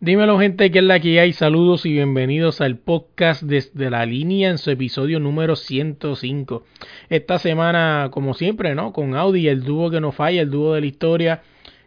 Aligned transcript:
Dímelo 0.00 0.38
gente, 0.40 0.72
que 0.72 0.80
es 0.80 0.84
la 0.84 0.98
que 0.98 1.20
hay? 1.20 1.32
Saludos 1.32 1.86
y 1.86 1.92
bienvenidos 1.92 2.60
al 2.60 2.78
podcast 2.78 3.42
desde 3.42 3.90
la 3.90 4.04
línea 4.04 4.50
en 4.50 4.58
su 4.58 4.72
episodio 4.72 5.20
número 5.20 5.54
105. 5.54 6.64
Esta 7.08 7.38
semana, 7.38 8.08
como 8.10 8.34
siempre, 8.34 8.74
¿no? 8.74 8.92
Con 8.92 9.14
Audi, 9.14 9.46
el 9.46 9.62
dúo 9.62 9.90
que 9.90 10.00
no 10.00 10.10
falla, 10.10 10.42
el 10.42 10.50
dúo 10.50 10.74
de 10.74 10.80
la 10.80 10.86
historia. 10.86 11.42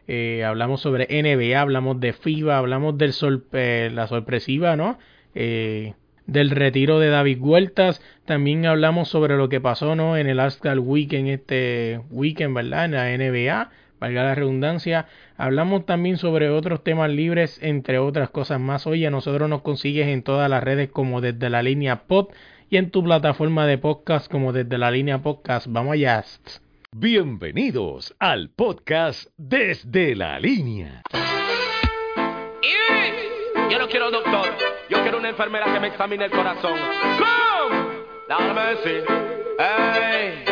Eh, 0.07 0.45
hablamos 0.45 0.79
sobre 0.79 1.07
NBA, 1.09 1.59
hablamos 1.59 1.99
de 1.99 2.13
FIBA, 2.13 2.57
hablamos 2.57 2.97
de 2.97 3.91
la 3.93 4.07
sorpresiva, 4.07 4.77
¿no? 4.77 4.97
Eh, 5.35 5.93
del 6.25 6.51
retiro 6.51 6.99
de 6.99 7.09
David 7.09 7.39
Huertas. 7.41 8.01
También 8.25 8.65
hablamos 8.65 9.09
sobre 9.09 9.35
lo 9.35 9.49
que 9.49 9.59
pasó, 9.59 9.95
¿no? 9.95 10.15
En 10.15 10.27
el 10.27 10.39
Ascal 10.39 10.79
Weekend, 10.79 11.27
este 11.27 11.99
weekend, 12.09 12.55
¿verdad? 12.55 12.85
En 12.85 12.91
la 12.91 13.17
NBA 13.17 13.69
valga 13.99 14.23
la 14.23 14.35
redundancia. 14.35 15.07
Hablamos 15.37 15.85
también 15.85 16.17
sobre 16.17 16.49
otros 16.49 16.83
temas 16.83 17.09
libres, 17.09 17.59
entre 17.61 17.99
otras 17.99 18.29
cosas 18.29 18.59
más. 18.59 18.87
Hoy 18.87 19.05
a 19.05 19.11
nosotros 19.11 19.49
nos 19.49 19.61
consigues 19.61 20.07
en 20.07 20.23
todas 20.23 20.49
las 20.49 20.63
redes 20.63 20.89
como 20.89 21.21
desde 21.21 21.49
la 21.49 21.63
línea 21.63 22.03
pod 22.03 22.29
y 22.69 22.77
en 22.77 22.91
tu 22.91 23.03
plataforma 23.03 23.65
de 23.65 23.77
podcast 23.77 24.29
como 24.31 24.53
desde 24.53 24.77
la 24.77 24.91
línea 24.91 25.21
podcast. 25.21 25.67
Vamos 25.69 25.93
allá. 25.93 26.23
Bienvenidos 26.95 28.15
al 28.19 28.49
podcast 28.49 29.29
desde 29.37 30.15
la 30.15 30.39
línea. 30.39 31.03
Yo 33.69 33.79
no 33.79 33.87
quiero 33.89 34.09
doctor, 34.09 34.47
yo 34.89 35.01
quiero 35.01 35.17
una 35.17 35.29
enfermera 35.29 35.65
que 35.73 35.79
me 35.79 35.87
examine 35.87 36.25
el 36.25 36.31
corazón. 36.31 36.73
¡Come! 37.17 37.97
Dame. 38.29 38.77
Hey, 39.59 40.45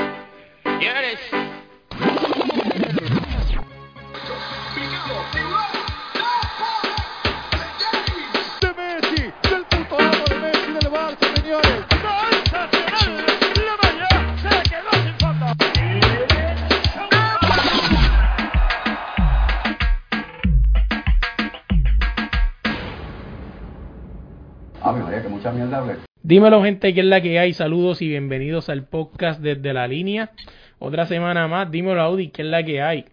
Dímelo 26.24 26.64
gente, 26.64 26.92
que 26.94 27.02
es 27.02 27.06
la 27.06 27.22
que 27.22 27.38
hay. 27.38 27.54
Saludos 27.54 28.02
y 28.02 28.08
bienvenidos 28.08 28.68
al 28.70 28.88
podcast 28.88 29.40
desde 29.42 29.74
la 29.74 29.88
línea. 29.88 30.32
Otra 30.80 31.06
semana 31.06 31.48
más. 31.48 31.70
Dímelo 31.70 32.02
Audi, 32.02 32.30
que 32.30 32.42
es 32.42 32.48
la 32.48 32.64
que 32.64 32.82
hay. 32.82 33.06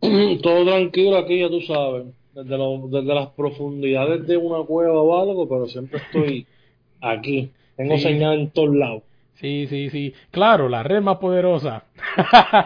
Todo 0.42 0.64
tranquilo 0.64 1.18
aquí, 1.18 1.40
ya 1.40 1.48
tú 1.48 1.60
sabes. 1.60 2.06
Desde, 2.32 2.56
desde 2.88 3.14
las 3.14 3.28
profundidades 3.28 4.26
de 4.26 4.38
una 4.38 4.64
cueva 4.64 5.02
o 5.02 5.20
algo, 5.20 5.46
pero 5.46 5.66
siempre 5.66 5.98
estoy 5.98 6.46
aquí. 7.02 7.50
Tengo 7.76 7.98
señal 7.98 8.40
en 8.40 8.50
todos 8.50 8.74
lados. 8.74 9.02
Sí, 9.34 9.66
sí, 9.68 9.90
sí. 9.90 10.14
Claro, 10.30 10.70
la 10.70 10.82
red 10.82 11.02
más 11.02 11.18
poderosa. 11.18 11.84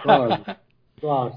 claro, 0.04 0.38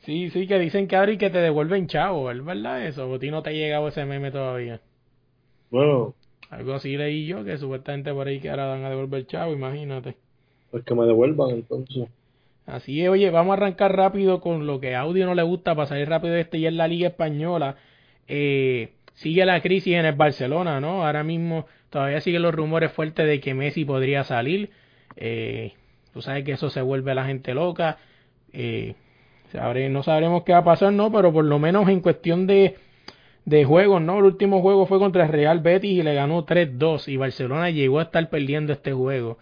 sí, 0.00 0.30
sí, 0.30 0.46
que 0.46 0.58
dicen 0.58 0.88
que 0.88 0.96
ahora 0.96 1.18
que 1.18 1.28
te 1.28 1.38
devuelven 1.38 1.88
chavo, 1.88 2.30
¿es 2.30 2.42
verdad 2.42 2.86
eso? 2.86 3.06
¿O 3.06 3.16
a 3.16 3.18
ti 3.18 3.30
no 3.30 3.42
te 3.42 3.50
ha 3.50 3.52
llegado 3.52 3.88
ese 3.88 4.06
meme 4.06 4.30
todavía? 4.30 4.80
Bueno, 5.70 6.14
algo 6.50 6.74
así 6.74 6.96
leí 6.96 7.26
yo, 7.26 7.44
que 7.44 7.58
supuestamente 7.58 8.12
por 8.12 8.28
ahí 8.28 8.40
que 8.40 8.50
ahora 8.50 8.66
van 8.66 8.84
a 8.84 8.90
devolver 8.90 9.20
el 9.20 9.26
chavo, 9.26 9.52
imagínate. 9.52 10.16
Pues 10.70 10.84
que 10.84 10.94
me 10.94 11.04
devuelvan 11.04 11.50
entonces. 11.50 12.08
Así 12.66 13.02
es, 13.02 13.08
oye, 13.08 13.30
vamos 13.30 13.52
a 13.52 13.56
arrancar 13.58 13.96
rápido 13.96 14.40
con 14.40 14.66
lo 14.66 14.80
que 14.80 14.94
a 14.94 15.00
Audio 15.00 15.24
no 15.26 15.34
le 15.34 15.42
gusta 15.42 15.74
para 15.74 15.86
salir 15.86 16.08
rápido 16.08 16.34
de 16.34 16.40
este 16.40 16.58
y 16.58 16.66
es 16.66 16.72
la 16.72 16.88
Liga 16.88 17.08
Española. 17.08 17.76
Eh, 18.26 18.90
sigue 19.14 19.44
la 19.46 19.60
crisis 19.60 19.94
en 19.94 20.04
el 20.04 20.14
Barcelona, 20.14 20.80
¿no? 20.80 21.06
Ahora 21.06 21.22
mismo 21.22 21.66
todavía 21.90 22.20
siguen 22.20 22.42
los 22.42 22.54
rumores 22.54 22.92
fuertes 22.92 23.26
de 23.26 23.40
que 23.40 23.54
Messi 23.54 23.84
podría 23.84 24.24
salir. 24.24 24.70
Eh, 25.16 25.74
tú 26.12 26.22
sabes 26.22 26.44
que 26.44 26.52
eso 26.52 26.70
se 26.70 26.82
vuelve 26.82 27.12
a 27.12 27.14
la 27.14 27.26
gente 27.26 27.54
loca. 27.54 27.98
Eh, 28.52 28.94
no 29.90 30.02
sabremos 30.02 30.42
qué 30.42 30.52
va 30.52 30.58
a 30.58 30.64
pasar, 30.64 30.92
¿no? 30.92 31.12
Pero 31.12 31.32
por 31.32 31.44
lo 31.44 31.58
menos 31.58 31.88
en 31.88 32.00
cuestión 32.00 32.46
de 32.46 32.76
de 33.46 33.64
juegos, 33.64 34.02
¿no? 34.02 34.18
El 34.18 34.24
último 34.24 34.60
juego 34.60 34.86
fue 34.86 34.98
contra 34.98 35.24
el 35.24 35.32
Real 35.32 35.60
Betis 35.60 35.98
y 35.98 36.02
le 36.02 36.14
ganó 36.14 36.44
3-2 36.44 37.08
y 37.08 37.16
Barcelona 37.16 37.70
llegó 37.70 38.00
a 38.00 38.02
estar 38.02 38.28
perdiendo 38.28 38.72
este 38.72 38.92
juego. 38.92 39.38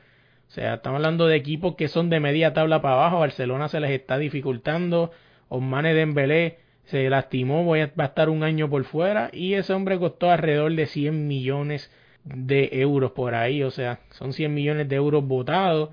O 0.47 0.51
sea, 0.51 0.75
estamos 0.75 0.99
hablando 0.99 1.27
de 1.27 1.37
equipos 1.37 1.75
que 1.75 1.89
son 1.89 2.11
de 2.11 2.21
media 2.21 2.53
tabla 2.53 2.83
para 2.83 2.95
abajo, 2.95 3.21
Barcelona 3.21 3.69
se 3.69 3.81
les 3.81 3.91
está 3.91 4.19
dificultando, 4.19 5.11
Osmane 5.49 5.95
Dembélé 5.95 6.59
se 6.85 7.09
lastimó, 7.09 7.67
va 7.67 7.79
a 7.79 8.05
estar 8.05 8.29
un 8.29 8.43
año 8.43 8.69
por 8.69 8.85
fuera 8.85 9.31
y 9.33 9.55
ese 9.55 9.73
hombre 9.73 9.99
costó 9.99 10.31
alrededor 10.31 10.75
de 10.75 10.85
100 10.87 11.27
millones 11.27 11.91
de 12.25 12.69
euros 12.73 13.13
por 13.13 13.35
ahí, 13.35 13.63
o 13.63 13.71
sea, 13.71 14.01
son 14.11 14.35
100 14.35 14.53
millones 14.53 14.89
de 14.89 14.97
euros 14.97 15.27
votados. 15.27 15.91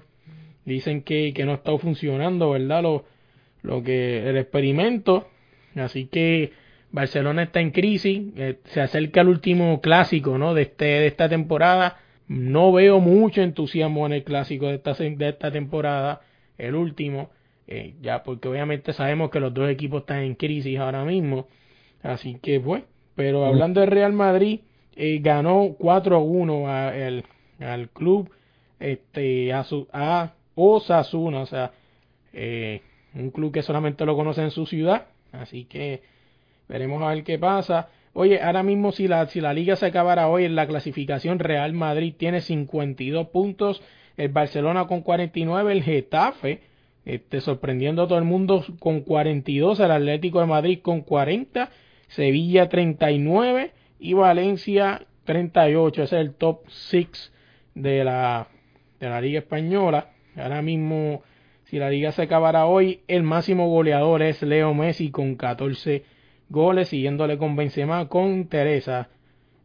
Dicen 0.66 1.01
que, 1.01 1.33
que 1.33 1.45
no 1.45 1.53
está 1.53 1.75
funcionando, 1.78 2.51
¿verdad? 2.51 2.83
Lo, 2.83 3.05
lo 3.61 3.81
que 3.83 4.29
el 4.29 4.38
experimento, 4.38 5.28
así 5.75 6.05
que 6.07 6.51
Barcelona 6.91 7.44
está 7.44 7.62
en 7.62 7.72
crisis, 7.72 8.22
eh, 8.35 8.59
se 8.66 8.81
acerca 8.81 9.22
el 9.22 9.29
último 9.29 9.79
clásico 9.81 10.38
¿no? 10.38 10.53
de, 10.53 10.63
este, 10.63 10.85
de 10.85 11.07
esta 11.07 11.29
temporada. 11.29 11.97
No 12.28 12.72
veo 12.72 13.00
mucho 13.00 13.41
entusiasmo 13.41 14.06
en 14.06 14.13
el 14.13 14.24
clásico 14.24 14.68
de 14.68 14.75
esta, 14.75 14.94
de 14.94 15.29
esta 15.29 15.52
temporada, 15.52 16.22
el 16.57 16.75
último, 16.75 17.29
eh, 17.68 17.96
ya 18.02 18.24
porque 18.24 18.47
obviamente 18.47 18.94
sabemos 18.94 19.31
que 19.31 19.40
los 19.40 19.53
dos 19.53 19.69
equipos 19.69 20.02
están 20.02 20.19
en 20.19 20.35
crisis 20.35 20.79
ahora 20.79 21.03
mismo. 21.03 21.47
Así 22.03 22.38
que, 22.41 22.59
pues, 22.59 22.84
pero 23.16 23.46
hablando 23.46 23.81
de 23.81 23.85
Real 23.85 24.13
Madrid, 24.13 24.62
eh, 24.96 25.19
ganó 25.22 25.75
4-1 25.78 26.68
al, 26.68 27.25
al 27.59 27.90
club 27.90 28.29
este, 28.79 29.53
a, 29.53 29.63
su, 29.63 29.88
a 29.94 30.34
Osasuna, 30.56 31.41
o 31.41 31.46
sea, 31.46 31.72
un 33.13 33.29
club 33.31 33.52
que 33.52 33.62
solamente 33.62 34.06
lo 34.06 34.16
conoce 34.16 34.41
en 34.41 34.52
su 34.52 34.66
ciudad. 34.66 35.08
Así 35.31 35.66
que 35.66 36.02
Veremos 36.72 37.04
a 37.04 37.09
ver 37.09 37.26
qué 37.26 37.38
pasa. 37.38 37.90
Oye, 38.14 38.42
ahora 38.42 38.64
mismo 38.64 38.94
si 38.94 39.06
la, 39.09 39.28
si 39.28 39.42
la 39.42 39.54
liga 39.54 39.76
se 39.76 39.88
acabara 39.88 40.30
hoy 40.30 40.46
en 40.46 40.56
la 40.56 40.68
clasificación, 40.68 41.38
Real 41.38 41.74
Madrid 41.74 42.14
tiene 42.18 42.40
52 42.40 43.28
puntos, 43.28 43.84
el 44.16 44.30
Barcelona 44.30 44.88
con 44.88 45.02
49, 45.02 45.70
el 45.70 45.84
Getafe, 45.84 46.62
este, 47.04 47.42
sorprendiendo 47.42 48.04
a 48.04 48.08
todo 48.08 48.20
el 48.20 48.24
mundo 48.24 48.64
con 48.80 49.02
42, 49.02 49.82
el 49.82 49.92
Atlético 49.92 50.40
de 50.40 50.46
Madrid 50.46 50.80
con 50.82 51.02
40, 51.02 51.70
Sevilla 52.08 52.70
39 52.70 53.74
y 54.00 54.14
Valencia 54.14 55.06
38. 55.26 56.03
Ese 56.03 56.16
es 56.16 56.22
el 56.22 56.34
top 56.36 56.62
6 56.70 57.34
de 57.76 58.06
la, 58.06 58.48
de 58.98 59.09
la 59.09 59.20
Liga 59.20 59.40
Española. 59.40 60.12
Ahora 60.38 60.62
mismo, 60.62 61.22
si 61.66 61.80
la 61.80 61.90
liga 61.90 62.14
se 62.14 62.22
acabara 62.22 62.66
hoy, 62.66 63.02
el 63.09 63.24
máximo 63.24 63.68
goleador 63.68 64.22
es 64.22 64.42
Leo 64.42 64.74
Messi 64.74 65.12
con 65.12 65.36
14 65.36 66.21
goles, 66.51 66.89
siguiéndole 66.89 67.38
con 67.38 67.56
Benzema, 67.56 68.07
con 68.07 68.47
Teresa. 68.47 69.09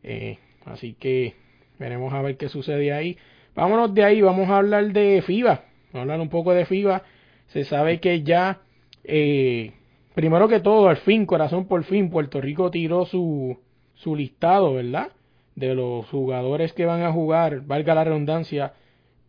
Eh, 0.03 0.39
así 0.65 0.95
que 0.95 1.35
veremos 1.79 2.13
a 2.15 2.23
ver 2.23 2.37
qué 2.37 2.49
sucede 2.49 2.93
ahí. 2.93 3.19
Vámonos 3.55 3.93
de 3.93 4.05
ahí, 4.05 4.21
vamos 4.21 4.49
a 4.49 4.59
hablar 4.59 4.93
de 4.93 5.23
FIBA. 5.23 5.65
Vamos 5.93 5.95
a 5.95 6.01
hablar 6.01 6.21
un 6.21 6.29
poco 6.29 6.55
de 6.55 6.65
FIBA. 6.65 7.03
Se 7.49 7.65
sabe 7.65 8.01
que 8.01 8.23
ya, 8.23 8.61
eh, 9.05 9.73
primero 10.15 10.49
que 10.49 10.61
todo, 10.61 10.89
al 10.89 10.99
fin, 10.99 11.27
corazón 11.27 11.67
por 11.67 11.85
fin, 11.85 12.09
Puerto 12.11 12.41
Rico 12.41 12.71
tiró 12.71 13.05
su, 13.05 13.59
su 13.95 14.15
listado, 14.15 14.75
¿verdad? 14.75 15.09
De 15.55 15.75
los 15.75 16.07
jugadores 16.09 16.73
que 16.73 16.87
van 16.87 17.03
a 17.03 17.13
jugar, 17.13 17.63
valga 17.63 17.95
la 17.95 18.05
redundancia, 18.05 18.75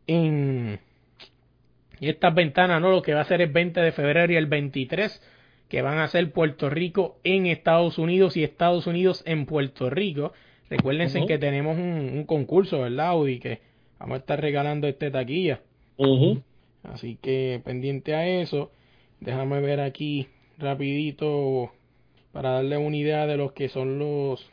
en 0.07 0.79
estas 1.99 2.33
ventanas, 2.33 2.81
¿no? 2.81 2.91
Lo 2.91 3.01
que 3.01 3.13
va 3.13 3.21
a 3.21 3.25
ser 3.25 3.41
el 3.41 3.51
20 3.51 3.79
de 3.81 3.91
febrero 3.91 4.33
y 4.33 4.35
el 4.35 4.45
23 4.45 5.21
que 5.69 5.81
van 5.81 5.99
a 5.99 6.07
ser 6.07 6.31
Puerto 6.31 6.69
Rico 6.69 7.17
en 7.23 7.45
Estados 7.45 7.97
Unidos 7.97 8.37
y 8.37 8.43
Estados 8.43 8.87
Unidos 8.87 9.23
en 9.25 9.45
Puerto 9.45 9.89
Rico. 9.89 10.33
Recuérdense 10.69 11.25
que 11.25 11.37
tenemos 11.37 11.77
un, 11.77 12.23
concurso, 12.25 12.81
¿verdad, 12.81 13.07
Audi? 13.09 13.39
Que 13.39 13.61
vamos 13.99 14.15
a 14.15 14.19
estar 14.19 14.39
regalando 14.39 14.87
este 14.87 15.11
taquilla. 15.11 15.61
Así 16.83 17.17
que 17.21 17.61
pendiente 17.63 18.15
a 18.15 18.27
eso. 18.27 18.71
Déjame 19.19 19.59
ver 19.61 19.79
aquí 19.79 20.27
rapidito 20.57 21.71
para 22.31 22.51
darle 22.51 22.77
una 22.77 22.97
idea 22.97 23.27
de 23.27 23.37
los 23.37 23.51
que 23.53 23.69
son 23.69 23.99
los... 23.99 24.49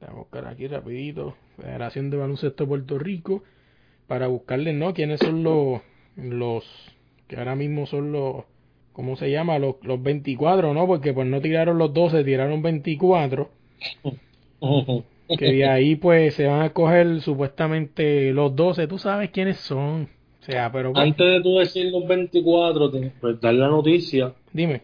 Voy 0.00 0.08
a 0.08 0.12
buscar 0.12 0.46
aquí 0.46 0.66
rapidito. 0.66 1.36
Federación 1.56 2.10
de 2.10 2.16
Baloncesto 2.16 2.64
de 2.64 2.68
Puerto 2.68 2.98
Rico. 2.98 3.42
Para 4.06 4.26
buscarles, 4.28 4.74
¿no? 4.74 4.94
¿Quiénes 4.94 5.20
son 5.20 5.42
los... 5.42 5.80
los 6.16 6.64
que 7.28 7.36
ahora 7.36 7.56
mismo 7.56 7.86
son 7.86 8.12
los 8.12 8.44
¿cómo 8.96 9.14
se 9.14 9.30
llama? 9.30 9.58
Los, 9.58 9.74
los 9.82 10.02
24, 10.02 10.72
¿no? 10.72 10.86
Porque 10.86 11.12
pues 11.12 11.26
no 11.26 11.42
tiraron 11.42 11.76
los 11.76 11.92
12, 11.92 12.24
tiraron 12.24 12.62
24. 12.62 13.50
que 15.38 15.44
de 15.44 15.68
ahí 15.68 15.96
pues 15.96 16.32
se 16.32 16.46
van 16.46 16.62
a 16.62 16.70
coger 16.72 17.20
supuestamente 17.20 18.32
los 18.32 18.56
12. 18.56 18.86
Tú 18.86 18.96
sabes 18.96 19.28
quiénes 19.28 19.58
son. 19.58 20.08
O 20.40 20.44
sea, 20.46 20.72
pero... 20.72 20.94
Pues 20.94 21.04
Antes 21.04 21.26
de 21.26 21.42
tú 21.42 21.58
decir 21.58 21.92
los 21.92 22.08
24, 22.08 22.90
pues 23.20 23.38
dar 23.38 23.52
la 23.52 23.68
noticia. 23.68 24.32
Dime. 24.54 24.80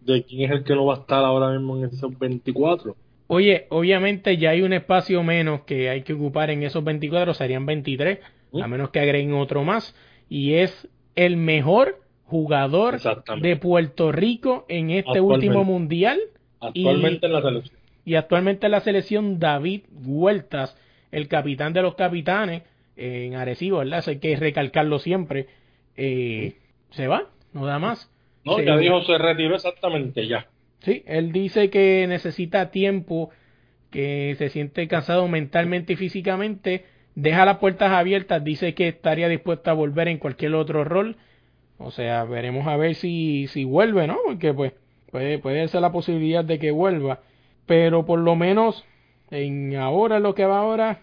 De 0.00 0.22
quién 0.22 0.48
es 0.48 0.58
el 0.58 0.62
que 0.62 0.76
no 0.76 0.86
va 0.86 0.94
a 0.94 0.98
estar 0.98 1.24
ahora 1.24 1.50
mismo 1.50 1.76
en 1.76 1.86
esos 1.86 2.16
24. 2.16 2.94
Oye, 3.26 3.66
obviamente 3.70 4.36
ya 4.36 4.50
hay 4.50 4.62
un 4.62 4.74
espacio 4.74 5.24
menos 5.24 5.62
que 5.62 5.90
hay 5.90 6.02
que 6.02 6.12
ocupar 6.12 6.50
en 6.50 6.62
esos 6.62 6.84
24, 6.84 7.34
serían 7.34 7.66
23, 7.66 8.20
¿Mm? 8.52 8.62
a 8.62 8.68
menos 8.68 8.90
que 8.90 9.00
agreguen 9.00 9.34
otro 9.34 9.64
más, 9.64 9.96
y 10.28 10.52
es 10.52 10.88
el 11.16 11.36
mejor 11.36 12.05
jugador 12.26 12.98
de 13.40 13.56
Puerto 13.56 14.12
Rico 14.12 14.64
en 14.68 14.90
este 14.90 15.20
último 15.20 15.64
mundial 15.64 16.18
Actualmente 16.60 17.26
en 17.26 17.32
la 17.32 17.42
selección. 17.42 17.78
y 18.04 18.14
actualmente 18.16 18.66
en 18.66 18.72
la 18.72 18.80
selección 18.80 19.38
David 19.38 19.82
Huertas, 19.92 20.76
el 21.12 21.28
capitán 21.28 21.72
de 21.72 21.82
los 21.82 21.94
capitanes 21.94 22.62
eh, 22.96 23.26
en 23.26 23.34
Arecibo, 23.34 23.78
¿verdad? 23.78 24.00
Eso 24.00 24.10
hay 24.10 24.18
que 24.18 24.36
recalcarlo 24.36 24.98
siempre. 24.98 25.46
Eh, 25.96 26.54
se 26.90 27.06
va, 27.08 27.24
no 27.52 27.66
da 27.66 27.78
más. 27.78 28.10
No, 28.44 28.56
Se- 28.56 28.64
ya 28.64 28.76
dijo, 28.76 29.02
se 29.02 29.18
retiró 29.18 29.54
exactamente 29.54 30.26
ya. 30.26 30.46
Sí, 30.80 31.02
él 31.06 31.32
dice 31.32 31.70
que 31.70 32.06
necesita 32.08 32.70
tiempo, 32.70 33.30
que 33.90 34.34
se 34.38 34.48
siente 34.50 34.86
cansado 34.88 35.26
mentalmente 35.28 35.92
y 35.94 35.96
físicamente, 35.96 36.84
deja 37.14 37.44
las 37.44 37.58
puertas 37.58 37.92
abiertas, 37.92 38.42
dice 38.44 38.74
que 38.74 38.88
estaría 38.88 39.28
dispuesto 39.28 39.70
a 39.70 39.74
volver 39.74 40.08
en 40.08 40.18
cualquier 40.18 40.54
otro 40.54 40.84
rol. 40.84 41.16
O 41.78 41.90
sea, 41.90 42.24
veremos 42.24 42.66
a 42.66 42.76
ver 42.76 42.94
si, 42.94 43.48
si 43.48 43.64
vuelve, 43.64 44.06
¿no? 44.06 44.16
Porque 44.24 44.54
pues 44.54 44.72
puede, 45.10 45.38
puede 45.38 45.68
ser 45.68 45.82
la 45.82 45.92
posibilidad 45.92 46.44
de 46.44 46.58
que 46.58 46.70
vuelva. 46.70 47.20
Pero 47.66 48.06
por 48.06 48.18
lo 48.18 48.36
menos 48.36 48.84
en 49.30 49.76
ahora 49.76 50.18
lo 50.18 50.34
que 50.34 50.46
va 50.46 50.58
ahora 50.60 51.00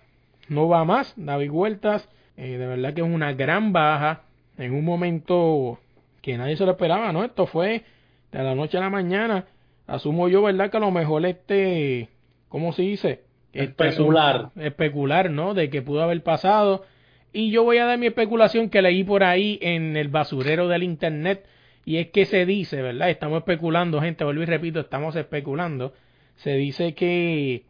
no 0.47 0.67
va 0.67 0.85
más. 0.85 1.13
David 1.17 1.51
Huertas, 1.51 2.09
eh, 2.37 2.57
de 2.57 2.67
verdad 2.67 2.93
que 2.93 3.01
es 3.01 3.07
una 3.07 3.33
gran 3.33 3.73
baja 3.73 4.23
en 4.57 4.73
un 4.73 4.85
momento 4.85 5.79
que 6.21 6.37
nadie 6.37 6.55
se 6.55 6.65
lo 6.65 6.71
esperaba, 6.71 7.11
¿no? 7.11 7.23
Esto 7.23 7.45
fue 7.47 7.83
de 8.31 8.43
la 8.43 8.55
noche 8.55 8.77
a 8.77 8.81
la 8.81 8.89
mañana. 8.89 9.45
Asumo 9.87 10.29
yo, 10.29 10.41
¿verdad? 10.41 10.71
Que 10.71 10.77
a 10.77 10.79
lo 10.79 10.91
mejor 10.91 11.25
este, 11.25 12.09
¿cómo 12.49 12.71
se 12.73 12.83
dice? 12.83 13.23
Este, 13.51 13.87
Especular. 13.89 14.49
especular, 14.55 15.29
¿no? 15.29 15.53
De 15.53 15.69
que 15.69 15.81
pudo 15.81 16.01
haber 16.01 16.23
pasado. 16.23 16.85
Y 17.33 17.49
yo 17.49 17.63
voy 17.63 17.79
a 17.79 17.85
dar 17.85 17.97
mi 17.97 18.05
especulación 18.05 18.69
que 18.69 18.83
leí 18.83 19.03
por 19.03 19.23
ahí 19.23 19.57
en 19.61 19.97
el 19.97 20.07
basurero 20.07 20.67
del 20.67 20.83
internet. 20.83 21.45
Y 21.83 21.97
es 21.97 22.11
que 22.11 22.25
se 22.25 22.45
dice, 22.45 22.81
¿verdad? 22.81 23.09
Estamos 23.09 23.39
especulando, 23.39 23.99
gente, 23.99 24.23
vuelvo 24.23 24.43
y 24.43 24.45
repito, 24.45 24.79
estamos 24.79 25.15
especulando. 25.15 25.93
Se 26.35 26.53
dice 26.53 26.93
que 26.93 27.63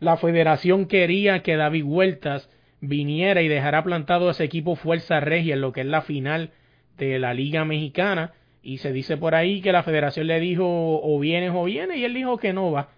la 0.00 0.16
federación 0.16 0.86
quería 0.86 1.42
que 1.42 1.56
David 1.56 1.84
Huertas 1.84 2.50
viniera 2.80 3.42
y 3.42 3.48
dejara 3.48 3.84
plantado 3.84 4.28
ese 4.28 4.44
equipo 4.44 4.74
Fuerza 4.74 5.20
Regia 5.20 5.54
en 5.54 5.60
lo 5.60 5.72
que 5.72 5.82
es 5.82 5.86
la 5.86 6.02
final 6.02 6.50
de 6.98 7.20
la 7.20 7.32
Liga 7.32 7.64
Mexicana. 7.64 8.32
Y 8.60 8.78
se 8.78 8.92
dice 8.92 9.16
por 9.16 9.36
ahí 9.36 9.60
que 9.60 9.70
la 9.70 9.84
federación 9.84 10.26
le 10.26 10.40
dijo 10.40 10.66
o 10.66 11.18
vienes 11.20 11.52
o 11.54 11.64
vienes 11.64 11.96
y 11.96 12.04
él 12.04 12.12
dijo 12.12 12.38
que 12.38 12.52
no 12.52 12.72
va. 12.72 12.88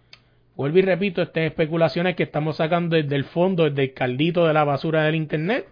Vuelvo 0.57 0.79
y 0.79 0.83
repito, 0.83 1.21
estas 1.21 1.45
especulaciones 1.45 2.17
que 2.17 2.23
estamos 2.23 2.57
sacando 2.57 2.97
desde 2.97 3.15
el 3.15 3.25
fondo, 3.25 3.69
desde 3.69 3.83
el 3.83 3.93
caldito 3.93 4.47
de 4.47 4.55
la 4.55 4.65
basura 4.65 5.05
del 5.05 5.15
internet. 5.15 5.67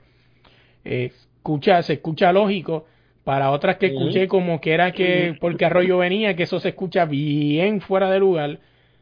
Eh, 0.86 1.12
escucha, 1.36 1.82
se 1.82 1.94
escucha 1.94 2.32
lógico. 2.32 2.86
Para 3.24 3.50
otras 3.50 3.76
que 3.76 3.86
escuché 3.86 4.28
como 4.28 4.60
que 4.60 4.72
era 4.72 4.92
que 4.92 5.36
porque 5.40 5.64
Arroyo 5.64 5.98
venía, 5.98 6.36
que 6.36 6.44
eso 6.44 6.60
se 6.60 6.68
escucha 6.68 7.06
bien 7.06 7.80
fuera 7.80 8.08
de 8.10 8.20
lugar. 8.20 8.60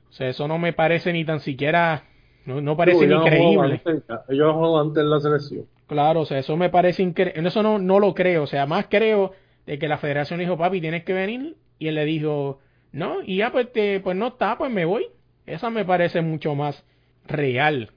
O 0.08 0.12
sea, 0.12 0.28
eso 0.30 0.48
no 0.48 0.58
me 0.58 0.72
parece 0.72 1.12
ni 1.12 1.24
tan 1.26 1.40
siquiera, 1.40 2.04
no, 2.46 2.60
no 2.62 2.76
parece 2.76 3.06
ni 3.06 3.20
creíble. 3.22 3.82
ellos 4.28 4.52
jugado 4.54 4.80
antes 4.80 5.02
en 5.02 5.10
la 5.10 5.20
selección. 5.20 5.66
Claro, 5.86 6.20
o 6.20 6.24
sea, 6.24 6.38
eso 6.38 6.56
me 6.56 6.70
parece 6.70 7.02
increíble. 7.02 7.46
Eso 7.46 7.62
no, 7.62 7.78
no 7.78 8.00
lo 8.00 8.14
creo. 8.14 8.44
O 8.44 8.46
sea, 8.46 8.64
más 8.66 8.86
creo 8.88 9.32
de 9.66 9.78
que 9.78 9.88
la 9.88 9.98
federación 9.98 10.40
dijo, 10.40 10.56
papi, 10.56 10.80
tienes 10.80 11.04
que 11.04 11.12
venir. 11.12 11.56
Y 11.78 11.88
él 11.88 11.96
le 11.96 12.04
dijo, 12.06 12.60
no, 12.92 13.22
y 13.22 13.38
ya 13.38 13.52
pues, 13.52 13.70
te- 13.72 14.00
pues 14.00 14.16
no 14.16 14.28
está, 14.28 14.56
pues 14.56 14.70
me 14.70 14.86
voy. 14.86 15.06
Esa 15.46 15.68
me 15.68 15.84
parece 15.84 16.22
mucho 16.22 16.54
más 16.54 16.84
real 17.26 17.90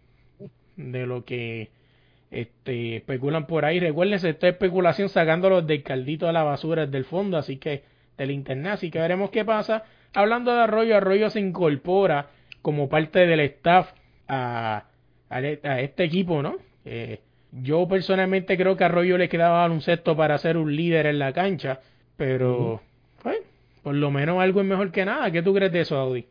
de 0.75 1.06
lo 1.06 1.25
que 1.25 1.72
este, 2.32 2.98
especulan 2.98 3.48
por 3.48 3.66
ahí. 3.66 3.80
Recuérdense, 3.80 4.30
esta 4.30 4.48
especulación 4.48 5.10
sacándolo 5.10 5.62
del 5.62 5.84
caldito 5.84 6.26
de 6.26 6.34
la 6.34 6.44
basura 6.44 6.86
del 6.86 7.06
fondo, 7.06 7.38
así 7.38 7.58
que 7.58 7.84
del 8.18 8.32
internet. 8.32 8.74
Así 8.74 8.92
que 8.92 9.00
veremos 9.00 9.30
qué 9.30 9.46
pasa. 9.46 9.84
Hablando 10.14 10.54
de 10.54 10.62
Arroyo, 10.62 10.98
Arroyo 10.98 11.30
se 11.30 11.40
incorpora 11.40 12.28
como 12.62 12.90
parte 12.90 13.26
del 13.26 13.40
staff 13.42 13.92
a, 14.28 14.86
a, 15.30 15.36
a 15.38 15.82
este 15.82 16.04
equipo, 16.04 16.42
¿no? 16.42 16.56
Eh, 16.86 17.20
yo 17.52 17.88
personalmente 17.88 18.58
creo 18.58 18.76
que 18.76 18.84
a 18.84 18.88
Arroyo 18.88 19.18
le 19.18 19.30
quedaba 19.30 19.60
baloncesto 19.60 20.16
para 20.16 20.38
ser 20.38 20.58
un 20.58 20.76
líder 20.76 21.06
en 21.06 21.20
la 21.20 21.34
cancha, 21.34 21.80
pero 22.18 22.82
pues, 23.24 23.38
por 23.84 23.96
lo 23.96 24.12
menos 24.12 24.40
algo 24.40 24.62
es 24.62 24.68
mejor 24.68 24.92
que 24.92 25.06
nada. 25.06 25.32
¿Qué 25.32 25.42
tú 25.42 25.54
crees 25.54 25.72
de 25.72 25.82
eso, 25.82 25.98
Audi? 25.98 26.26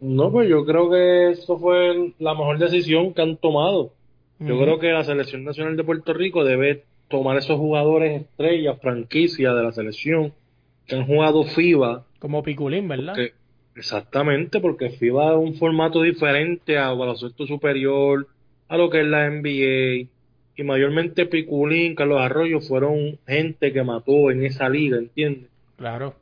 No, 0.00 0.30
pues 0.30 0.48
yo 0.48 0.64
creo 0.66 0.90
que 0.90 1.30
eso 1.30 1.58
fue 1.58 2.12
la 2.18 2.34
mejor 2.34 2.58
decisión 2.58 3.14
que 3.14 3.22
han 3.22 3.36
tomado. 3.36 3.92
Yo 4.38 4.58
creo 4.60 4.78
que 4.78 4.88
la 4.92 5.02
Selección 5.04 5.44
Nacional 5.44 5.76
de 5.76 5.84
Puerto 5.84 6.12
Rico 6.12 6.44
debe 6.44 6.84
tomar 7.08 7.36
esos 7.38 7.58
jugadores 7.58 8.22
estrellas, 8.22 8.78
franquicias 8.82 9.54
de 9.54 9.62
la 9.62 9.72
selección 9.72 10.32
que 10.86 10.96
han 10.96 11.06
jugado 11.06 11.44
FIBA. 11.44 12.04
Como 12.18 12.42
Piculín, 12.42 12.86
¿verdad? 12.88 13.14
exactamente, 13.74 14.60
porque 14.60 14.90
FIBA 14.90 15.32
es 15.32 15.38
un 15.38 15.54
formato 15.54 16.02
diferente 16.02 16.78
a 16.78 16.92
baloncesto 16.92 17.46
superior, 17.46 18.26
a 18.68 18.76
lo 18.76 18.90
que 18.90 19.00
es 19.00 19.06
la 19.06 19.26
NBA. 19.30 20.08
Y 20.58 20.62
mayormente 20.64 21.26
Piculín, 21.26 21.94
Carlos 21.94 22.20
Arroyo 22.20 22.60
fueron 22.60 23.18
gente 23.26 23.72
que 23.72 23.82
mató 23.82 24.30
en 24.30 24.44
esa 24.44 24.68
liga, 24.68 24.96
¿entiendes? 24.98 25.50
Claro. 25.76 26.14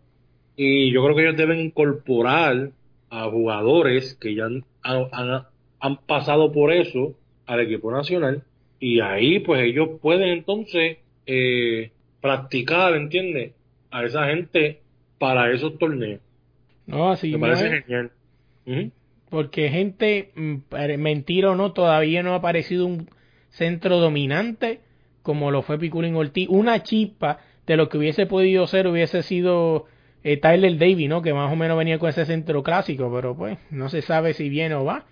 Y 0.56 0.92
yo 0.92 1.02
creo 1.04 1.16
que 1.16 1.22
ellos 1.22 1.36
deben 1.36 1.60
incorporar 1.60 2.70
a 3.10 3.30
jugadores 3.30 4.14
que 4.20 4.34
ya 4.34 4.46
han- 4.46 4.64
han 5.80 5.96
pasado 6.06 6.50
por 6.52 6.72
eso 6.72 7.14
al 7.46 7.60
equipo 7.60 7.90
nacional 7.90 8.42
y 8.80 9.00
ahí 9.00 9.40
pues 9.40 9.62
ellos 9.62 9.88
pueden 10.00 10.28
entonces 10.28 10.98
eh, 11.26 11.90
practicar, 12.20 12.94
¿entiendes? 12.94 13.52
A 13.90 14.04
esa 14.04 14.26
gente 14.26 14.80
para 15.18 15.50
esos 15.52 15.78
torneos. 15.78 16.20
No, 16.86 17.10
así 17.10 17.28
Me 17.28 17.38
no 17.38 17.40
parece 17.40 17.66
es. 17.76 17.84
genial. 17.84 18.10
Porque 19.30 19.68
gente, 19.68 20.30
mm, 20.34 20.56
mentira 20.98 21.50
o 21.50 21.54
no, 21.54 21.72
todavía 21.72 22.22
no 22.22 22.32
ha 22.32 22.36
aparecido 22.36 22.86
un 22.86 23.08
centro 23.50 23.98
dominante 23.98 24.80
como 25.22 25.50
lo 25.50 25.62
fue 25.62 25.78
Piculín 25.78 26.14
Ortiz. 26.16 26.48
Una 26.50 26.82
chispa 26.82 27.38
de 27.66 27.76
lo 27.76 27.88
que 27.88 27.96
hubiese 27.96 28.26
podido 28.26 28.66
ser 28.66 28.86
hubiese 28.86 29.22
sido 29.22 29.86
eh, 30.22 30.36
Tyler 30.36 30.76
Davy, 30.76 31.08
¿no? 31.08 31.22
Que 31.22 31.32
más 31.32 31.50
o 31.50 31.56
menos 31.56 31.78
venía 31.78 31.98
con 31.98 32.10
ese 32.10 32.26
centro 32.26 32.62
clásico, 32.62 33.10
pero 33.12 33.34
pues 33.34 33.58
no 33.70 33.88
se 33.88 34.02
sabe 34.02 34.34
si 34.34 34.50
viene 34.50 34.74
o 34.74 34.84
va. 34.84 35.06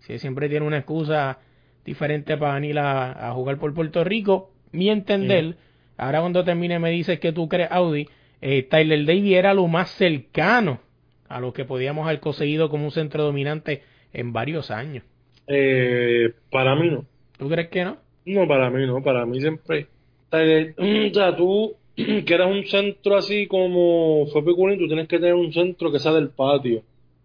Si 0.00 0.18
siempre 0.18 0.48
tiene 0.48 0.66
una 0.66 0.78
excusa 0.78 1.38
diferente 1.84 2.36
para 2.36 2.54
venir 2.54 2.78
a, 2.78 3.28
a 3.28 3.32
jugar 3.32 3.58
por 3.58 3.74
Puerto 3.74 4.04
Rico. 4.04 4.50
Mi 4.72 4.90
entender, 4.90 5.56
ahora 5.96 6.20
cuando 6.20 6.44
termine 6.44 6.78
me 6.78 6.90
dices 6.90 7.18
que 7.20 7.32
tú 7.32 7.48
crees, 7.48 7.70
Audi, 7.70 8.08
eh, 8.40 8.62
Tyler 8.64 9.04
Davy 9.04 9.34
era 9.34 9.54
lo 9.54 9.66
más 9.66 9.90
cercano 9.90 10.80
a 11.28 11.40
lo 11.40 11.52
que 11.52 11.64
podíamos 11.64 12.06
haber 12.06 12.20
conseguido 12.20 12.70
como 12.70 12.84
un 12.84 12.90
centro 12.90 13.24
dominante 13.24 13.82
en 14.12 14.32
varios 14.32 14.70
años. 14.70 15.04
Eh, 15.46 16.32
para 16.50 16.74
mí 16.76 16.90
no. 16.90 17.04
¿Tú 17.38 17.48
crees 17.48 17.68
que 17.68 17.84
no? 17.84 17.96
No, 18.26 18.46
para 18.46 18.70
mí 18.70 18.86
no. 18.86 19.02
Para 19.02 19.26
mí 19.26 19.40
siempre. 19.40 19.86
O 20.30 21.14
sea, 21.14 21.34
tú 21.34 21.74
quieres 21.96 22.46
un 22.46 22.64
centro 22.66 23.16
así 23.16 23.46
como 23.46 24.26
fue 24.26 24.44
Piculín, 24.44 24.78
tú 24.78 24.86
tienes 24.86 25.08
que 25.08 25.18
tener 25.18 25.34
un 25.34 25.52
centro 25.52 25.90
que 25.90 25.98
sea 25.98 26.12
del 26.12 26.28
patio, 26.28 26.82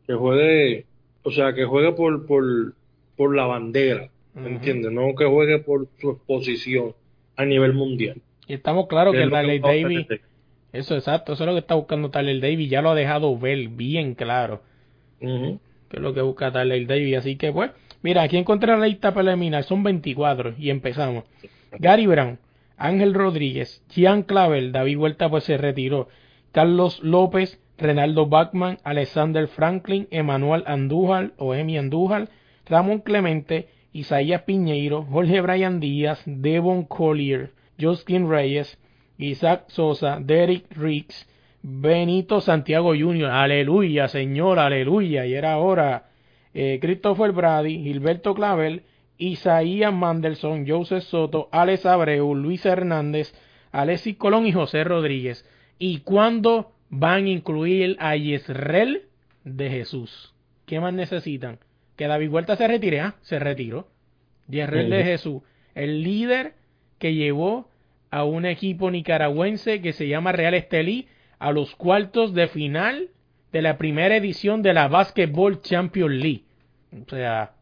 que 0.08 0.14
juegue, 0.14 0.86
o 1.24 1.32
sea, 1.32 1.54
que 1.54 1.66
juegue 1.66 1.92
por, 1.92 2.26
por, 2.26 2.74
por 3.18 3.36
la 3.36 3.46
bandera, 3.46 4.10
No 4.36 5.16
que 5.16 5.26
juegue 5.26 5.60
por 5.60 5.88
su 6.00 6.12
exposición 6.12 6.94
a 7.36 7.46
nivel 7.46 7.74
mundial. 7.74 8.22
Y 8.48 8.54
estamos 8.54 8.88
claros 8.88 9.14
que 9.14 9.26
lo 9.26 9.32
Tyler 9.32 9.62
tener. 9.62 10.22
eso 10.72 10.96
exacto, 10.96 11.34
eso 11.34 11.44
es 11.44 11.48
lo 11.48 11.54
que 11.54 11.60
está 11.60 11.76
buscando 11.76 12.10
Tyler 12.10 12.40
Davy, 12.42 12.68
ya 12.68 12.82
lo 12.82 12.92
ha 12.92 12.96
dejado 12.96 13.38
ver 13.38 13.68
bien 13.70 14.16
claro. 14.16 14.62
Ujú. 15.22 15.60
que 15.90 15.98
es 15.98 16.04
lo 16.04 16.14
que 16.14 16.22
busca 16.22 16.52
Tyler 16.52 16.86
Davy. 16.86 17.16
Así 17.16 17.38
que, 17.38 17.52
pues, 17.52 17.72
mira, 18.02 18.24
aquí 18.24 18.38
encontré 18.38 18.76
la 18.76 18.86
lista 18.86 19.14
preliminar, 19.14 19.64
son 19.64 19.84
24 19.84 20.56
y 20.58 20.70
empezamos. 20.70 21.24
Gary 21.80 22.08
Brown, 22.08 22.40
Ángel 22.78 23.14
Rodríguez, 23.14 23.84
Gian 23.90 24.24
Clavel, 24.24 24.72
David 24.72 24.98
Huerta 24.98 25.30
pues 25.30 25.46
se 25.46 25.58
retiró, 25.58 26.10
Carlos 26.52 27.02
López, 27.02 27.60
Renaldo 27.78 28.28
Bachman, 28.28 28.78
Alexander 28.84 29.48
Franklin, 29.48 30.08
Emanuel 30.12 30.64
Andújar 30.68 31.32
o 31.38 31.56
Emi 31.56 31.78
Andújar, 31.78 32.30
Ramón 32.66 33.00
Clemente, 33.00 33.68
Isaías 33.94 34.42
Piñeiro, 34.42 35.04
Jorge 35.04 35.40
Brian 35.42 35.80
Díaz, 35.80 36.22
Devon 36.26 36.84
Collier, 36.84 37.52
Justin 37.80 38.30
Reyes, 38.30 38.80
Isaac 39.18 39.66
Sosa, 39.68 40.20
Derek 40.20 40.66
Riggs, 40.76 41.28
Benito 41.62 42.42
Santiago 42.42 42.94
Jr., 42.98 43.30
aleluya, 43.30 44.08
señor, 44.08 44.60
aleluya, 44.60 45.26
y 45.26 45.34
era 45.36 45.54
ahora 45.54 46.10
eh, 46.54 46.80
Christopher 46.82 47.32
Brady, 47.32 47.84
Gilberto 47.84 48.34
Clavel, 48.34 48.84
Isaías 49.18 49.94
Mandelson, 49.94 50.66
Joseph 50.68 51.04
Soto, 51.04 51.48
Alex 51.52 51.86
Abreu, 51.86 52.34
Luis 52.34 52.66
Hernández, 52.66 53.34
Alexis 53.72 54.18
Colón 54.18 54.46
y 54.46 54.52
José 54.52 54.84
Rodríguez. 54.84 55.48
¿Y 55.80 56.00
cuándo 56.00 56.74
van 56.90 57.26
a 57.26 57.30
incluir 57.30 57.96
a 58.00 58.16
Yesrel 58.16 59.04
de 59.44 59.70
Jesús? 59.70 60.34
¿Qué 60.66 60.80
más 60.80 60.94
necesitan? 60.94 61.60
Que 61.96 62.08
David 62.08 62.30
Huerta 62.30 62.56
se 62.56 62.68
retire, 62.68 63.02
ah, 63.02 63.16
se 63.22 63.40
retiró. 63.40 63.88
Yerrel 64.48 64.90
de 64.90 65.04
Jesús, 65.04 65.42
el 65.74 66.04
líder 66.04 66.54
que 67.00 67.14
llevó 67.14 67.70
a 68.12 68.24
un 68.26 68.46
equipo 68.46 68.92
nicaragüense 68.92 69.82
que 69.82 69.94
se 69.94 70.08
llama 70.08 70.32
Real 70.32 70.54
Estelí 70.54 71.08
a 71.40 71.52
los 71.52 71.76
cuartos 71.76 72.34
de 72.34 72.48
final 72.48 73.10
de 73.52 73.62
la 73.62 73.78
primera 73.78 74.16
edición 74.16 74.62
de 74.62 74.74
la 74.74 74.88
Basketball 74.88 75.62
Champions 75.62 76.14
League. 76.14 76.44
O 76.92 77.10
sea, 77.10 77.54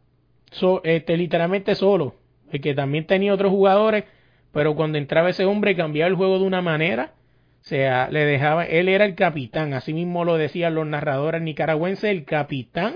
este, 0.84 1.18
literalmente 1.18 1.76
solo, 1.76 2.16
el 2.52 2.62
que 2.62 2.74
también 2.74 3.06
tenía 3.06 3.34
otros 3.34 3.52
jugadores, 3.52 4.06
pero 4.52 4.76
cuando 4.76 4.98
entraba 4.98 5.30
ese 5.30 5.46
hombre 5.46 5.76
cambiaba 5.76 6.10
el 6.10 6.16
juego 6.16 6.40
de 6.40 6.46
una 6.46 6.62
manera, 6.62 7.14
o 7.62 7.64
sea, 7.64 8.10
le 8.10 8.26
dejaba, 8.26 8.66
él 8.66 8.90
era 8.90 9.06
el 9.06 9.16
capitán, 9.16 9.74
así 9.74 9.94
mismo 9.94 10.26
lo 10.26 10.38
decían 10.38 10.76
los 10.76 10.88
narradores 10.88 11.42
nicaragüenses, 11.42 12.10
el 12.10 12.26
capitán 12.26 12.96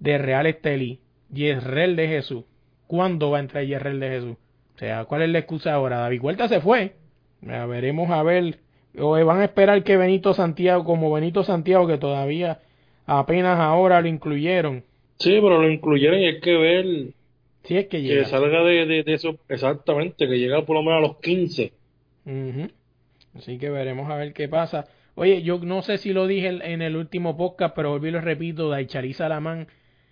de 0.00 0.18
Real 0.18 0.46
Estelí, 0.46 0.98
Yerrel 1.32 1.94
de 1.94 2.08
Jesús. 2.08 2.44
¿Cuándo 2.86 3.30
va 3.30 3.38
a 3.38 3.40
entrar 3.40 3.64
Yerrel 3.64 4.00
de 4.00 4.08
Jesús? 4.08 4.36
O 4.74 4.78
sea, 4.78 5.04
¿cuál 5.04 5.22
es 5.22 5.28
la 5.28 5.38
excusa 5.38 5.74
ahora? 5.74 5.98
David 5.98 6.22
Huerta 6.22 6.48
se 6.48 6.60
fue. 6.60 6.94
veremos 7.40 8.10
a 8.10 8.22
ver. 8.22 8.58
O 8.98 9.12
van 9.24 9.40
a 9.40 9.44
esperar 9.44 9.84
que 9.84 9.96
Benito 9.96 10.34
Santiago, 10.34 10.84
como 10.84 11.12
Benito 11.12 11.44
Santiago, 11.44 11.86
que 11.86 11.98
todavía 11.98 12.60
apenas 13.06 13.60
ahora 13.60 14.00
lo 14.00 14.08
incluyeron. 14.08 14.82
Sí, 15.18 15.38
pero 15.40 15.60
lo 15.60 15.70
incluyeron 15.70 16.18
y 16.18 16.26
hay 16.26 16.40
que 16.40 16.56
ver. 16.56 16.86
Sí, 17.64 17.76
es 17.76 17.86
que 17.86 18.02
llega. 18.02 18.24
Que 18.24 18.28
salga 18.28 18.64
de, 18.64 19.04
eso, 19.06 19.38
exactamente, 19.48 20.26
que 20.26 20.38
llegue 20.38 20.62
por 20.62 20.76
lo 20.76 20.82
menos 20.82 20.98
a 20.98 21.06
los 21.08 21.18
15. 21.18 21.72
Así 23.36 23.58
que 23.58 23.70
veremos 23.70 24.10
a 24.10 24.16
ver 24.16 24.32
qué 24.32 24.48
pasa. 24.48 24.86
Oye, 25.14 25.42
yo 25.42 25.58
no 25.58 25.82
sé 25.82 25.98
si 25.98 26.12
lo 26.12 26.26
dije 26.26 26.48
en 26.48 26.82
el 26.82 26.96
último 26.96 27.36
podcast, 27.36 27.76
pero 27.76 27.90
volví 27.90 28.08
y 28.08 28.12
lo 28.12 28.20
repito, 28.20 28.70
Daichari 28.70 29.12
Salamán 29.12 29.68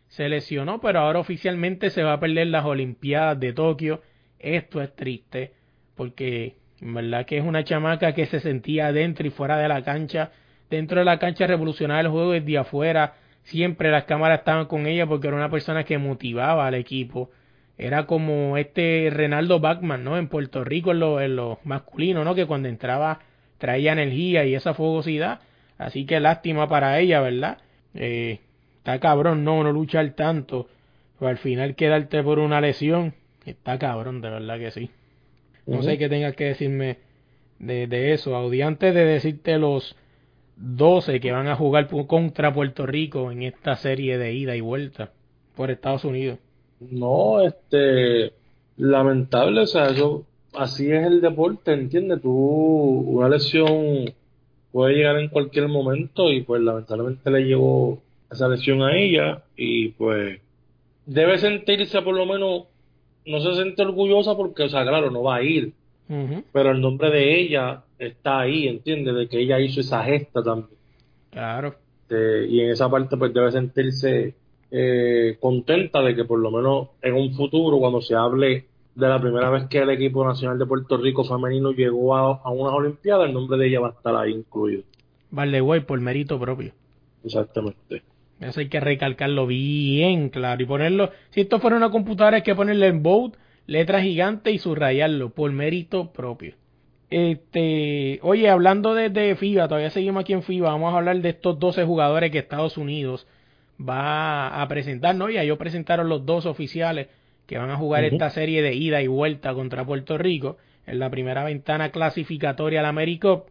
se 0.08 0.28
lesionó, 0.28 0.80
pero 0.80 1.00
ahora 1.00 1.20
oficialmente 1.20 1.90
se 1.90 2.02
va 2.02 2.14
a 2.14 2.20
perder 2.20 2.48
las 2.48 2.64
Olimpiadas 2.64 3.38
de 3.38 3.52
Tokio. 3.52 4.02
Esto 4.38 4.80
es 4.80 4.94
triste, 4.94 5.52
porque 5.96 6.56
en 6.80 6.94
verdad 6.94 7.26
que 7.26 7.38
es 7.38 7.44
una 7.44 7.64
chamaca 7.64 8.14
que 8.14 8.26
se 8.26 8.40
sentía 8.40 8.92
dentro 8.92 9.26
y 9.26 9.30
fuera 9.30 9.58
de 9.58 9.68
la 9.68 9.82
cancha. 9.82 10.32
Dentro 10.70 10.98
de 10.98 11.04
la 11.04 11.18
cancha 11.18 11.46
revolucionaba 11.46 12.00
el 12.00 12.08
juego 12.08 12.32
desde 12.32 12.58
afuera. 12.58 13.14
Siempre 13.44 13.90
las 13.90 14.04
cámaras 14.04 14.40
estaban 14.40 14.66
con 14.66 14.86
ella 14.86 15.06
porque 15.06 15.28
era 15.28 15.36
una 15.36 15.50
persona 15.50 15.84
que 15.84 15.98
motivaba 15.98 16.66
al 16.66 16.74
equipo. 16.74 17.30
Era 17.76 18.06
como 18.06 18.56
este 18.56 19.08
Renaldo 19.10 19.60
Bachman, 19.60 20.04
¿no? 20.04 20.18
En 20.18 20.28
Puerto 20.28 20.64
Rico 20.64 20.90
en 20.90 21.00
lo, 21.00 21.20
en 21.20 21.36
lo 21.36 21.60
masculino, 21.64 22.24
¿no? 22.24 22.34
Que 22.34 22.46
cuando 22.46 22.68
entraba 22.68 23.20
traía 23.58 23.92
energía 23.92 24.44
y 24.44 24.54
esa 24.54 24.74
fogosidad. 24.74 25.40
Así 25.78 26.06
que 26.06 26.20
lástima 26.20 26.68
para 26.68 26.98
ella, 26.98 27.20
¿verdad? 27.20 27.58
Eh, 27.94 28.40
está 28.88 29.00
cabrón 29.00 29.44
no, 29.44 29.62
no 29.62 29.70
luchar 29.70 30.14
tanto, 30.14 30.66
pero 31.18 31.28
al 31.28 31.36
final 31.36 31.74
quedarte 31.74 32.22
por 32.22 32.38
una 32.38 32.58
lesión, 32.62 33.12
está 33.44 33.78
cabrón, 33.78 34.22
de 34.22 34.30
verdad 34.30 34.58
que 34.58 34.70
sí. 34.70 34.90
No 35.66 35.82
sé 35.82 35.98
qué 35.98 36.08
tengas 36.08 36.34
que 36.34 36.44
decirme 36.44 36.96
de, 37.58 37.86
de 37.86 38.14
eso, 38.14 38.34
Audi, 38.34 38.62
antes 38.62 38.94
de 38.94 39.04
decirte 39.04 39.58
los 39.58 39.94
12 40.56 41.20
que 41.20 41.32
van 41.32 41.48
a 41.48 41.56
jugar 41.56 41.86
contra 42.06 42.54
Puerto 42.54 42.86
Rico 42.86 43.30
en 43.30 43.42
esta 43.42 43.76
serie 43.76 44.16
de 44.16 44.32
ida 44.32 44.56
y 44.56 44.62
vuelta 44.62 45.12
por 45.54 45.70
Estados 45.70 46.06
Unidos. 46.06 46.38
No, 46.80 47.42
este, 47.42 48.32
lamentable, 48.78 49.60
o 49.60 49.66
sea, 49.66 49.88
eso, 49.90 50.24
así 50.54 50.90
es 50.90 51.06
el 51.06 51.20
deporte, 51.20 51.74
¿entiendes? 51.74 52.22
Tú, 52.22 52.30
una 52.30 53.28
lesión 53.28 54.14
puede 54.72 54.94
llegar 54.94 55.18
en 55.18 55.28
cualquier 55.28 55.68
momento 55.68 56.32
y 56.32 56.40
pues 56.40 56.62
lamentablemente 56.62 57.30
le 57.30 57.44
llevó 57.44 57.98
esa 58.30 58.48
lesión 58.48 58.82
a 58.82 58.96
ella 58.96 59.42
y 59.56 59.88
pues 59.90 60.40
debe 61.06 61.38
sentirse 61.38 62.02
por 62.02 62.14
lo 62.14 62.26
menos, 62.26 62.64
no 63.24 63.40
se 63.40 63.54
siente 63.54 63.82
orgullosa 63.82 64.36
porque, 64.36 64.64
o 64.64 64.68
sea, 64.68 64.82
claro, 64.82 65.10
no 65.10 65.22
va 65.22 65.36
a 65.36 65.42
ir, 65.42 65.72
pero 66.52 66.70
el 66.70 66.80
nombre 66.80 67.10
de 67.10 67.40
ella 67.40 67.82
está 67.98 68.40
ahí, 68.40 68.68
¿entiendes? 68.68 69.14
De 69.14 69.28
que 69.28 69.40
ella 69.40 69.58
hizo 69.60 69.80
esa 69.80 70.02
gesta 70.04 70.42
también. 70.42 70.78
Claro. 71.30 71.74
y 72.10 72.60
en 72.60 72.70
esa 72.70 72.90
parte 72.90 73.16
pues 73.16 73.34
debe 73.34 73.52
sentirse 73.52 74.34
eh, 74.70 75.36
contenta 75.40 76.00
de 76.00 76.16
que 76.16 76.24
por 76.24 76.38
lo 76.38 76.50
menos 76.50 76.88
en 77.02 77.14
un 77.14 77.32
futuro, 77.34 77.78
cuando 77.78 78.00
se 78.00 78.14
hable 78.14 78.66
de 78.94 79.08
la 79.08 79.20
primera 79.20 79.50
vez 79.50 79.66
que 79.68 79.78
el 79.78 79.90
equipo 79.90 80.26
nacional 80.26 80.58
de 80.58 80.66
Puerto 80.66 80.96
Rico 80.96 81.24
femenino 81.24 81.70
llegó 81.70 82.16
a, 82.16 82.40
a 82.42 82.50
unas 82.50 82.74
Olimpiadas, 82.74 83.28
el 83.28 83.34
nombre 83.34 83.58
de 83.58 83.68
ella 83.68 83.80
va 83.80 83.88
a 83.88 83.92
estar 83.92 84.16
ahí 84.16 84.32
incluido. 84.32 84.82
Vale, 85.30 85.60
güey, 85.60 85.80
por 85.80 86.00
mérito 86.00 86.38
propio. 86.40 86.72
Exactamente. 87.24 88.02
Eso 88.40 88.60
hay 88.60 88.68
que 88.68 88.80
recalcarlo 88.80 89.46
bien 89.46 90.28
claro 90.28 90.62
y 90.62 90.66
ponerlo. 90.66 91.10
Si 91.30 91.40
esto 91.40 91.58
fuera 91.58 91.76
una 91.76 91.90
computadora, 91.90 92.36
hay 92.36 92.42
que 92.42 92.54
ponerle 92.54 92.86
en 92.86 93.02
bold, 93.02 93.36
letra 93.66 94.00
gigante 94.00 94.52
y 94.52 94.58
subrayarlo 94.58 95.30
por 95.30 95.50
mérito 95.52 96.12
propio. 96.12 96.54
Este, 97.10 98.20
oye, 98.22 98.50
hablando 98.50 98.94
de, 98.94 99.34
FIBA, 99.34 99.66
todavía 99.66 99.90
seguimos 99.90 100.20
aquí 100.20 100.34
en 100.34 100.42
FIBA, 100.42 100.70
vamos 100.70 100.92
a 100.92 100.98
hablar 100.98 101.20
de 101.20 101.30
estos 101.30 101.58
12 101.58 101.84
jugadores 101.84 102.30
que 102.30 102.38
Estados 102.38 102.76
Unidos 102.76 103.26
va 103.80 104.60
a 104.60 104.68
presentar, 104.68 105.14
¿no? 105.14 105.30
Ya 105.30 105.42
ellos 105.42 105.58
presentaron 105.58 106.08
los 106.08 106.26
dos 106.26 106.44
oficiales 106.44 107.08
que 107.46 107.56
van 107.56 107.70
a 107.70 107.76
jugar 107.76 108.04
esta 108.04 108.28
serie 108.30 108.60
de 108.62 108.74
ida 108.74 109.00
y 109.00 109.06
vuelta 109.06 109.54
contra 109.54 109.86
Puerto 109.86 110.18
Rico 110.18 110.58
en 110.86 110.98
la 110.98 111.08
primera 111.08 111.44
ventana 111.44 111.90
clasificatoria 111.90 112.80
al 112.80 112.86
Américo. 112.86 113.46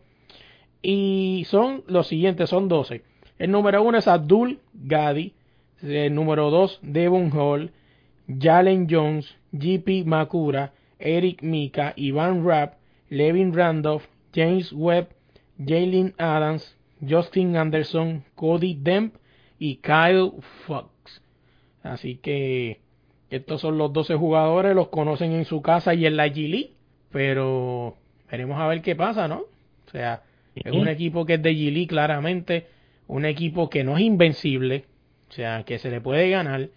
Y 0.84 1.46
son 1.48 1.84
los 1.88 2.08
siguientes, 2.08 2.50
son 2.50 2.68
12. 2.68 3.02
El 3.40 3.52
número 3.52 3.84
uno 3.84 3.98
es 3.98 4.08
Abdul 4.08 4.60
Gadi. 4.74 5.34
El 5.82 6.16
número 6.16 6.50
dos, 6.50 6.80
Devon 6.82 7.32
Hall, 7.38 7.72
Jalen 8.28 8.88
Jones, 8.90 9.36
JP 9.52 10.06
Makura, 10.06 10.74
Eric 10.98 11.44
Mika, 11.44 11.94
Ivan 11.96 12.46
Rapp, 12.46 12.80
Levin 13.10 13.54
Randolph, 13.54 14.06
James 14.34 14.74
Webb, 14.74 15.10
Jalen 15.64 16.16
Adams, 16.18 16.76
Justin 17.08 17.56
Anderson, 17.58 18.24
Cody 18.36 18.76
Demp 18.82 19.16
y 19.60 19.78
Kyle 19.78 20.32
Fox. 20.66 21.22
Así 21.84 22.16
que 22.16 22.82
estos 23.30 23.62
son 23.62 23.78
los 23.78 23.94
12 23.94 24.16
jugadores, 24.16 24.76
los 24.76 24.88
conocen 24.88 25.34
en 25.34 25.46
su 25.46 25.62
casa 25.62 25.94
y 25.94 26.06
en 26.06 26.18
la 26.18 26.28
G 26.28 26.72
pero 27.12 27.96
veremos 28.30 28.60
a 28.60 28.68
ver 28.68 28.82
qué 28.82 28.96
pasa, 28.96 29.28
¿no? 29.28 29.46
O 29.86 29.90
sea, 29.92 30.24
es 30.56 30.72
un 30.72 30.88
equipo 30.88 31.26
que 31.26 31.36
es 31.36 31.42
de 31.42 31.54
G 31.54 31.88
claramente 31.88 32.68
un 33.08 33.26
equipo 33.26 33.70
que 33.70 33.84
no 33.84 33.98
es 33.98 34.04
invencible, 34.04 34.86
o 35.30 35.34
sea, 35.34 35.64
que 35.64 35.80
se 35.80 35.90
le 35.90 36.02
puede 36.02 36.30
ganar, 36.30 36.70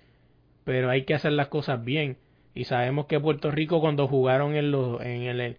pero 0.64 0.90
hay 0.90 1.02
que 1.02 1.14
hacer 1.14 1.32
las 1.32 1.48
cosas 1.48 1.84
bien. 1.84 2.16
Y 2.54 2.64
sabemos 2.64 3.06
que 3.06 3.20
Puerto 3.20 3.50
Rico 3.50 3.80
cuando 3.80 4.08
jugaron 4.08 4.54
en, 4.54 4.70
los, 4.70 5.00
en 5.02 5.56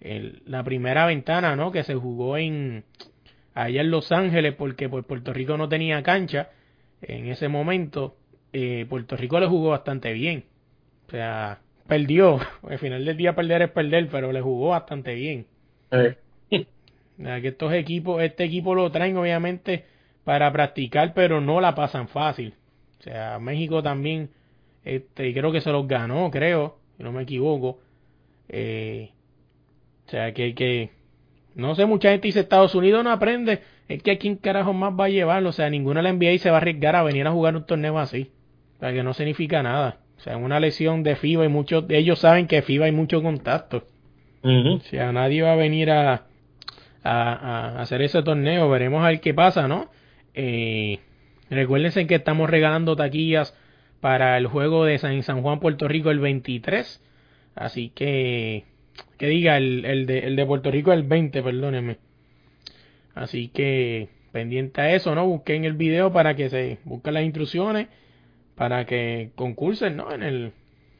el, 0.00 0.42
la 0.46 0.64
primera 0.64 1.06
ventana, 1.06 1.56
¿no? 1.56 1.70
Que 1.70 1.82
se 1.82 1.94
jugó 1.94 2.36
en 2.36 2.84
allá 3.54 3.80
en 3.80 3.90
Los 3.90 4.12
Ángeles 4.12 4.54
porque 4.54 4.88
pues, 4.88 5.04
Puerto 5.04 5.32
Rico 5.32 5.56
no 5.56 5.68
tenía 5.68 6.02
cancha 6.02 6.50
en 7.00 7.26
ese 7.26 7.48
momento. 7.48 8.16
Eh, 8.52 8.86
Puerto 8.88 9.16
Rico 9.16 9.38
le 9.40 9.46
jugó 9.46 9.70
bastante 9.70 10.12
bien. 10.12 10.44
O 11.08 11.10
sea, 11.10 11.60
perdió. 11.86 12.40
Al 12.68 12.78
final 12.78 13.04
del 13.04 13.16
día 13.16 13.34
perder 13.34 13.62
es 13.62 13.70
perder, 13.70 14.08
pero 14.08 14.32
le 14.32 14.40
jugó 14.40 14.70
bastante 14.70 15.14
bien. 15.14 15.46
Eh. 15.90 16.16
que 16.48 17.48
estos 17.48 17.72
equipos, 17.72 18.22
este 18.22 18.44
equipo 18.44 18.74
lo 18.74 18.90
traen 18.90 19.16
obviamente 19.16 19.84
para 20.24 20.52
practicar, 20.52 21.14
pero 21.14 21.40
no 21.40 21.60
la 21.60 21.74
pasan 21.74 22.08
fácil. 22.08 22.54
O 23.00 23.02
sea, 23.02 23.38
México 23.38 23.82
también, 23.82 24.30
este, 24.84 25.32
creo 25.34 25.50
que 25.52 25.60
se 25.60 25.72
los 25.72 25.86
ganó, 25.88 26.30
creo, 26.30 26.78
si 26.96 27.02
no 27.02 27.12
me 27.12 27.22
equivoco. 27.22 27.80
Eh, 28.48 29.10
o 30.06 30.10
sea, 30.10 30.32
que, 30.32 30.54
que, 30.54 30.90
no 31.54 31.74
sé, 31.74 31.86
mucha 31.86 32.10
gente 32.10 32.28
dice 32.28 32.40
Estados 32.40 32.74
Unidos 32.74 33.02
no 33.02 33.10
aprende, 33.10 33.62
es 33.88 34.02
que 34.02 34.12
aquí 34.12 34.28
en 34.28 34.36
carajo 34.36 34.72
más 34.72 34.92
va 34.98 35.06
a 35.06 35.08
llevarlo, 35.08 35.48
o 35.48 35.52
sea, 35.52 35.70
ninguna 35.70 36.02
la 36.02 36.12
NBA 36.12 36.38
se 36.38 36.50
va 36.50 36.56
a 36.56 36.60
arriesgar 36.60 36.96
a 36.96 37.02
venir 37.02 37.26
a 37.26 37.32
jugar 37.32 37.56
un 37.56 37.66
torneo 37.66 37.98
así, 37.98 38.30
o 38.76 38.80
sea, 38.80 38.92
que 38.92 39.02
no 39.02 39.14
significa 39.14 39.62
nada. 39.62 39.98
O 40.18 40.20
sea, 40.20 40.36
una 40.36 40.60
lesión 40.60 41.02
de 41.02 41.16
FIBA 41.16 41.46
y 41.46 41.48
muchos, 41.48 41.84
ellos 41.88 42.20
saben 42.20 42.46
que 42.46 42.62
FIBA 42.62 42.86
hay 42.86 42.92
mucho 42.92 43.22
contacto. 43.22 43.84
O 44.44 44.80
sea, 44.80 45.10
nadie 45.10 45.42
va 45.42 45.52
a 45.52 45.56
venir 45.56 45.90
a, 45.90 46.26
a, 47.02 47.32
a 47.32 47.80
hacer 47.80 48.02
ese 48.02 48.22
torneo, 48.22 48.70
veremos 48.70 49.02
a 49.02 49.08
ver 49.08 49.20
qué 49.20 49.34
pasa, 49.34 49.66
¿no? 49.66 49.88
Eh, 50.34 51.00
recuérdense 51.50 52.06
que 52.06 52.14
estamos 52.16 52.48
regalando 52.48 52.96
taquillas 52.96 53.56
para 54.00 54.36
el 54.38 54.46
juego 54.46 54.84
de 54.84 54.98
San, 54.98 55.22
San 55.22 55.42
Juan, 55.42 55.60
Puerto 55.60 55.88
Rico 55.88 56.10
el 56.10 56.18
23. 56.18 57.00
Así 57.54 57.90
que, 57.90 58.64
que 59.18 59.26
diga, 59.28 59.56
el, 59.56 59.84
el, 59.84 60.06
de, 60.06 60.20
el 60.20 60.36
de 60.36 60.46
Puerto 60.46 60.70
Rico 60.70 60.92
el 60.92 61.02
20, 61.02 61.42
perdónenme. 61.42 61.98
Así 63.14 63.48
que, 63.48 64.08
pendiente 64.32 64.80
a 64.80 64.94
eso, 64.94 65.14
¿no? 65.14 65.26
Busquen 65.26 65.64
el 65.64 65.74
video 65.74 66.12
para 66.12 66.34
que 66.34 66.48
se 66.48 66.78
busquen 66.84 67.14
las 67.14 67.24
instrucciones 67.24 67.88
para 68.54 68.86
que 68.86 69.30
concursen, 69.34 69.96
¿no? 69.96 70.12
En 70.12 70.22
el, 70.22 70.52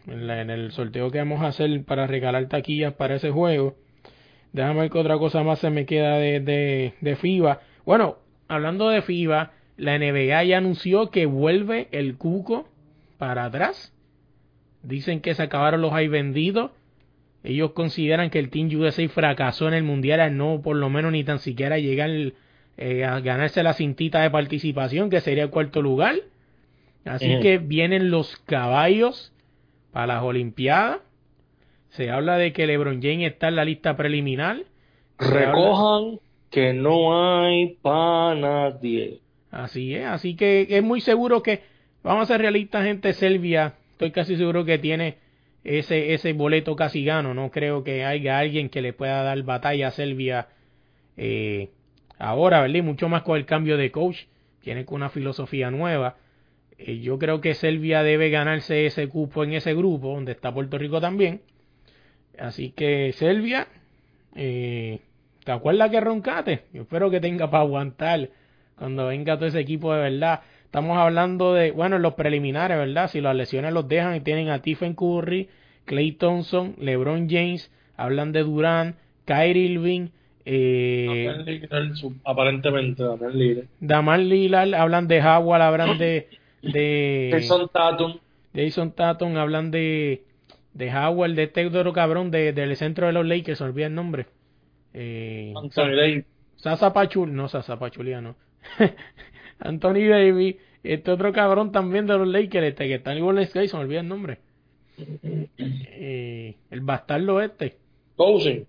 en, 0.07 0.51
el 0.51 0.73
sorteo 0.73 1.11
que 1.11 1.19
vamos 1.19 1.43
a 1.43 1.49
hacer 1.49 1.85
para 1.85 2.07
regalar 2.07 2.47
taquillas 2.49 2.95
para 2.95 3.17
ese 3.17 3.31
juego. 3.31 3.77
Déjame 4.53 4.81
ver 4.81 4.91
que 4.91 4.99
otra 4.99 5.19
cosa 5.19 5.43
más 5.43 5.59
se 5.59 5.71
me 5.71 5.87
queda 5.87 6.19
de, 6.19 6.41
de, 6.41 6.95
de 7.01 7.17
FIBA. 7.17 7.61
Bueno, 7.85 8.19
hablando 8.53 8.89
de 8.89 9.03
FIBA, 9.03 9.53
la 9.77 9.99
NBA 9.99 10.45
ya 10.45 10.59
anunció 10.59 11.11
que 11.11 11.27
vuelve 11.27 11.89
el 11.93 12.17
cuco 12.17 12.69
para 13.19 13.45
atrás. 13.45 13.93
Dicen 14.83 15.21
que 15.21 15.35
se 15.35 15.43
acabaron 15.43 15.81
los 15.81 15.93
hay 15.93 16.09
vendidos. 16.09 16.71
Ellos 17.45 17.73
consideran 17.73 18.31
que 18.31 18.39
el 18.39 18.51
Team 18.51 18.69
USA 18.75 19.09
fracasó 19.09 19.69
en 19.69 19.75
el 19.75 19.83
Mundial 19.83 20.21
al 20.21 20.37
no 20.37 20.61
por 20.63 20.77
lo 20.77 20.91
menos 20.91 21.13
ni 21.13 21.25
tan 21.25 21.39
siquiera 21.39 21.79
llegar 21.79 22.11
eh, 22.77 23.05
a 23.05 23.21
ganarse 23.21 23.63
la 23.63 23.75
cintita 23.75 24.23
de 24.23 24.31
participación, 24.31 25.11
que 25.11 25.21
sería 25.21 25.45
el 25.45 25.51
cuarto 25.51 25.83
lugar. 25.83 26.17
Así 27.05 27.41
que 27.41 27.59
vienen 27.59 28.11
los 28.11 28.37
caballos 28.37 29.33
para 29.91 30.07
las 30.15 30.23
Olimpiadas. 30.23 31.01
Se 31.91 32.11
habla 32.11 32.39
de 32.39 32.53
que 32.53 32.67
LeBron 32.67 33.03
James 33.03 33.33
está 33.33 33.49
en 33.49 33.57
la 33.57 33.65
lista 33.65 33.97
preliminar. 33.97 34.63
Recojan 35.19 36.21
que 36.53 36.73
no 36.75 37.43
hay 37.43 37.79
para 37.83 38.37
nadie. 38.37 39.21
Así 39.51 39.95
es, 39.95 40.05
así 40.07 40.37
que 40.37 40.67
es 40.69 40.83
muy 40.83 41.01
seguro 41.01 41.43
que, 41.43 41.63
vamos 42.03 42.25
a 42.25 42.35
ser 42.35 42.43
realistas, 42.43 42.85
gente, 42.85 43.13
Selvia, 43.15 43.75
estoy 43.93 44.13
casi 44.13 44.37
seguro 44.37 44.65
que 44.65 44.79
tiene 44.79 45.17
ese, 45.65 46.15
ese 46.15 46.33
boleto 46.35 46.77
casi 46.77 47.05
gano. 47.05 47.35
No 47.35 47.51
creo 47.51 47.83
que 47.83 48.05
haya 48.05 48.39
alguien 48.39 48.69
que 48.69 48.83
le 48.83 48.93
pueda 48.93 49.23
dar 49.23 49.43
batalla 49.43 49.89
a 49.89 49.91
Selvia 49.93 50.49
eh, 51.17 51.71
ahora, 52.19 52.61
¿verdad? 52.61 52.83
Mucho 52.83 53.09
más 53.09 53.23
con 53.23 53.37
el 53.37 53.47
cambio 53.47 53.77
de 53.77 53.91
coach. 53.91 54.25
Tiene 54.61 54.85
una 54.89 55.09
filosofía 55.09 55.71
nueva. 55.71 56.17
Eh, 56.79 57.01
yo 57.01 57.19
creo 57.19 57.41
que 57.41 57.55
Selvia 57.55 58.03
debe 58.03 58.31
ganarse 58.31 58.87
ese 58.87 59.09
cupo 59.09 59.43
en 59.45 59.55
ese 59.55 59.75
grupo, 59.75 60.15
donde 60.15 60.33
está 60.33 60.53
Puerto 60.53 60.79
Rico 60.79 61.01
también. 61.01 61.41
Así 62.39 62.71
que 62.71 63.13
Selvia, 63.13 63.69
eh, 64.35 65.01
¿te 65.45 65.53
acuerdas 65.53 65.91
que 65.91 66.01
roncate? 66.01 66.65
Yo 66.73 66.83
espero 66.83 67.11
que 67.11 67.21
tenga 67.21 67.51
para 67.51 67.63
aguantar 67.63 68.31
cuando 68.77 69.07
venga 69.07 69.37
todo 69.37 69.47
ese 69.47 69.61
equipo 69.61 69.93
de 69.95 70.01
verdad. 70.11 70.41
Estamos 70.65 70.97
hablando 70.97 71.55
de, 71.55 71.71
bueno, 71.71 71.99
los 71.99 72.15
preliminares, 72.15 72.79
¿verdad? 72.79 73.09
Si 73.09 73.21
las 73.21 73.37
lesiones 73.37 73.73
los 73.73 73.87
dejan 73.89 74.17
y 74.17 74.21
tienen 74.21 74.49
a 74.49 74.59
Stephen 74.59 74.95
Curry, 74.95 75.49
Clay 75.85 76.13
Thompson, 76.13 76.77
LeBron 76.79 77.29
James, 77.29 77.71
hablan 77.97 78.33
de 78.33 78.43
Durant, 78.43 78.97
Kyrie 79.27 79.73
Irving, 79.73 80.09
eh, 80.45 81.29
aparentemente 82.25 83.03
Damar 83.05 83.35
Lillard. 83.35 83.67
Damar 83.81 84.19
Lillard, 84.21 84.75
hablan 84.75 85.07
de 85.09 85.21
Howard, 85.21 85.63
hablan 85.63 85.99
de, 85.99 86.29
de 86.63 87.31
Jason 87.33 87.69
Tatum. 87.73 88.19
Jason 88.55 88.93
Tatum, 88.93 89.37
hablan 89.37 89.71
de 89.71 90.25
de 90.75 90.91
Howard, 90.91 91.35
de 91.35 91.45
este 91.45 91.71
cabrón 91.93 92.31
de, 92.31 92.53
del 92.53 92.77
centro 92.77 93.07
de 93.07 93.13
los 93.13 93.27
Lakers, 93.27 93.61
olvida 93.61 93.87
el 93.87 93.95
nombre. 93.95 94.27
Eh, 94.95 95.53
Anthony 95.57 95.97
Davis. 95.97 96.25
Sasa 96.57 96.93
Pachul, 96.93 97.35
no 97.35 97.49
Sasa 97.49 97.79
Pachulia, 97.79 98.19
Anthony 99.59 100.07
Davis, 100.09 100.57
este 100.83 101.11
otro 101.11 101.33
cabrón 101.33 101.73
también 101.73 102.07
de 102.07 102.17
los 102.17 102.29
Lakers, 102.29 102.69
este 102.69 102.87
que 102.87 102.95
está 102.95 103.13
en 103.13 103.25
Golden 103.25 103.45
State, 103.45 103.69
se 103.69 103.77
me 103.77 103.83
olvida 103.83 104.01
el 104.01 104.09
nombre. 104.09 104.39
Eh, 105.59 106.57
el 106.71 106.81
bastardo 106.81 107.41
este. 107.41 107.79
Cousin. 108.17 108.67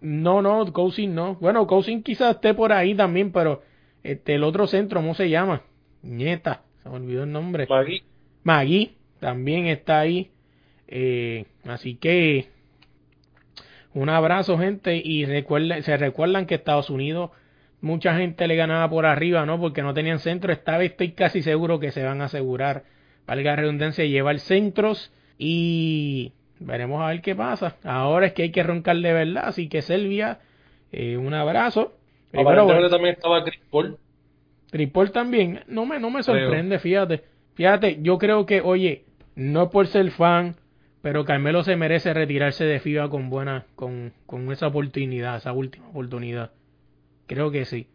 No, 0.00 0.42
no, 0.42 0.72
Cousin 0.72 1.14
no. 1.14 1.34
Bueno, 1.36 1.66
Cousin 1.66 2.02
quizás 2.02 2.36
esté 2.36 2.54
por 2.54 2.72
ahí 2.72 2.94
también, 2.94 3.32
pero 3.32 3.62
este 4.02 4.34
el 4.34 4.44
otro 4.44 4.66
centro, 4.66 5.00
¿cómo 5.00 5.14
se 5.14 5.28
llama? 5.28 5.62
Nieta, 6.02 6.62
se 6.82 6.88
me 6.88 6.96
olvidó 6.96 7.24
el 7.24 7.32
nombre. 7.32 7.66
Magui. 7.68 8.02
Magui 8.42 8.96
también 9.20 9.66
está 9.66 10.00
ahí. 10.00 10.30
Eh, 10.88 11.46
así 11.64 11.96
que 11.96 12.48
un 13.96 14.10
abrazo, 14.10 14.58
gente, 14.58 15.00
y 15.02 15.24
recuerden, 15.24 15.82
se 15.82 15.96
recuerdan 15.96 16.44
que 16.44 16.54
Estados 16.54 16.90
Unidos 16.90 17.30
mucha 17.80 18.14
gente 18.14 18.46
le 18.46 18.54
ganaba 18.54 18.90
por 18.90 19.06
arriba, 19.06 19.46
¿no? 19.46 19.58
Porque 19.58 19.82
no 19.82 19.94
tenían 19.94 20.18
centro. 20.18 20.52
Esta 20.52 20.76
vez 20.76 20.90
estoy 20.90 21.12
casi 21.12 21.40
seguro 21.40 21.80
que 21.80 21.92
se 21.92 22.04
van 22.04 22.20
a 22.20 22.26
asegurar, 22.26 22.84
valga 23.26 23.52
la 23.52 23.56
redundancia, 23.56 24.04
llevar 24.04 24.38
centros 24.38 25.10
y 25.38 26.32
veremos 26.58 27.02
a 27.02 27.08
ver 27.08 27.22
qué 27.22 27.34
pasa. 27.34 27.76
Ahora 27.84 28.26
es 28.26 28.34
que 28.34 28.42
hay 28.42 28.50
que 28.50 28.62
roncar 28.62 28.96
de 28.98 29.14
verdad, 29.14 29.44
así 29.46 29.66
que 29.68 29.80
Selvia, 29.80 30.40
eh, 30.92 31.16
un 31.16 31.32
abrazo. 31.32 31.94
Primero, 32.30 32.90
también 32.90 33.14
estaba 33.14 33.42
Chris 33.44 33.60
Paul. 33.70 33.96
Chris 34.70 34.90
Paul 34.90 35.10
también, 35.10 35.60
no 35.68 35.86
me, 35.86 35.98
no 35.98 36.10
me 36.10 36.22
sorprende, 36.22 36.78
fíjate. 36.78 37.22
Fíjate, 37.54 38.00
yo 38.02 38.18
creo 38.18 38.44
que, 38.44 38.60
oye, 38.60 39.04
no 39.36 39.70
por 39.70 39.86
ser 39.86 40.10
fan, 40.10 40.56
pero 41.06 41.24
Carmelo 41.24 41.62
se 41.62 41.76
merece 41.76 42.12
retirarse 42.12 42.64
de 42.64 42.80
FIBA 42.80 43.08
con 43.08 43.30
buena, 43.30 43.64
con, 43.76 44.12
con 44.26 44.50
esa 44.50 44.66
oportunidad, 44.66 45.36
esa 45.36 45.52
última 45.52 45.88
oportunidad. 45.88 46.50
Creo 47.28 47.52
que 47.52 47.64
sí. 47.64 47.86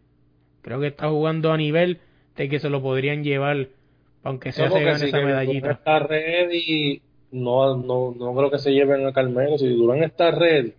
Creo 0.62 0.80
que 0.80 0.86
está 0.86 1.10
jugando 1.10 1.52
a 1.52 1.58
nivel 1.58 1.98
de 2.36 2.48
que 2.48 2.58
se 2.58 2.70
lo 2.70 2.80
podrían 2.80 3.22
llevar, 3.22 3.68
aunque 4.22 4.50
sea 4.50 4.70
se 4.70 4.82
gane 4.82 5.08
esa 5.08 5.20
medallita. 5.20 5.72
Está 5.72 5.98
ready, 5.98 7.02
no, 7.32 7.76
no, 7.76 8.14
no 8.18 8.34
creo 8.34 8.50
que 8.50 8.56
se 8.56 8.72
lleven 8.72 9.06
a 9.06 9.12
Carmelo. 9.12 9.58
Si 9.58 9.68
Durán 9.68 10.02
está 10.04 10.30
ready. 10.30 10.72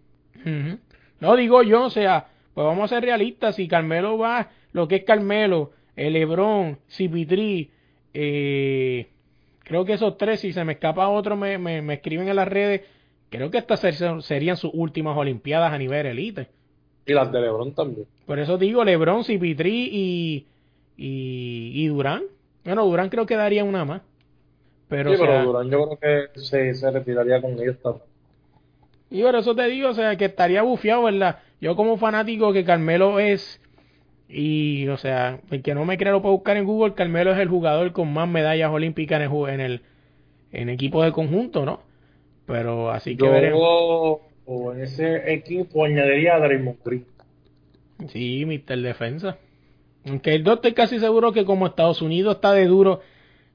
No 1.20 1.36
digo 1.36 1.62
yo, 1.62 1.84
o 1.84 1.92
sea, 1.92 2.30
pues 2.56 2.66
vamos 2.66 2.92
a 2.92 2.96
ser 2.96 3.04
realistas. 3.04 3.58
Si 3.58 3.68
Carmelo 3.68 4.18
va, 4.18 4.50
lo 4.72 4.88
que 4.88 4.96
es 4.96 5.04
Carmelo, 5.04 5.74
el 5.96 6.14
Lebron, 6.14 6.80
Cipitri, 6.90 7.70
eh, 8.12 9.06
Creo 9.74 9.86
que 9.86 9.94
esos 9.94 10.20
tres, 10.20 10.40
si 10.40 10.54
se 10.54 10.64
me 10.64 10.74
escapa 10.74 11.10
otro, 11.10 11.36
me, 11.36 11.58
me, 11.58 11.96
escriben 11.96 12.28
en 12.28 12.36
las 12.36 12.48
redes. 12.48 12.82
Creo 13.32 13.50
que 13.50 13.58
estas 13.58 13.80
serían 14.24 14.56
sus 14.56 14.70
últimas 14.72 15.18
Olimpiadas 15.18 15.74
a 15.74 15.80
nivel 15.80 16.06
elite. 16.06 16.48
Y 17.08 17.14
las 17.14 17.32
de 17.32 17.42
Lebron 17.42 17.74
también. 17.74 18.06
Por 18.28 18.38
eso 18.38 18.60
digo 18.60 18.84
Lebron, 18.84 19.24
Cipitri 19.24 19.90
y, 19.92 20.46
y, 20.96 21.72
y 21.74 21.88
Durán. 21.88 22.22
Bueno, 22.64 22.86
Durán 22.86 23.10
creo 23.10 23.26
que 23.26 23.36
daría 23.36 23.64
una 23.64 23.84
más. 23.84 24.04
Pero, 24.90 25.12
sí, 25.12 25.18
pero 25.20 25.44
Durán 25.44 25.72
yo 25.72 25.98
creo 25.98 26.30
que 26.30 26.40
se, 26.40 26.76
se 26.76 26.92
retiraría 26.92 27.42
con 27.42 27.54
ellos 27.54 27.78
también. 27.82 28.06
Y 29.10 29.24
por 29.24 29.36
eso 29.36 29.56
te 29.56 29.66
digo, 29.70 29.90
o 29.90 29.94
sea, 29.96 30.16
que 30.18 30.26
estaría 30.26 30.62
bufiado, 30.62 31.06
¿verdad? 31.06 31.40
Yo 31.60 31.76
como 31.76 31.98
fanático 31.98 32.54
que 32.54 32.64
Carmelo 32.64 33.18
es 33.20 33.60
y, 34.34 34.88
o 34.88 34.98
sea, 34.98 35.40
el 35.52 35.62
que 35.62 35.76
no 35.76 35.86
me 35.86 35.98
cree 35.98 36.12
lo 36.12 36.22
puede 36.22 36.36
buscar 36.36 36.58
en 36.58 36.66
Google. 36.66 36.96
Carmelo 36.96 37.32
es 37.32 37.40
el 37.40 37.48
jugador 37.48 37.92
con 37.92 38.12
más 38.12 38.28
medallas 38.28 38.72
olímpicas 38.72 39.22
en 39.22 39.32
el, 39.32 39.50
en 39.50 39.62
el 39.62 39.82
en 40.52 40.70
equipo 40.70 41.04
de 41.04 41.12
conjunto, 41.12 41.66
¿no? 41.66 41.82
Pero 42.46 42.90
así 42.90 43.16
que 43.16 43.28
veremos. 43.28 44.20
O 44.46 44.74
en 44.74 44.82
ese 44.82 45.34
equipo 45.34 45.86
añadiría 45.86 46.36
a 46.36 46.40
Draymond 46.40 46.78
Green. 46.84 47.06
Sí, 48.10 48.46
Mr. 48.46 48.82
Defensa. 48.82 49.38
Aunque 50.06 50.36
el 50.36 50.44
2 50.44 50.56
estoy 50.56 50.74
casi 50.74 51.00
seguro 51.00 51.32
que 51.32 51.46
como 51.46 51.68
Estados 51.68 52.02
Unidos 52.02 52.36
está 52.36 52.52
de 52.52 52.66
duro, 52.66 53.00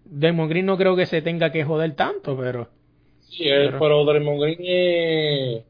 Draymond 0.07 0.49
Green 0.49 0.65
no 0.65 0.79
creo 0.79 0.97
que 0.97 1.07
se 1.07 1.21
tenga 1.21 1.53
que 1.53 1.65
joder 1.65 1.95
tanto, 1.95 2.37
pero... 2.39 2.69
Sí, 3.21 3.45
pero, 3.45 3.79
pero 3.79 4.05
Draymond 4.07 4.41
Green 4.41 4.59
es, 4.61 5.65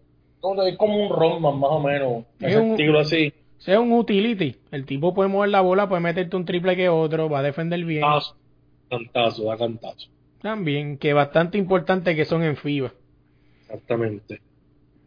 es 0.69 0.77
como 0.77 1.05
un 1.05 1.09
Roman 1.11 1.59
más 1.59 1.71
o 1.73 1.81
menos. 1.81 2.25
Es 2.41 2.55
un, 2.55 2.73
estilo 2.73 3.01
así 3.01 3.33
sea 3.59 3.81
un 3.81 3.93
utility. 3.93 4.57
El 4.71 4.87
tipo 4.87 5.15
puede 5.15 5.29
mover 5.29 5.51
la 5.51 5.61
bola, 5.61 5.89
puede 5.89 6.01
meterte 6.01 6.37
un 6.37 6.45
triple 6.45 6.77
que 6.77 6.89
otro, 6.89 7.29
va 7.29 7.41
a 7.41 7.43
defender 7.43 7.85
bien. 7.85 8.03
Cantazo, 8.03 8.37
cantazo, 8.89 9.45
da 9.45 9.57
cantazo. 9.57 10.09
También, 10.41 10.99
que 10.99 11.13
bastante 11.13 11.59
importante 11.59 12.15
que 12.15 12.25
son 12.25 12.43
en 12.43 12.57
FIBA. 12.57 12.93
Exactamente. 13.63 14.41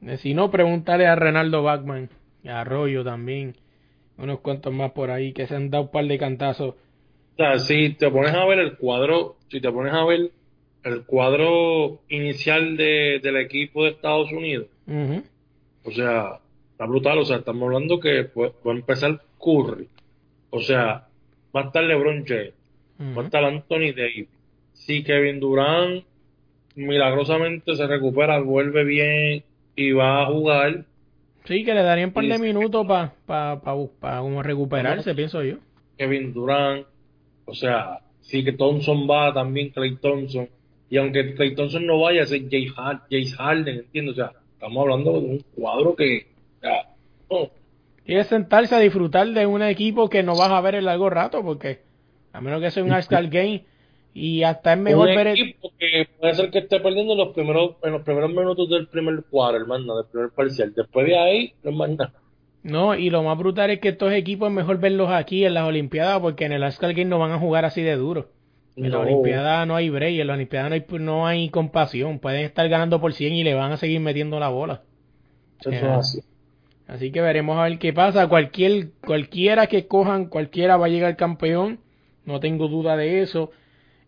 Eh, 0.05 0.17
si 0.17 0.33
no, 0.33 0.51
pregúntale 0.51 1.07
a 1.07 1.15
Renaldo 1.15 1.63
Bachman, 1.63 2.09
a 2.45 2.61
Arroyo 2.61 3.03
también, 3.03 3.55
unos 4.17 4.39
cuantos 4.39 4.73
más 4.73 4.91
por 4.91 5.09
ahí 5.09 5.31
que 5.33 5.47
se 5.47 5.55
han 5.55 5.69
dado 5.69 5.85
un 5.85 5.91
par 5.91 6.05
de 6.05 6.17
cantazos. 6.17 6.75
O 6.75 7.35
sea, 7.37 7.59
si 7.59 7.93
te 7.93 8.11
pones 8.11 8.33
a 8.33 8.45
ver 8.45 8.59
el 8.59 8.77
cuadro, 8.77 9.37
si 9.49 9.61
te 9.61 9.71
pones 9.71 9.93
a 9.93 10.03
ver 10.03 10.31
el 10.83 11.05
cuadro 11.05 12.01
inicial 12.09 12.75
de, 12.75 13.19
del 13.23 13.37
equipo 13.37 13.83
de 13.83 13.91
Estados 13.91 14.31
Unidos, 14.31 14.67
o 15.83 15.91
sea, 15.91 16.39
está 16.81 16.89
brutal. 16.89 17.19
O 17.19 17.25
sea, 17.25 17.37
estamos 17.37 17.63
hablando 17.63 17.99
que 17.99 18.23
va 18.35 18.71
a 18.71 18.75
empezar 18.75 19.21
Curry. 19.39 19.87
O 20.49 20.61
sea, 20.61 21.07
va 21.55 21.61
a 21.61 21.65
estar 21.65 21.83
LeBron 21.83 22.25
James. 22.25 22.53
Va 22.99 23.21
a 23.21 23.25
estar 23.25 23.43
Anthony 23.43 23.93
Davis. 23.95 24.27
Si 24.73 25.03
Kevin 25.03 25.39
Durant 25.39 26.03
milagrosamente 26.75 27.75
se 27.75 27.85
recupera, 27.85 28.39
vuelve 28.39 28.83
bien 28.83 29.43
y 29.75 29.91
va 29.91 30.23
a 30.23 30.25
jugar. 30.25 30.85
Sí, 31.45 31.63
que 31.63 31.73
le 31.73 31.83
darían 31.83 32.09
un 32.09 32.13
par 32.13 32.25
de 32.25 32.39
minutos 32.39 32.85
para 32.87 33.13
pa, 33.25 33.61
pa, 33.99 34.19
como 34.19 34.41
recuperarse, 34.41 35.13
pienso 35.13 35.43
yo. 35.43 35.57
Kevin 35.97 36.33
Durant, 36.33 36.85
o 37.45 37.53
sea, 37.53 37.99
sí 38.21 38.43
que 38.43 38.53
Thompson 38.53 39.07
va 39.09 39.33
también, 39.33 39.69
Clay 39.69 39.97
Thompson. 39.97 40.49
Y 40.89 40.97
aunque 40.97 41.35
Clay 41.35 41.55
Thompson 41.55 41.85
no 41.85 41.99
vaya 41.99 42.25
ser 42.25 42.43
Jace 42.43 43.35
Harden, 43.37 43.79
¿entiendes? 43.79 44.13
O 44.13 44.15
sea, 44.15 44.31
estamos 44.53 44.81
hablando 44.81 45.13
de 45.13 45.19
un 45.19 45.45
cuadro 45.55 45.95
que 45.95 46.30
y 48.05 48.15
es 48.15 48.27
sentarse 48.27 48.75
a 48.75 48.79
disfrutar 48.79 49.27
de 49.27 49.45
un 49.45 49.61
equipo 49.61 50.09
que 50.09 50.23
no 50.23 50.35
vas 50.35 50.51
a 50.51 50.61
ver 50.61 50.75
en 50.75 50.85
largo 50.85 51.09
rato, 51.09 51.43
porque 51.43 51.81
a 52.33 52.41
menos 52.41 52.61
que 52.61 52.71
sea 52.71 52.83
un 52.83 52.91
All-Star 52.91 53.27
Game 53.27 53.65
y 54.13 54.43
hasta 54.43 54.73
es 54.73 54.79
mejor 54.79 55.09
un 55.09 55.15
ver 55.15 55.27
equipo 55.27 55.71
que 55.79 56.07
puede 56.19 56.33
ser 56.35 56.51
que 56.51 56.59
esté 56.59 56.79
perdiendo 56.79 57.13
en 57.13 57.19
los 57.19 57.29
primeros 57.33 57.75
en 57.83 57.93
los 57.93 58.01
primeros 58.01 58.31
minutos 58.31 58.69
del 58.69 58.87
primer 58.87 59.23
cuadro, 59.29 59.57
hermano, 59.61 59.97
del 59.97 60.05
primer 60.07 60.29
parcial. 60.31 60.73
Después 60.75 61.07
de 61.07 61.17
ahí, 61.17 61.53
no 61.63 61.71
es 61.71 61.75
más 61.77 61.89
nada. 61.89 62.13
No, 62.63 62.93
y 62.95 63.09
lo 63.09 63.23
más 63.23 63.37
brutal 63.37 63.71
es 63.71 63.79
que 63.79 63.89
estos 63.89 64.11
equipos 64.13 64.49
es 64.49 64.53
mejor 64.55 64.79
verlos 64.79 65.09
aquí 65.09 65.45
en 65.45 65.53
las 65.55 65.63
Olimpiadas 65.67 66.19
porque 66.19 66.45
en 66.45 66.51
el 66.51 66.63
All-Star 66.63 66.91
Game 66.93 67.05
no 67.05 67.17
van 67.19 67.31
a 67.31 67.39
jugar 67.39 67.65
así 67.65 67.81
de 67.81 67.95
duro. 67.95 68.29
En 68.75 68.83
la 68.91 68.97
No. 68.97 69.01
Olimpiada 69.01 69.65
no 69.65 69.75
hay 69.75 69.89
break, 69.89 70.19
en 70.19 70.27
la 70.27 70.33
Olimpiada 70.33 70.69
no 70.69 70.75
hay, 70.75 70.85
no 70.99 71.27
hay 71.27 71.49
compasión. 71.49 72.19
Pueden 72.19 72.45
estar 72.45 72.67
ganando 72.69 73.01
por 73.01 73.13
100 73.13 73.33
y 73.33 73.43
le 73.43 73.53
van 73.53 73.71
a 73.71 73.77
seguir 73.77 73.99
metiendo 73.99 74.39
la 74.39 74.49
bola. 74.49 74.83
Eso 75.59 75.71
es 75.71 75.81
Ya. 75.81 75.95
así. 75.97 76.21
Así 76.91 77.09
que 77.13 77.21
veremos 77.21 77.57
a 77.57 77.63
ver 77.63 77.79
qué 77.79 77.93
pasa. 77.93 78.27
Cualquier, 78.27 78.89
cualquiera 78.99 79.67
que 79.67 79.87
cojan, 79.87 80.25
cualquiera 80.25 80.75
va 80.75 80.87
a 80.87 80.89
llegar 80.89 81.15
campeón. 81.15 81.79
No 82.25 82.41
tengo 82.41 82.67
duda 82.67 82.97
de 82.97 83.21
eso. 83.21 83.49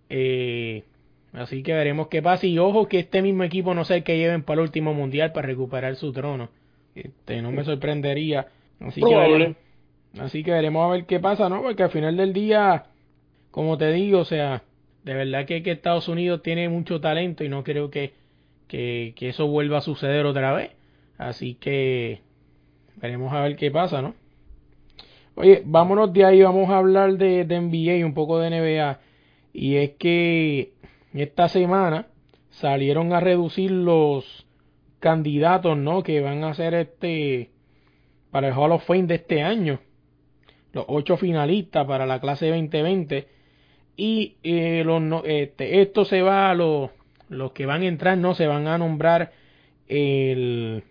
Eh, 0.09 0.83
así 1.31 1.63
que 1.63 1.71
veremos 1.71 2.09
qué 2.09 2.21
pasa. 2.21 2.45
Y 2.45 2.59
ojo 2.59 2.89
que 2.89 2.99
este 2.99 3.21
mismo 3.21 3.45
equipo 3.45 3.73
no 3.73 3.85
sé 3.85 3.95
el 3.95 4.03
que 4.03 4.17
lleven 4.17 4.43
para 4.43 4.59
el 4.59 4.65
último 4.67 4.93
mundial 4.93 5.31
para 5.31 5.47
recuperar 5.47 5.95
su 5.95 6.11
trono. 6.11 6.49
Este, 6.93 7.41
no 7.41 7.53
me 7.53 7.63
sorprendería. 7.63 8.47
Así 8.81 8.99
que, 8.99 9.15
veremos, 9.15 9.57
así 10.19 10.43
que 10.43 10.51
veremos 10.51 10.85
a 10.85 10.91
ver 10.91 11.05
qué 11.05 11.21
pasa, 11.21 11.47
¿no? 11.47 11.61
Porque 11.61 11.83
al 11.83 11.89
final 11.89 12.17
del 12.17 12.33
día, 12.33 12.87
como 13.51 13.77
te 13.77 13.93
digo, 13.93 14.19
o 14.19 14.25
sea, 14.25 14.63
de 15.05 15.13
verdad 15.13 15.45
que, 15.45 15.63
que 15.63 15.71
Estados 15.71 16.09
Unidos 16.09 16.43
tiene 16.43 16.67
mucho 16.67 16.99
talento 16.99 17.45
y 17.45 17.49
no 17.49 17.63
creo 17.63 17.89
que, 17.89 18.11
que, 18.67 19.13
que 19.15 19.29
eso 19.29 19.47
vuelva 19.47 19.77
a 19.77 19.81
suceder 19.81 20.25
otra 20.25 20.51
vez. 20.51 20.71
Así 21.17 21.55
que 21.55 22.19
veremos 22.97 23.33
a 23.33 23.41
ver 23.41 23.55
qué 23.55 23.71
pasa, 23.71 24.01
¿no? 24.01 24.15
Oye, 25.35 25.63
vámonos 25.65 26.13
de 26.13 26.25
ahí, 26.25 26.41
vamos 26.41 26.69
a 26.69 26.77
hablar 26.77 27.17
de, 27.17 27.45
de 27.45 27.59
NBA 27.59 27.97
y 27.97 28.03
un 28.03 28.13
poco 28.13 28.39
de 28.39 28.49
NBA. 28.49 28.99
Y 29.53 29.75
es 29.75 29.91
que 29.91 30.73
esta 31.13 31.47
semana 31.49 32.07
salieron 32.49 33.13
a 33.13 33.19
reducir 33.19 33.71
los 33.71 34.45
candidatos, 34.99 35.77
¿no? 35.77 36.03
Que 36.03 36.21
van 36.21 36.43
a 36.43 36.53
ser 36.53 36.73
este 36.75 37.49
para 38.31 38.47
el 38.47 38.53
Hall 38.53 38.71
of 38.71 38.85
Fame 38.85 39.03
de 39.03 39.15
este 39.15 39.43
año. 39.43 39.79
Los 40.71 40.85
ocho 40.87 41.17
finalistas 41.17 41.85
para 41.85 42.05
la 42.05 42.19
clase 42.19 42.47
2020. 42.47 43.27
Y 43.95 44.37
eh, 44.43 44.83
los, 44.85 45.23
este, 45.25 45.81
esto 45.81 46.03
se 46.05 46.21
va 46.21 46.49
a 46.49 46.55
los, 46.55 46.89
los 47.29 47.51
que 47.51 47.67
van 47.67 47.83
a 47.83 47.87
entrar, 47.87 48.17
no 48.17 48.33
se 48.33 48.47
van 48.47 48.67
a 48.67 48.77
nombrar 48.77 49.33
el. 49.87 50.83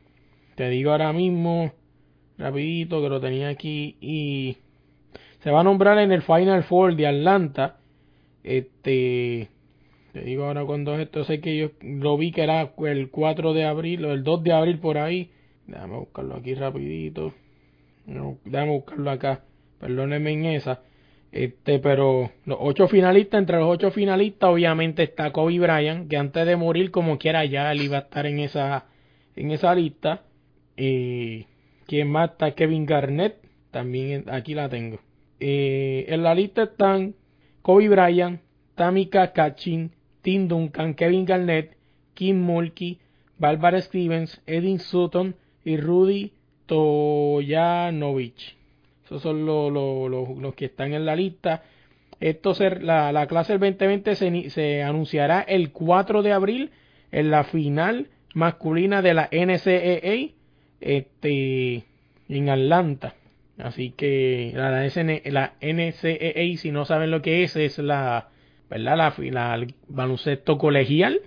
Te 0.54 0.68
digo 0.68 0.92
ahora 0.92 1.12
mismo, 1.12 1.72
rapidito 2.42 3.00
que 3.00 3.08
lo 3.08 3.20
tenía 3.20 3.48
aquí. 3.48 3.96
Y 4.00 4.56
se 5.40 5.50
va 5.50 5.60
a 5.60 5.64
nombrar 5.64 5.98
en 5.98 6.12
el 6.12 6.22
Final 6.22 6.64
Four 6.64 6.96
de 6.96 7.06
Atlanta. 7.06 7.78
Este. 8.42 9.48
Te 10.12 10.20
digo 10.22 10.44
ahora 10.44 10.64
cuando 10.64 10.94
es 10.94 11.00
esto. 11.00 11.24
Sé 11.24 11.40
que 11.40 11.56
yo 11.56 11.70
lo 11.80 12.18
vi 12.18 12.32
que 12.32 12.42
era 12.42 12.72
el 12.76 13.10
4 13.10 13.54
de 13.54 13.64
abril 13.64 14.04
o 14.04 14.12
el 14.12 14.24
2 14.24 14.42
de 14.44 14.52
abril 14.52 14.78
por 14.78 14.98
ahí. 14.98 15.30
Déjame 15.66 15.96
buscarlo 15.96 16.36
aquí 16.36 16.54
rapidito. 16.54 17.32
Déjame 18.06 18.72
buscarlo 18.72 19.10
acá. 19.10 19.44
Perdónenme 19.80 20.32
en 20.32 20.44
esa. 20.46 20.80
Este, 21.30 21.78
pero 21.78 22.30
los 22.44 22.58
ocho 22.60 22.88
finalistas, 22.88 23.38
entre 23.38 23.56
los 23.58 23.68
ocho 23.68 23.90
finalistas, 23.90 24.50
obviamente 24.50 25.02
está 25.02 25.32
Kobe 25.32 25.58
Bryant, 25.58 26.10
que 26.10 26.18
antes 26.18 26.46
de 26.46 26.56
morir, 26.56 26.90
como 26.90 27.18
quiera, 27.18 27.42
ya 27.46 27.72
él 27.72 27.80
iba 27.80 27.96
a 27.96 28.00
estar 28.02 28.26
en 28.26 28.38
esa, 28.38 28.84
en 29.34 29.50
esa 29.50 29.74
lista. 29.74 30.24
Eh, 30.76 31.46
¿Quién 31.86 32.08
más 32.10 32.30
está? 32.30 32.52
Kevin 32.54 32.86
Garnett, 32.86 33.36
también 33.70 34.24
aquí 34.30 34.54
la 34.54 34.68
tengo. 34.68 35.00
Eh, 35.40 36.06
en 36.08 36.22
la 36.22 36.34
lista 36.34 36.64
están 36.64 37.14
Kobe 37.62 37.88
Bryant, 37.88 38.40
Tamika 38.74 39.32
Catchin, 39.32 39.92
Tim 40.22 40.48
Duncan, 40.48 40.94
Kevin 40.94 41.24
Garnett, 41.24 41.76
Kim 42.14 42.40
Mulkey, 42.40 42.98
Barbara 43.38 43.80
Stevens, 43.80 44.40
Edin 44.46 44.78
Sutton 44.78 45.34
y 45.64 45.76
Rudy 45.76 46.32
Toyanovich. 46.66 48.56
Esos 49.04 49.22
son 49.22 49.44
los, 49.44 49.72
los, 49.72 50.08
los- 50.38 50.54
que 50.54 50.66
están 50.66 50.92
en 50.92 51.04
la 51.04 51.16
lista. 51.16 51.62
Esto 52.20 52.54
se- 52.54 52.80
la, 52.80 53.10
la 53.12 53.26
clase 53.26 53.52
del 53.58 53.60
2020 53.60 54.14
se, 54.14 54.50
se 54.50 54.82
anunciará 54.82 55.40
el 55.40 55.72
4 55.72 56.22
de 56.22 56.32
abril 56.32 56.70
en 57.10 57.30
la 57.30 57.44
final 57.44 58.08
masculina 58.34 59.02
de 59.02 59.14
la 59.14 59.28
NCAA 59.32 60.32
este, 60.82 61.84
en 62.28 62.48
Atlanta. 62.48 63.14
Así 63.58 63.90
que 63.90 64.52
la, 64.54 64.70
la, 64.70 64.84
SN 64.88 65.22
la 65.26 65.54
NCAA, 65.60 66.56
si 66.56 66.70
no 66.72 66.84
saben 66.84 67.10
lo 67.10 67.22
que 67.22 67.42
es, 67.44 67.54
es 67.56 67.78
la, 67.78 68.28
¿verdad? 68.70 68.96
La, 68.96 69.14
la- 69.30 69.54
el 69.54 69.74
baloncesto 69.88 70.58
colegial. 70.58 71.20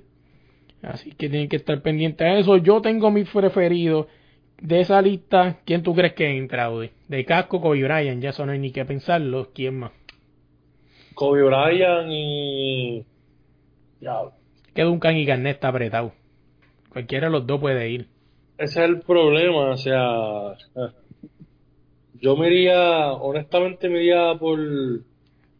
Así 0.82 1.12
que 1.12 1.30
tienen 1.30 1.50
que 1.50 1.56
estar 1.56 1.82
pendientes 1.82 2.26
a 2.28 2.38
eso. 2.38 2.58
Yo 2.58 2.82
tengo 2.82 3.10
mis 3.12 3.30
preferidos 3.30 4.08
de 4.62 4.82
esa 4.82 5.02
lista. 5.02 5.58
¿Quién 5.66 5.82
tú 5.84 5.96
crees 5.96 6.14
que 6.14 6.28
entra, 6.38 6.66
Audi? 6.66 6.92
De 7.08 7.26
Casco, 7.26 7.62
Kobe 7.62 7.84
Bryant. 7.84 8.22
Ya 8.22 8.30
eso 8.32 8.46
no 8.46 8.52
hay 8.52 8.60
ni 8.60 8.72
que 8.72 8.86
pensarlo. 8.86 9.52
¿Quién 9.54 9.80
más? 9.80 9.92
Kobe 11.14 11.44
Bryant 11.44 12.08
y. 12.10 13.06
Ya, 14.02 14.18
Que 14.74 14.84
Duncan 14.84 15.16
y 15.16 15.26
Garnett 15.26 15.56
está 15.56 15.70
apretado. 15.70 16.14
Cualquiera 16.90 17.28
de 17.28 17.32
los 17.32 17.48
dos 17.48 17.60
puede 17.60 17.90
ir. 17.90 18.08
Ese 18.58 18.84
es 18.84 18.90
el 18.90 19.02
problema, 19.02 19.72
o 19.72 19.78
sea. 19.78 20.54
eh, 20.76 20.92
Yo 22.14 22.36
me 22.38 22.48
iría, 22.48 23.12
honestamente 23.14 23.90
me 23.90 24.00
iría 24.00 24.36
por, 24.40 24.60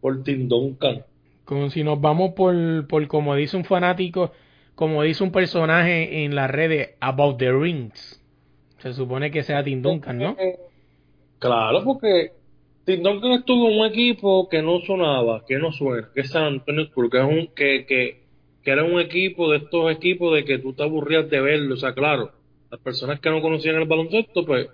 por 0.02 0.24
Tim 0.24 0.48
Duncan. 0.48 1.04
Como 1.44 1.70
si 1.70 1.84
nos 1.84 2.02
vamos 2.02 2.34
por, 2.34 2.88
por 2.88 3.08
como 3.08 3.36
dice 3.36 3.56
un 3.58 3.66
fanático, 3.66 4.32
como 4.74 5.04
dice 5.04 5.24
un 5.24 5.32
personaje 5.32 6.24
en 6.24 6.34
las 6.36 6.50
redes, 6.50 6.96
About 7.00 7.38
the 7.38 7.52
Rings. 7.52 8.22
Se 8.80 8.94
supone 8.94 9.32
que 9.32 9.44
sea 9.44 9.64
Tim 9.64 9.82
Duncan, 9.82 10.18
¿no? 10.18 10.36
Claro, 11.40 11.84
porque 11.84 12.32
Tim 12.86 13.04
Duncan 13.04 13.34
estuvo 13.34 13.70
en 13.70 13.80
un 13.80 13.86
equipo 13.88 14.48
que 14.50 14.62
no 14.62 14.80
sonaba, 14.82 15.44
que 15.48 15.58
no 15.58 15.72
suena, 15.72 16.10
que 16.14 16.22
es 16.22 16.30
San 16.32 16.44
Antonio 16.46 16.84
Spurs, 16.84 17.10
que 17.12 17.18
es 17.20 17.24
un, 17.26 17.48
que, 17.56 17.86
que, 17.86 18.24
que 18.64 18.72
era 18.72 18.84
un 18.84 19.00
equipo 19.00 19.52
de 19.52 19.58
estos 19.58 19.92
equipos 19.92 20.34
de 20.36 20.46
que 20.46 20.60
tú 20.60 20.74
te 20.74 20.84
aburrías 20.84 21.30
de 21.30 21.42
verlo, 21.42 21.76
o 21.76 21.78
sea, 21.78 21.94
claro, 21.94 22.32
las 22.72 22.80
personas 22.82 23.20
que 23.20 23.30
no 23.30 23.42
conocían 23.42 23.76
el 23.76 23.88
baloncesto, 23.88 24.46
pues, 24.46 24.68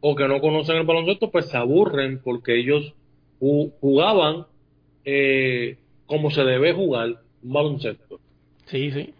o 0.00 0.14
que 0.14 0.28
no 0.28 0.40
conocen 0.40 0.76
el 0.76 0.86
baloncesto, 0.86 1.30
pues 1.30 1.46
se 1.46 1.56
aburren 1.56 2.20
porque 2.22 2.56
ellos 2.58 2.92
ju- 3.40 3.72
jugaban 3.80 4.46
eh, 5.04 5.76
como 6.06 6.30
se 6.30 6.44
debe 6.44 6.72
jugar 6.72 7.20
un 7.42 7.52
baloncesto. 7.52 8.20
Sí, 8.66 8.90
sí. 8.90 9.12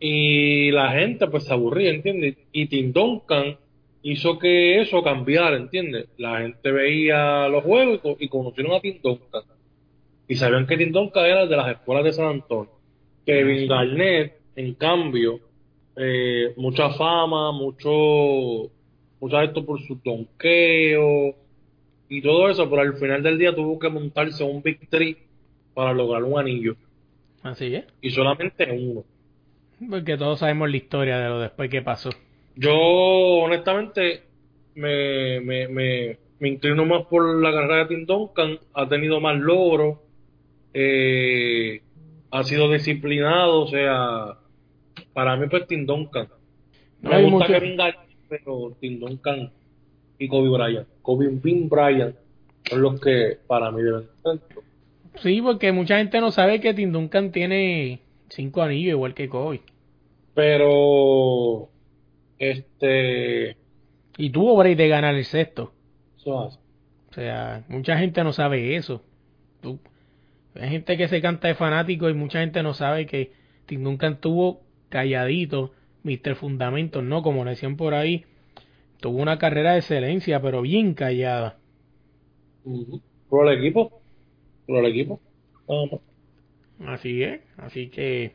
Y 0.00 0.70
la 0.72 0.90
gente 0.92 1.26
pues 1.28 1.44
se 1.44 1.52
aburría, 1.52 1.90
¿entiendes? 1.90 2.36
Y 2.52 2.66
Tim 2.66 2.92
Duncan 2.92 3.56
hizo 4.02 4.38
que 4.38 4.80
eso 4.80 5.02
cambiara, 5.02 5.56
¿entiendes? 5.56 6.08
La 6.18 6.40
gente 6.40 6.72
veía 6.72 7.48
los 7.48 7.62
juegos 7.62 7.96
y, 7.96 7.98
co- 7.98 8.16
y 8.18 8.28
conocieron 8.28 8.72
a 8.74 8.80
Tim 8.80 8.98
Duncan. 9.02 9.42
Y 10.26 10.34
sabían 10.34 10.66
que 10.66 10.76
Tim 10.76 10.90
Duncan 10.92 11.26
era 11.26 11.46
de 11.46 11.56
las 11.56 11.68
escuelas 11.72 12.04
de 12.04 12.12
San 12.12 12.26
Antonio. 12.26 12.70
Kevin 13.24 13.68
Garnett, 13.68 14.40
en 14.56 14.74
cambio, 14.74 15.38
eh, 15.96 16.54
mucha 16.56 16.90
fama, 16.94 17.52
mucho, 17.52 18.70
mucho 19.20 19.40
esto 19.42 19.64
por 19.64 19.80
su 19.82 20.00
donqueo 20.04 21.36
y 22.08 22.22
todo 22.22 22.48
eso, 22.50 22.68
pero 22.70 22.82
al 22.82 22.94
final 22.96 23.22
del 23.22 23.38
día 23.38 23.54
tuvo 23.54 23.78
que 23.78 23.88
montarse 23.88 24.44
un 24.44 24.62
Big 24.62 24.88
Three 24.88 25.16
para 25.74 25.92
lograr 25.94 26.24
un 26.24 26.38
anillo. 26.38 26.76
Así 27.42 27.74
es. 27.74 27.86
Y 28.00 28.10
solamente 28.10 28.70
uno. 28.72 29.04
Porque 29.90 30.16
todos 30.16 30.38
sabemos 30.38 30.70
la 30.70 30.76
historia 30.76 31.18
de 31.18 31.28
lo 31.28 31.40
después 31.40 31.68
que 31.70 31.82
pasó. 31.82 32.10
Yo, 32.54 32.74
honestamente, 32.76 34.22
me, 34.74 35.40
me, 35.40 35.68
me, 35.68 36.18
me 36.38 36.48
inclino 36.48 36.84
más 36.86 37.06
por 37.06 37.40
la 37.42 37.52
carrera 37.52 37.76
de 37.84 37.86
Tim 37.96 38.06
Duncan. 38.06 38.58
Ha 38.74 38.88
tenido 38.88 39.20
más 39.20 39.38
logros. 39.38 39.98
eh, 40.74 41.82
ha 42.30 42.44
sido 42.44 42.70
disciplinado. 42.70 43.62
O 43.62 43.68
sea, 43.68 44.38
para 45.12 45.36
mí, 45.36 45.46
pues 45.48 45.66
Tim 45.66 45.86
Duncan. 45.86 46.28
No 47.00 47.10
Me 47.10 47.22
gusta 47.22 47.30
mucho- 47.38 47.46
Kevin 47.52 47.76
Garnett, 47.76 48.08
pero 48.28 48.76
Tim 48.80 49.00
Duncan 49.00 49.50
y 50.18 50.28
Kobe 50.28 50.48
Bryant. 50.48 50.88
Kobe 51.02 51.28
Bean 51.30 51.68
Bryant 51.68 52.16
son 52.68 52.82
los 52.82 53.00
que 53.00 53.38
para 53.46 53.70
mí 53.70 53.82
deben 53.82 54.04
ser. 54.22 54.40
Sí, 55.16 55.42
porque 55.42 55.72
mucha 55.72 55.98
gente 55.98 56.20
no 56.20 56.30
sabe 56.30 56.60
que 56.60 56.72
Tim 56.74 56.92
Duncan 56.92 57.32
tiene 57.32 58.00
cinco 58.30 58.62
anillos 58.62 58.92
igual 58.92 59.14
que 59.14 59.28
Kobe. 59.28 59.60
Pero, 60.34 61.68
este, 62.38 63.56
Y 64.16 64.30
tuvo 64.30 64.56
break 64.56 64.76
de 64.76 64.88
ganar 64.88 65.14
el 65.14 65.24
sexto. 65.24 65.72
eso 66.18 66.40
hace. 66.40 66.58
O 67.10 67.14
sea, 67.14 67.64
mucha 67.68 67.98
gente 67.98 68.24
no 68.24 68.32
sabe 68.32 68.76
eso. 68.76 69.02
Tú- 69.60 69.78
hay 70.54 70.70
gente 70.70 70.96
que 70.96 71.08
se 71.08 71.20
canta 71.20 71.48
de 71.48 71.54
fanático 71.54 72.08
y 72.08 72.14
mucha 72.14 72.40
gente 72.40 72.62
no 72.62 72.72
sabe 72.74 73.06
que 73.06 73.32
Tim 73.66 73.84
Duncan 73.84 74.18
tuvo 74.20 74.61
calladito, 74.92 75.72
Mr. 76.04 76.36
Fundamentos, 76.36 77.02
¿no? 77.02 77.22
Como 77.22 77.44
le 77.44 77.52
decían 77.52 77.76
por 77.76 77.94
ahí, 77.94 78.26
tuvo 79.00 79.20
una 79.22 79.38
carrera 79.38 79.72
de 79.72 79.78
excelencia, 79.78 80.40
pero 80.40 80.60
bien 80.60 80.92
callada. 80.92 81.56
Ujú. 82.64 83.00
Por 83.28 83.48
el 83.48 83.58
equipo. 83.58 84.02
Por 84.66 84.84
el 84.84 84.90
equipo. 84.90 85.20
Así 86.86 87.22
es, 87.22 87.40
así 87.56 87.88
que 87.88 88.34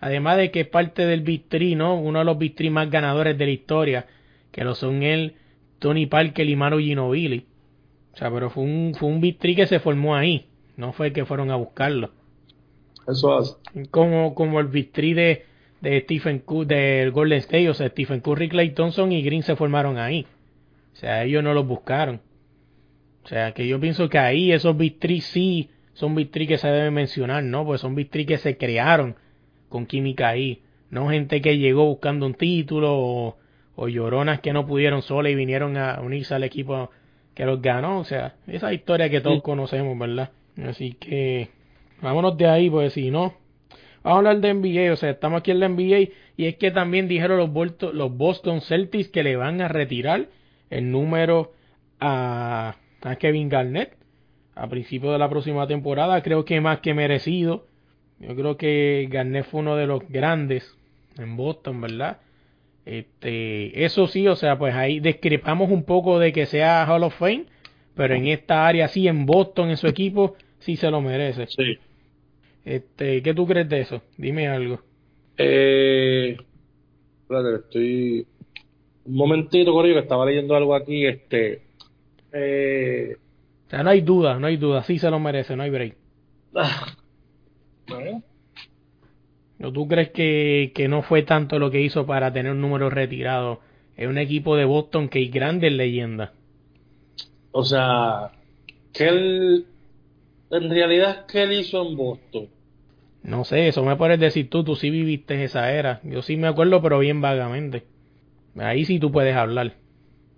además 0.00 0.36
de 0.36 0.50
que 0.52 0.60
es 0.60 0.68
parte 0.68 1.04
del 1.04 1.22
Big 1.22 1.48
Three, 1.48 1.74
¿no? 1.74 2.00
Uno 2.00 2.20
de 2.20 2.24
los 2.24 2.38
Big 2.38 2.54
Three 2.54 2.70
más 2.70 2.88
ganadores 2.88 3.36
de 3.36 3.46
la 3.46 3.50
historia, 3.50 4.06
que 4.52 4.62
lo 4.62 4.76
son 4.76 5.02
él, 5.02 5.34
Tony 5.80 6.06
Parker 6.06 6.48
y 6.48 6.54
Manu 6.54 6.78
Ginobili. 6.78 7.46
O 8.14 8.16
sea, 8.16 8.30
pero 8.30 8.50
fue 8.50 8.62
un, 8.62 8.94
fue 8.96 9.08
un 9.08 9.20
Big 9.20 9.38
Three 9.38 9.56
que 9.56 9.66
se 9.66 9.80
formó 9.80 10.14
ahí, 10.14 10.46
no 10.76 10.92
fue 10.92 11.12
que 11.12 11.24
fueron 11.24 11.50
a 11.50 11.56
buscarlo. 11.56 12.10
Eso 13.06 13.36
hace. 13.36 13.56
Como, 13.90 14.34
como 14.34 14.60
el 14.60 14.68
victory 14.68 15.14
de, 15.14 15.44
de 15.82 16.00
Stephen 16.00 16.38
Curry, 16.38 16.66
del 16.66 17.10
Golden 17.10 17.38
State, 17.38 17.68
o 17.68 17.74
sea, 17.74 17.88
Stephen 17.88 18.20
Curry, 18.20 18.48
Clay 18.48 18.70
Thompson 18.70 19.10
y 19.12 19.20
Green 19.22 19.42
se 19.42 19.56
formaron 19.56 19.98
ahí. 19.98 20.26
O 20.92 20.96
sea, 20.96 21.24
ellos 21.24 21.42
no 21.42 21.52
los 21.52 21.66
buscaron. 21.66 22.20
O 23.24 23.28
sea, 23.28 23.52
que 23.52 23.66
yo 23.66 23.80
pienso 23.80 24.08
que 24.08 24.18
ahí 24.18 24.52
esos 24.52 24.76
victory 24.76 25.20
sí 25.20 25.70
son 25.92 26.14
victory 26.14 26.46
que 26.46 26.58
se 26.58 26.68
deben 26.68 26.94
mencionar, 26.94 27.42
¿no? 27.42 27.64
Pues 27.64 27.80
son 27.80 27.96
victory 27.96 28.26
que 28.26 28.38
se 28.38 28.56
crearon 28.56 29.16
con 29.68 29.86
química 29.86 30.28
ahí. 30.28 30.62
No 30.88 31.08
gente 31.10 31.40
que 31.40 31.58
llegó 31.58 31.84
buscando 31.86 32.26
un 32.26 32.34
título 32.34 32.96
o, 32.96 33.36
o 33.74 33.88
lloronas 33.88 34.40
que 34.40 34.52
no 34.52 34.66
pudieron 34.66 35.02
sola 35.02 35.30
y 35.30 35.34
vinieron 35.34 35.76
a 35.76 36.00
unirse 36.00 36.34
al 36.34 36.44
equipo 36.44 36.90
que 37.34 37.44
los 37.44 37.60
ganó. 37.60 37.98
O 37.98 38.04
sea, 38.04 38.36
esa 38.46 38.72
historia 38.72 39.10
que 39.10 39.20
todos 39.20 39.42
conocemos, 39.42 39.98
¿verdad? 39.98 40.30
Así 40.64 40.92
que 40.92 41.48
vámonos 42.00 42.36
de 42.36 42.46
ahí, 42.46 42.70
pues 42.70 42.92
si 42.92 43.10
no, 43.10 43.34
vamos 44.02 44.16
a 44.16 44.18
hablar 44.18 44.40
de 44.40 44.54
NBA. 44.54 44.92
O 44.92 44.96
sea, 44.96 45.10
estamos 45.10 45.40
aquí 45.40 45.50
en 45.50 45.60
la 45.60 45.68
NBA 45.68 46.10
y 46.36 46.46
es 46.46 46.56
que 46.56 46.70
también 46.70 47.08
dijeron 47.08 47.38
los, 47.38 48.16
Boston 48.16 48.60
Celtics 48.60 49.08
que 49.08 49.22
le 49.22 49.36
van 49.36 49.60
a 49.60 49.68
retirar 49.68 50.26
el 50.70 50.90
número 50.90 51.52
a, 52.00 52.76
a 53.02 53.16
Kevin 53.16 53.48
Garnett 53.48 53.96
a 54.54 54.68
principio 54.68 55.12
de 55.12 55.18
la 55.18 55.28
próxima 55.28 55.66
temporada. 55.66 56.22
Creo 56.22 56.44
que 56.44 56.60
más 56.60 56.80
que 56.80 56.94
merecido. 56.94 57.66
Yo 58.18 58.34
creo 58.36 58.56
que 58.56 59.08
Garnett 59.10 59.46
fue 59.46 59.60
uno 59.60 59.76
de 59.76 59.86
los 59.86 60.08
grandes 60.08 60.76
en 61.18 61.36
Boston, 61.36 61.80
¿verdad? 61.80 62.18
Este, 62.84 63.84
eso 63.84 64.06
sí, 64.06 64.26
o 64.26 64.36
sea, 64.36 64.58
pues 64.58 64.74
ahí 64.74 65.00
discrepamos 65.00 65.70
un 65.70 65.84
poco 65.84 66.18
de 66.18 66.32
que 66.32 66.46
sea 66.46 66.84
Hall 66.88 67.04
of 67.04 67.16
Fame, 67.16 67.46
pero 67.94 68.14
en 68.14 68.26
esta 68.26 68.66
área 68.66 68.88
sí, 68.88 69.06
en 69.08 69.26
Boston, 69.26 69.70
en 69.70 69.76
su 69.76 69.86
equipo, 69.86 70.36
sí 70.58 70.76
se 70.76 70.90
lo 70.90 71.00
merece. 71.00 71.46
Sí. 71.46 71.78
Este, 72.64 73.22
¿qué 73.22 73.34
tú 73.34 73.46
crees 73.46 73.68
de 73.68 73.80
eso? 73.80 74.02
Dime 74.16 74.48
algo. 74.48 74.80
Eh, 75.36 76.36
espérate, 77.22 77.54
estoy 77.56 78.26
un 79.04 79.14
momentito, 79.16 79.72
Corillo, 79.72 79.94
que 79.96 80.00
estaba 80.02 80.26
leyendo 80.26 80.54
algo 80.54 80.74
aquí, 80.74 81.06
este, 81.06 81.62
eh, 82.32 83.16
O 83.66 83.70
sea, 83.70 83.82
no 83.82 83.90
hay 83.90 84.00
duda, 84.02 84.38
no 84.38 84.46
hay 84.46 84.56
duda, 84.56 84.82
sí 84.84 84.98
se 84.98 85.10
lo 85.10 85.18
merece, 85.18 85.56
no 85.56 85.62
hay 85.64 85.70
break. 85.70 85.96
ah, 86.54 86.86
bueno, 87.88 88.22
¿O 89.64 89.72
tú 89.72 89.86
crees 89.88 90.10
que, 90.10 90.72
que 90.74 90.88
no 90.88 91.02
fue 91.02 91.22
tanto 91.22 91.58
lo 91.58 91.70
que 91.70 91.80
hizo 91.80 92.04
para 92.06 92.32
tener 92.32 92.52
un 92.52 92.60
número 92.60 92.90
retirado? 92.90 93.60
Es 93.96 94.08
un 94.08 94.18
equipo 94.18 94.56
de 94.56 94.64
Boston 94.64 95.08
que 95.08 95.18
hay 95.20 95.28
grandes 95.28 95.72
leyendas. 95.72 96.30
o 97.52 97.64
sea, 97.64 98.32
que 98.92 99.08
él, 99.08 99.66
en 100.52 100.70
realidad, 100.70 101.26
¿qué 101.26 101.42
él 101.42 101.52
hizo 101.54 101.82
en 101.82 101.96
Boston? 101.96 102.48
No 103.22 103.44
sé, 103.44 103.68
eso 103.68 103.84
me 103.84 103.96
puedes 103.96 104.18
decir 104.20 104.48
tú, 104.50 104.64
tú 104.64 104.76
sí 104.76 104.90
viviste 104.90 105.42
esa 105.44 105.72
era. 105.72 106.00
Yo 106.04 106.22
sí 106.22 106.36
me 106.36 106.48
acuerdo, 106.48 106.82
pero 106.82 106.98
bien 106.98 107.20
vagamente. 107.20 107.84
Ahí 108.58 108.84
sí 108.84 108.98
tú 109.00 109.12
puedes 109.12 109.36
hablar. 109.36 109.76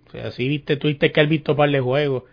O 0.07 0.11
sea, 0.11 0.31
sí 0.31 0.47
viste, 0.49 0.77
tuviste 0.77 1.11
que 1.11 1.19
haber 1.21 1.29
visto 1.31 1.55
par 1.55 1.69
de 1.71 1.81
juegos. 1.81 2.23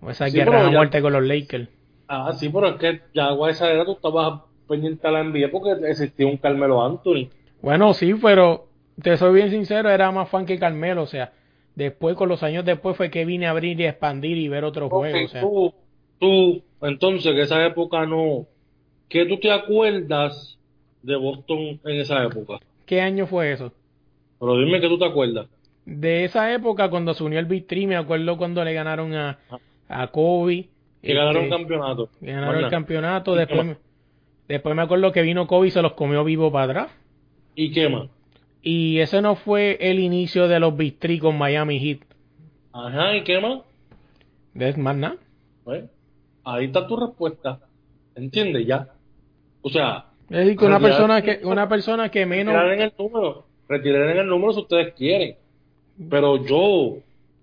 O 0.00 0.10
esa 0.10 0.30
Sí, 0.30 0.38
guerra 0.38 0.70
ya- 0.70 0.70
muerte 0.70 1.02
con 1.02 1.12
los 1.14 1.24
Lakers. 1.24 1.68
Ah, 2.08 2.32
sí, 2.32 2.48
pero 2.48 2.68
es 2.70 2.76
que 2.80 3.00
ya 3.14 3.28
a 3.28 3.50
esa 3.50 3.70
era 3.70 3.84
tú 3.84 3.92
estabas 3.92 4.42
pendiente 4.66 5.06
a 5.06 5.10
la 5.12 5.20
NBA 5.20 5.50
porque 5.50 5.72
existía 5.88 6.26
un 6.26 6.36
Carmelo 6.36 6.82
Anthony. 6.84 7.30
Bueno, 7.60 7.92
sí, 7.94 8.14
pero 8.14 8.68
te 9.02 9.16
soy 9.16 9.34
bien 9.34 9.50
sincero, 9.50 9.90
era 9.90 10.10
más 10.10 10.28
fan 10.28 10.46
que 10.46 10.58
Carmelo. 10.58 11.02
O 11.02 11.06
sea, 11.06 11.32
después, 11.74 12.16
con 12.16 12.28
los 12.28 12.42
años 12.42 12.64
después, 12.64 12.96
fue 12.96 13.10
que 13.10 13.24
vine 13.24 13.46
a 13.46 13.50
abrir 13.50 13.80
y 13.80 13.86
expandir 13.86 14.36
y 14.38 14.48
ver 14.48 14.64
otros 14.64 14.90
juegos. 14.90 15.30
O 15.30 15.32
sea, 15.32 15.50
tú, 15.50 15.72
tú, 16.18 16.62
entonces, 16.82 17.32
que 17.34 17.42
esa 17.42 17.64
época 17.66 18.06
no. 18.06 18.46
¿Qué 19.08 19.24
tú 19.26 19.38
te 19.38 19.50
acuerdas 19.52 20.58
de 21.02 21.16
Boston 21.16 21.80
en 21.84 22.00
esa 22.00 22.24
época? 22.24 22.60
¿qué 22.86 23.00
año 23.00 23.26
fue 23.26 23.52
eso? 23.52 23.72
Pero 24.38 24.58
dime 24.58 24.80
que 24.80 24.88
tú 24.88 24.98
te 24.98 25.04
acuerdas. 25.06 25.48
De 25.84 26.24
esa 26.24 26.52
época, 26.52 26.88
cuando 26.90 27.14
se 27.14 27.22
unió 27.24 27.38
el 27.38 27.46
Big 27.46 27.66
Three, 27.66 27.86
me 27.86 27.96
acuerdo 27.96 28.36
cuando 28.36 28.64
le 28.64 28.72
ganaron 28.74 29.14
a, 29.14 29.38
a 29.88 30.06
Kobe. 30.08 30.68
Que 31.02 31.14
ganaron 31.14 31.44
este, 31.44 31.56
campeonato. 31.56 32.08
Ganaron 32.20 32.48
Bueno, 32.48 32.64
el 32.66 32.70
campeonato. 32.70 33.32
¿Y 33.32 33.34
qué 33.34 33.40
Después, 33.40 33.66
me- 33.66 33.76
después 34.48 34.74
me 34.76 34.82
acuerdo 34.82 35.12
que 35.12 35.22
vino 35.22 35.46
Kobe 35.46 35.68
y 35.68 35.70
se 35.70 35.82
los 35.82 35.92
comió 35.94 36.24
vivo 36.24 36.50
para 36.50 36.64
atrás. 36.64 36.92
¿Y 37.54 37.72
qué 37.72 37.88
más? 37.88 38.08
Y 38.62 38.98
ese 38.98 39.22
no 39.22 39.36
fue 39.36 39.78
el 39.80 40.00
inicio 40.00 40.48
de 40.48 40.58
los 40.58 40.76
Big 40.76 40.98
Three 40.98 41.18
con 41.20 41.38
Miami 41.38 41.78
Heat. 41.78 42.00
Ajá, 42.72 43.16
¿y 43.16 43.22
qué 43.24 43.40
más? 43.40 43.60
¿Ves 44.54 44.76
más 44.76 44.96
nada? 44.96 45.16
Pues, 45.64 45.84
ahí 46.46 46.66
está 46.66 46.86
tu 46.86 46.96
respuesta. 46.96 47.60
¿Entiendes? 48.14 48.66
Ya. 48.66 48.88
O 49.62 49.68
sea, 49.68 50.06
Es 50.30 50.38
decir, 50.38 50.56
que 50.56 50.64
una 50.64 50.80
persona 50.80 51.22
que, 51.22 51.40
una 51.44 51.68
persona 51.68 52.10
que 52.10 52.24
menos. 52.24 52.54
retirar 52.54 52.72
en 52.72 52.80
el 52.80 52.92
número. 52.98 53.44
Retirar 53.68 54.10
en 54.10 54.18
el 54.18 54.26
número 54.26 54.52
si 54.52 54.60
ustedes 54.60 54.94
quieren. 54.94 55.36
Pero 56.08 56.44
yo, 56.44 56.98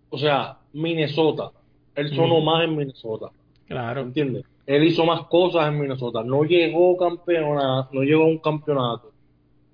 o 0.10 0.18
sea, 0.18 0.58
Minnesota. 0.74 1.52
Él 1.96 2.16
sonó 2.16 2.42
más 2.42 2.64
en 2.64 2.76
Minnesota. 2.76 3.28
Claro. 3.68 4.02
¿Entiendes? 4.02 4.46
Él 4.66 4.84
hizo 4.86 5.06
más 5.06 5.28
cosas 5.28 5.68
en 5.68 5.80
Minnesota. 5.80 6.24
No 6.24 6.44
llegó 6.44 6.98
campeonato, 6.98 7.90
no 7.92 8.02
llegó 8.02 8.24
a 8.24 8.28
un 8.28 8.40
campeonato. 8.40 9.12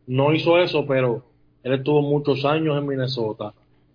No 0.08 0.34
hizo 0.34 0.58
eso, 0.60 0.86
pero 0.88 1.24
él 1.64 1.74
estuvo 1.74 2.02
muchos 2.02 2.44
años 2.46 2.78
en 2.78 2.88
Minnesota 2.88 3.54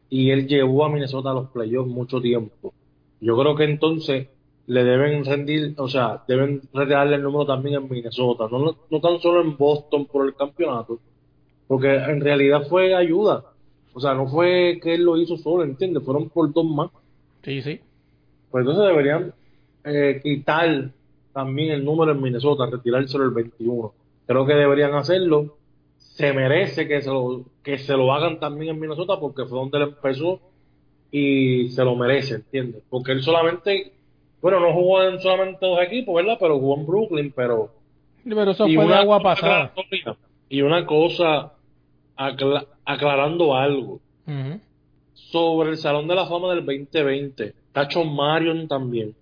y 0.08 0.30
él 0.30 0.46
llevó 0.46 0.84
a 0.84 0.88
Minnesota 0.88 1.30
a 1.30 1.34
los 1.34 1.50
playoffs 1.50 1.90
mucho 1.90 2.20
tiempo. 2.20 2.72
Yo 3.20 3.36
creo 3.36 3.56
que 3.56 3.64
entonces 3.64 4.28
le 4.66 4.84
deben 4.84 5.24
rendir, 5.24 5.74
o 5.76 5.88
sea, 5.88 6.22
deben 6.26 6.62
retirarle 6.72 7.16
el 7.16 7.22
número 7.22 7.46
también 7.46 7.76
en 7.76 7.88
Minnesota, 7.88 8.46
no, 8.50 8.76
no 8.90 9.00
tan 9.00 9.20
solo 9.20 9.42
en 9.42 9.56
Boston 9.56 10.06
por 10.06 10.26
el 10.26 10.34
campeonato, 10.34 10.98
porque 11.66 11.94
en 11.94 12.20
realidad 12.20 12.66
fue 12.68 12.94
ayuda. 12.94 13.44
O 13.92 14.00
sea, 14.00 14.14
no 14.14 14.26
fue 14.26 14.80
que 14.82 14.94
él 14.94 15.04
lo 15.04 15.16
hizo 15.16 15.36
solo, 15.36 15.62
¿entiendes? 15.62 16.02
Fueron 16.02 16.28
por 16.28 16.52
dos 16.52 16.64
más. 16.64 16.90
Sí, 17.44 17.62
sí. 17.62 17.80
Pues 18.50 18.62
entonces 18.62 18.86
deberían 18.86 19.32
eh, 19.84 20.20
quitar 20.22 20.90
también 21.32 21.72
el 21.72 21.84
número 21.84 22.12
en 22.12 22.20
Minnesota, 22.20 22.66
retirárselo 22.70 23.24
el 23.24 23.30
21. 23.30 23.92
Creo 24.26 24.46
que 24.46 24.54
deberían 24.54 24.94
hacerlo. 24.94 25.56
Se 25.98 26.32
merece 26.32 26.88
que 26.88 27.02
se 27.02 27.10
lo, 27.10 27.44
que 27.62 27.78
se 27.78 27.92
lo 27.96 28.12
hagan 28.12 28.40
también 28.40 28.74
en 28.74 28.80
Minnesota 28.80 29.18
porque 29.20 29.44
fue 29.44 29.58
donde 29.58 29.78
él 29.78 29.84
empezó 29.84 30.40
y 31.10 31.68
se 31.70 31.84
lo 31.84 31.94
merece, 31.96 32.36
¿entiendes? 32.36 32.82
Porque 32.88 33.12
él 33.12 33.22
solamente, 33.22 33.92
bueno, 34.44 34.60
no 34.60 34.74
jugó 34.74 35.02
en 35.02 35.18
solamente 35.20 35.64
dos 35.64 35.80
equipos, 35.82 36.14
¿verdad? 36.16 36.36
Pero 36.38 36.58
jugó 36.58 36.76
en 36.78 36.86
Brooklyn, 36.86 37.32
pero... 37.34 37.72
Pero 38.22 38.50
eso 38.50 38.68
y 38.68 38.74
fue 38.74 38.84
una 38.84 38.98
agua 38.98 39.20
pasada. 39.20 39.72
Y 40.50 40.60
una 40.60 40.84
cosa, 40.84 41.54
acla- 42.14 42.66
aclarando 42.84 43.54
algo 43.56 44.00
sobre 45.14 45.70
el 45.70 45.76
Salón 45.78 46.06
de 46.08 46.14
la 46.14 46.26
Fama 46.26 46.54
del 46.54 46.64
2020. 46.66 47.44
Está 47.44 47.88
John 47.90 48.14
Marion 48.14 48.68
también. 48.68 49.14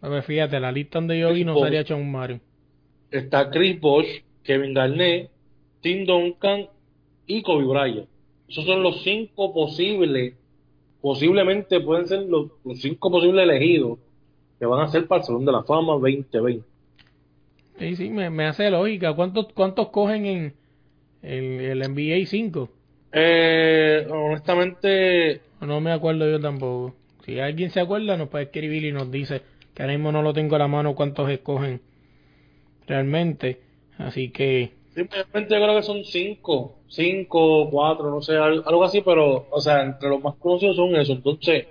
Pues 0.00 0.24
fíjate, 0.24 0.60
la 0.60 0.70
lista 0.70 0.98
donde 0.98 1.18
yo 1.18 1.32
vi 1.32 1.44
no 1.44 1.58
salía 1.58 1.84
John 1.86 2.08
Mario. 2.10 2.38
está 3.10 3.50
Chris 3.50 3.80
Bosh, 3.80 4.22
Kevin 4.44 4.74
Garnett, 4.74 5.30
Tim 5.80 6.06
Duncan 6.06 6.68
y 7.26 7.42
Kobe 7.42 7.64
Bryant. 7.64 8.08
Esos 8.48 8.64
son 8.64 8.82
los 8.84 9.02
cinco 9.02 9.52
posibles, 9.52 10.34
posiblemente 11.00 11.80
pueden 11.80 12.06
ser 12.06 12.22
los, 12.22 12.50
los 12.64 12.80
cinco 12.80 13.10
posibles 13.10 13.42
elegidos 13.44 13.98
que 14.62 14.66
van 14.66 14.80
a 14.80 14.88
ser 14.88 15.08
para 15.08 15.20
el 15.20 15.26
Salón 15.26 15.44
de 15.44 15.50
la 15.52 15.64
Fama 15.64 15.94
2020. 15.94 16.64
Sí, 17.78 17.96
sí, 17.96 18.08
me, 18.10 18.30
me 18.30 18.46
hace 18.46 18.70
lógica. 18.70 19.14
¿Cuántos, 19.14 19.52
cuántos 19.52 19.88
cogen 19.90 20.24
en 20.26 20.56
el, 21.22 21.60
el 21.60 21.82
NBA 21.82 22.26
5? 22.26 22.70
Eh, 23.12 24.06
honestamente, 24.10 25.42
No 25.62 25.80
me 25.80 25.92
acuerdo 25.92 26.30
yo 26.30 26.38
tampoco. 26.40 26.94
Si 27.24 27.38
alguien 27.40 27.70
se 27.70 27.80
acuerda, 27.80 28.18
nos 28.18 28.28
puede 28.28 28.44
escribir 28.44 28.84
y 28.84 28.92
nos 28.92 29.10
dice 29.10 29.40
que 29.74 29.82
ahora 29.82 29.94
mismo 29.94 30.12
no 30.12 30.20
lo 30.20 30.34
tengo 30.34 30.56
a 30.56 30.58
la 30.58 30.68
mano 30.68 30.94
cuántos 30.94 31.30
escogen 31.30 31.80
realmente. 32.86 33.60
Así 33.98 34.30
que, 34.30 34.72
simplemente 34.94 35.54
yo 35.54 35.60
creo 35.62 35.76
que 35.76 35.82
son 35.82 36.04
cinco, 36.04 36.82
cinco, 36.88 37.68
cuatro, 37.70 38.10
no 38.10 38.20
sé, 38.22 38.36
al- 38.36 38.62
algo 38.66 38.84
así, 38.84 39.00
pero, 39.02 39.46
o 39.50 39.60
sea, 39.60 39.82
entre 39.82 40.08
los 40.08 40.22
más 40.22 40.36
conocidos 40.36 40.76
son 40.76 40.94
esos. 40.96 41.16
Entonces, 41.16 41.66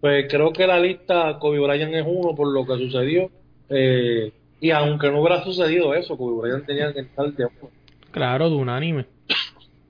pues 0.00 0.26
creo 0.28 0.52
que 0.52 0.66
la 0.66 0.78
lista 0.78 1.38
Kobe 1.38 1.58
Bryant 1.58 1.94
es 1.94 2.04
uno 2.06 2.34
por 2.34 2.52
lo 2.52 2.64
que 2.66 2.76
sucedió. 2.84 3.30
Eh, 3.68 4.32
y 4.60 4.70
aunque 4.70 5.10
no 5.10 5.20
hubiera 5.20 5.42
sucedido 5.44 5.94
eso, 5.94 6.16
Kobe 6.16 6.40
Bryant 6.42 6.66
tenía 6.66 6.92
que 6.92 7.00
estar 7.00 7.32
de 7.32 7.44
acuerdo. 7.44 7.76
claro, 8.10 8.50
de 8.50 8.56
unánime. 8.56 9.06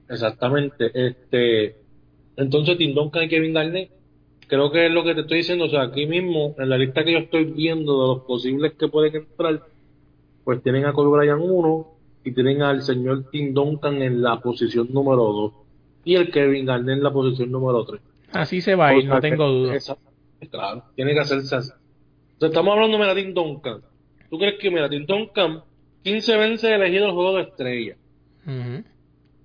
Exactamente. 0.09 0.91
Este, 0.95 1.77
entonces, 2.37 2.79
Tim 2.79 2.95
Duncan 2.95 3.25
y 3.25 3.29
Kevin 3.29 3.53
Garnett, 3.53 3.91
creo 4.47 4.71
que 4.71 4.87
es 4.87 4.93
lo 4.93 5.05
que 5.05 5.15
te 5.15 5.21
estoy 5.23 5.39
diciendo. 5.39 5.67
O 5.67 5.69
sea, 5.69 5.83
aquí 5.83 6.07
mismo, 6.07 6.55
en 6.59 6.69
la 6.69 6.79
lista 6.79 7.05
que 7.05 7.13
yo 7.13 7.19
estoy 7.19 7.45
viendo 7.45 8.01
de 8.01 8.09
los 8.15 8.25
posibles 8.25 8.73
que 8.75 8.89
pueden 8.89 9.17
entrar, 9.17 9.63
pues 10.45 10.63
tienen 10.63 10.87
a 10.87 10.93
Kobe 10.93 11.19
Bryant 11.19 11.43
1 11.43 11.89
y 12.25 12.33
tienen 12.33 12.63
al 12.63 12.83
señor 12.83 13.31
Tim 13.31 13.53
Duncan 13.53 14.03
en 14.03 14.23
la 14.23 14.41
posición 14.41 14.89
número 14.91 15.25
2 15.25 15.53
y 16.05 16.15
el 16.15 16.31
Kevin 16.31 16.65
Garnett 16.65 16.97
en 16.97 17.03
la 17.03 17.13
posición 17.13 17.51
número 17.51 17.85
3. 17.85 18.01
Así 18.33 18.61
se 18.61 18.75
va 18.75 18.89
a 18.89 18.95
ir, 18.95 19.07
no 19.07 19.21
tengo 19.21 19.47
duda. 19.49 19.79
Claro, 20.51 20.85
tiene 20.95 21.15
que 21.15 21.21
hacerse 21.21 21.57
así. 21.57 21.71
Entonces, 22.33 22.51
estamos 22.51 22.73
hablando 22.75 22.99
de 22.99 23.23
Tim 23.23 23.35
Duncan. 23.35 23.81
¿Tú 24.31 24.39
crees 24.39 24.59
que, 24.61 24.71
Tim 24.71 25.07
Duncan 25.07 25.63
15 26.03 26.37
veces 26.37 26.71
elegido 26.71 27.07
el 27.07 27.13
juego 27.13 27.37
de 27.37 27.43
estrella. 27.43 27.97
Ujú. 28.47 28.85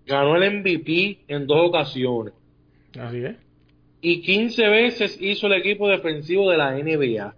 Ganó 0.05 0.35
el 0.35 0.61
MVP 0.61 1.25
en 1.27 1.47
dos 1.47 1.69
ocasiones. 1.69 2.33
Así 2.99 3.23
es. 3.23 3.35
Y 4.01 4.21
15 4.21 4.69
veces 4.69 5.17
hizo 5.19 5.47
el 5.47 5.53
equipo 5.53 5.87
defensivo 5.87 6.49
de 6.49 6.57
la 6.57 6.77
NBA. 6.77 7.35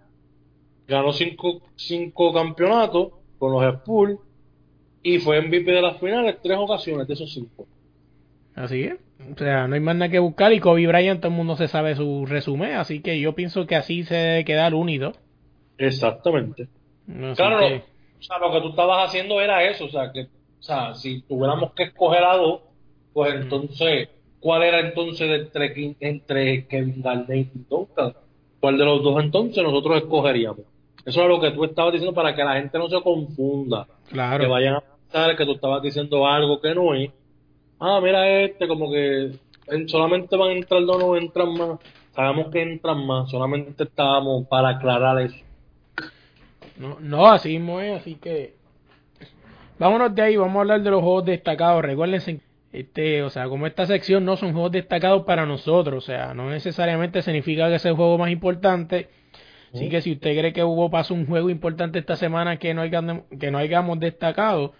Ganó 0.88 1.12
cinco, 1.12 1.62
cinco 1.76 2.32
campeonatos 2.32 3.12
con 3.38 3.52
los 3.52 3.74
Spurs 3.74 4.18
y 5.02 5.18
fue 5.18 5.40
MVP 5.40 5.70
de 5.70 5.82
las 5.82 5.98
finales 5.98 6.36
tres 6.42 6.58
ocasiones 6.58 7.06
de 7.06 7.14
esos 7.14 7.32
cinco. 7.32 7.66
Así 8.54 8.82
es. 8.82 8.96
O 9.18 9.36
sea, 9.38 9.66
no 9.66 9.74
hay 9.74 9.80
más 9.80 9.96
nada 9.96 10.10
que 10.10 10.18
buscar 10.18 10.52
y 10.52 10.60
Kobe 10.60 10.86
Bryant 10.86 11.20
todo 11.20 11.30
el 11.30 11.36
mundo 11.36 11.56
se 11.56 11.68
sabe 11.68 11.94
su 11.96 12.26
resumen, 12.26 12.72
así 12.76 13.00
que 13.00 13.18
yo 13.18 13.34
pienso 13.34 13.66
que 13.66 13.74
así 13.76 14.04
se 14.04 14.14
debe 14.14 14.44
quedar 14.44 14.74
unido. 14.74 15.12
Exactamente. 15.78 16.68
Así 17.08 17.36
Claro, 17.36 17.58
que- 17.60 17.84
o 18.18 18.22
sea, 18.22 18.38
lo 18.38 18.52
que 18.52 18.60
tú 18.60 18.68
estabas 18.70 19.08
haciendo 19.08 19.40
era 19.40 19.62
eso, 19.64 19.84
o 19.86 19.88
sea, 19.88 20.10
que, 20.12 20.22
o 20.22 20.62
sea, 20.62 20.94
si 20.94 21.22
tuviéramos 21.22 21.72
que 21.72 21.84
escoger 21.84 22.24
a 22.24 22.36
dos, 22.36 22.60
pues 23.12 23.34
entonces, 23.34 24.08
¿cuál 24.40 24.62
era 24.62 24.80
entonces 24.80 25.28
entre, 25.40 25.96
entre 26.00 26.66
Kevin 26.66 27.02
Garnett 27.02 27.48
y 27.54 27.64
Duncan? 27.68 28.14
¿Cuál 28.60 28.78
de 28.78 28.84
los 28.84 29.02
dos 29.02 29.22
entonces 29.22 29.62
nosotros 29.62 29.98
escogeríamos? 29.98 30.60
Eso 31.04 31.22
es 31.22 31.28
lo 31.28 31.40
que 31.40 31.52
tú 31.52 31.64
estabas 31.64 31.92
diciendo 31.92 32.14
para 32.14 32.34
que 32.34 32.42
la 32.42 32.54
gente 32.54 32.78
no 32.78 32.88
se 32.88 33.00
confunda, 33.00 33.86
que 34.08 34.12
claro. 34.14 34.50
vayan 34.50 34.74
a 34.74 34.80
pensar 34.80 35.36
que 35.36 35.44
tú 35.44 35.52
estabas 35.52 35.82
diciendo 35.82 36.26
algo 36.26 36.60
que 36.60 36.74
no 36.74 36.94
es. 36.94 37.10
Ah, 37.78 38.00
mira 38.02 38.40
este, 38.42 38.66
como 38.66 38.90
que 38.90 39.32
en- 39.68 39.88
solamente 39.88 40.36
van 40.36 40.50
a 40.50 40.52
entrar 40.54 40.84
dos, 40.84 40.98
no 40.98 41.16
entran 41.16 41.52
más. 41.54 41.78
Sabemos 42.14 42.48
que 42.50 42.62
entran 42.62 43.06
más, 43.06 43.30
solamente 43.30 43.84
estábamos 43.84 44.46
para 44.48 44.70
aclarar 44.70 45.20
eso. 45.20 45.36
No, 46.78 46.98
no, 47.00 47.26
así 47.26 47.50
mismo 47.58 47.80
es, 47.80 48.00
así 48.00 48.14
que 48.16 48.54
vámonos 49.78 50.14
de 50.14 50.22
ahí, 50.22 50.36
vamos 50.36 50.56
a 50.56 50.60
hablar 50.60 50.82
de 50.82 50.90
los 50.90 51.02
juegos 51.02 51.24
destacados. 51.24 51.82
Recuérdense, 51.82 52.40
este, 52.72 53.22
o 53.22 53.30
sea, 53.30 53.48
como 53.48 53.66
esta 53.66 53.86
sección 53.86 54.24
no 54.24 54.36
son 54.36 54.52
juegos 54.52 54.72
destacados 54.72 55.24
para 55.24 55.46
nosotros, 55.46 56.04
o 56.04 56.06
sea, 56.06 56.34
no 56.34 56.50
necesariamente 56.50 57.22
significa 57.22 57.68
que 57.70 57.78
sea 57.78 57.90
el 57.90 57.96
juego 57.96 58.18
más 58.18 58.30
importante. 58.30 59.08
Así 59.74 59.90
que 59.90 60.00
si 60.00 60.12
usted 60.12 60.38
cree 60.38 60.52
que 60.54 60.64
hubo 60.64 60.88
paso 60.90 61.12
un 61.12 61.26
juego 61.26 61.50
importante 61.50 61.98
esta 61.98 62.16
semana 62.16 62.58
que 62.58 62.72
no 62.72 62.80
hayamos, 62.80 63.24
que 63.38 63.50
no 63.50 63.58
hayamos 63.58 64.00
destacado, 64.00 64.72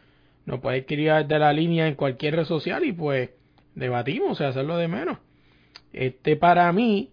nos 0.46 0.60
puede 0.60 0.78
escribir 0.78 1.26
de 1.26 1.38
la 1.38 1.52
línea 1.52 1.86
en 1.86 1.94
cualquier 1.94 2.36
red 2.36 2.44
social 2.44 2.84
y 2.84 2.92
pues 2.92 3.30
debatimos, 3.74 4.32
o 4.32 4.34
sea, 4.34 4.48
hacerlo 4.48 4.76
de 4.78 4.88
menos. 4.88 5.18
Este, 5.92 6.36
para 6.36 6.72
mí, 6.72 7.10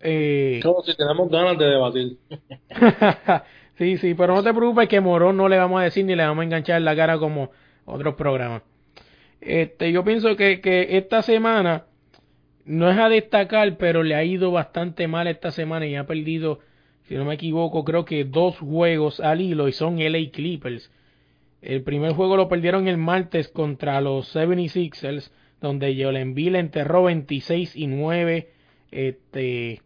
eh, 0.00 0.60
Como 0.62 0.82
si 0.82 0.94
tenemos 0.96 1.30
ganas 1.30 1.58
de 1.58 1.64
debatir. 1.66 2.18
sí, 3.78 3.96
sí, 3.96 4.14
pero 4.14 4.34
no 4.34 4.42
te 4.42 4.52
preocupes 4.52 4.88
que 4.88 5.00
Morón 5.00 5.36
no 5.36 5.48
le 5.48 5.56
vamos 5.56 5.80
a 5.80 5.84
decir 5.84 6.04
ni 6.04 6.14
le 6.14 6.26
vamos 6.26 6.42
a 6.42 6.44
enganchar 6.44 6.76
en 6.76 6.84
la 6.84 6.94
cara 6.94 7.18
como 7.18 7.50
otros 7.86 8.14
programas. 8.14 8.62
Este, 9.40 9.92
yo 9.92 10.04
pienso 10.04 10.36
que, 10.36 10.60
que 10.60 10.96
esta 10.98 11.22
semana 11.22 11.86
no 12.64 12.90
es 12.90 12.98
a 12.98 13.08
destacar, 13.08 13.76
pero 13.78 14.02
le 14.02 14.14
ha 14.14 14.24
ido 14.24 14.50
bastante 14.50 15.06
mal 15.08 15.28
esta 15.28 15.50
semana 15.50 15.86
y 15.86 15.94
ha 15.94 16.06
perdido, 16.06 16.58
si 17.04 17.14
no 17.14 17.24
me 17.24 17.34
equivoco, 17.34 17.84
creo 17.84 18.04
que 18.04 18.24
dos 18.24 18.58
juegos 18.58 19.20
al 19.20 19.40
hilo 19.40 19.68
y 19.68 19.72
son 19.72 19.98
LA 19.98 20.30
Clippers. 20.32 20.90
El 21.66 21.82
primer 21.82 22.12
juego 22.12 22.36
lo 22.36 22.48
perdieron 22.48 22.86
el 22.86 22.96
martes 22.96 23.48
contra 23.48 24.00
los 24.00 24.32
76ers, 24.36 25.32
donde 25.60 26.00
Joel 26.00 26.32
le 26.32 26.58
enterró 26.60 27.02
26 27.02 27.74
y 27.74 27.88
9, 27.88 28.50
este, 28.92 29.82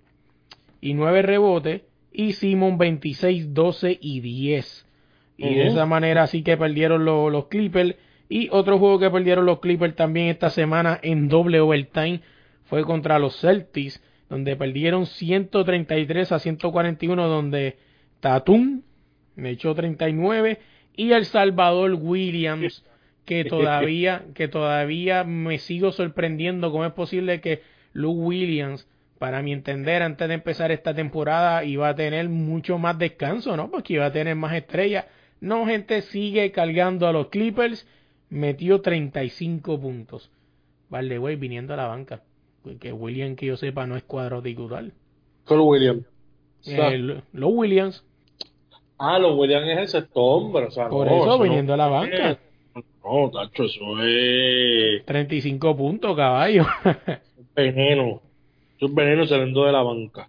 y 0.83 0.93
9 0.93 1.23
rebotes, 1.23 1.81
y 2.12 2.35
Simon 2.35 2.77
26, 2.77 3.55
12 3.55 3.99
y 3.99 4.21
10. 4.21 4.87
Y 5.38 5.55
de 5.55 5.69
esa 5.69 5.87
manera 5.87 6.27
sí 6.27 6.43
que 6.43 6.59
perdieron 6.59 7.07
los, 7.07 7.33
los 7.33 7.47
Clippers. 7.47 7.95
Y 8.29 8.51
otro 8.51 8.79
juego 8.79 8.99
que 8.99 9.09
perdieron 9.09 9.47
los 9.47 9.61
Clippers 9.61 9.97
también 9.97 10.29
esta 10.29 10.51
semana 10.51 11.01
en 11.03 11.29
doble 11.29 11.61
overtime 11.61 12.21
fue 12.64 12.85
contra 12.85 13.19
los 13.19 13.40
Celtics, 13.40 14.03
donde 14.29 14.55
perdieron 14.55 15.07
133 15.07 16.31
a 16.31 16.40
141, 16.40 17.27
donde 17.27 17.79
Tatum 18.21 18.83
me 19.35 19.51
echó 19.53 19.75
39 19.75 20.59
y 20.96 21.12
El 21.12 21.24
Salvador 21.24 21.94
Williams 21.94 22.85
que 23.24 23.44
todavía 23.48 24.24
que 24.35 24.48
todavía 24.48 25.24
me 25.24 25.59
sigo 25.59 25.92
sorprendiendo 25.92 26.70
cómo 26.72 26.85
es 26.85 26.92
posible 26.92 27.40
que 27.40 27.62
Lou 27.92 28.12
Williams 28.12 28.87
para 29.18 29.42
mi 29.42 29.53
entender 29.53 30.03
antes 30.03 30.26
de 30.29 30.35
empezar 30.35 30.70
esta 30.70 30.94
temporada 30.94 31.62
iba 31.64 31.88
a 31.90 31.94
tener 31.94 32.31
mucho 32.31 32.79
más 32.79 32.98
descanso, 32.98 33.55
¿no? 33.55 33.70
Porque 33.70 33.92
iba 33.94 34.07
a 34.07 34.12
tener 34.12 34.35
más 34.35 34.55
estrellas. 34.55 35.05
No, 35.40 35.66
gente, 35.66 36.00
sigue 36.00 36.50
cargando 36.53 37.07
a 37.07 37.12
los 37.12 37.29
Clippers, 37.29 37.87
metió 38.31 38.81
35 38.81 39.79
puntos. 39.79 40.31
Vale, 40.88 41.18
güey, 41.18 41.37
viniendo 41.37 41.74
a 41.74 41.76
la 41.76 41.87
banca. 41.87 42.22
Porque 42.62 42.94
Williams, 42.94 43.37
que 43.37 43.46
yo 43.46 43.59
sepa, 43.59 43.87
no 43.87 43.94
es 43.94 44.05
cuadrodicular. 44.05 44.90
Con 45.44 45.61
William. 45.61 46.03
O 46.61 46.62
sea, 46.62 46.90
Eh, 46.90 47.22
Lou 47.35 47.50
Williams, 47.50 48.03
ah, 49.00 49.18
los 49.18 49.36
William 49.36 49.64
es 49.64 49.78
el 49.78 49.88
sexto 49.88 50.20
hombre. 50.20 50.66
O 50.66 50.70
sea, 50.70 50.88
por 50.88 51.06
no, 51.06 51.16
eso, 51.16 51.38
no- 51.38 51.42
viniendo 51.42 51.74
a 51.74 51.76
la 51.76 51.88
banca. 51.88 52.38
No, 53.02 53.30
tacho, 53.30 53.64
eso 53.64 53.80
es 54.04 55.04
35 55.06 55.76
puntos, 55.76 56.16
caballo. 56.16 56.64
veneno. 57.56 58.20
Eso 58.76 58.86
es 58.86 58.94
veneno 58.94 59.26
saliendo 59.26 59.64
de 59.64 59.72
la 59.72 59.82
banca. 59.82 60.28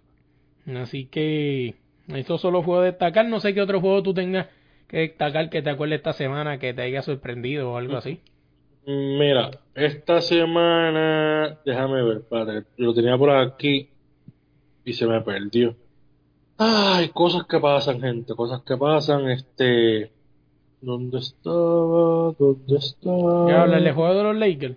Así 0.76 1.06
que 1.06 1.74
los 2.06 2.64
juegos 2.64 2.82
a 2.82 2.84
destacar. 2.86 3.26
No 3.26 3.40
sé 3.40 3.54
qué 3.54 3.60
otro 3.60 3.80
juego 3.80 4.02
tú 4.02 4.14
tengas 4.14 4.48
que 4.88 4.98
destacar 4.98 5.48
que 5.50 5.62
te 5.62 5.70
acuerdes 5.70 5.98
esta 5.98 6.12
semana 6.12 6.58
que 6.58 6.74
te 6.74 6.82
haya 6.82 7.02
sorprendido 7.02 7.72
o 7.72 7.76
algo 7.76 7.96
así. 7.96 8.20
Mira, 8.84 9.50
esta 9.74 10.20
semana, 10.20 11.58
déjame 11.64 12.02
ver, 12.02 12.22
yo 12.76 12.86
lo 12.86 12.94
tenía 12.94 13.16
por 13.16 13.30
aquí 13.30 13.88
y 14.84 14.92
se 14.92 15.06
me 15.06 15.20
perdió. 15.20 15.76
Ay, 16.58 17.08
cosas 17.08 17.46
que 17.46 17.58
pasan, 17.58 18.00
gente, 18.00 18.34
cosas 18.34 18.62
que 18.62 18.76
pasan, 18.76 19.30
este, 19.30 20.10
¿dónde 20.80 21.18
estaba? 21.18 22.32
¿Dónde 22.38 22.76
estaba? 22.76 23.50
¿Ya 23.50 23.62
hablar 23.62 23.82
del 23.82 23.94
juego 23.94 24.14
de 24.14 24.22
los 24.22 24.36
Lakers? 24.36 24.76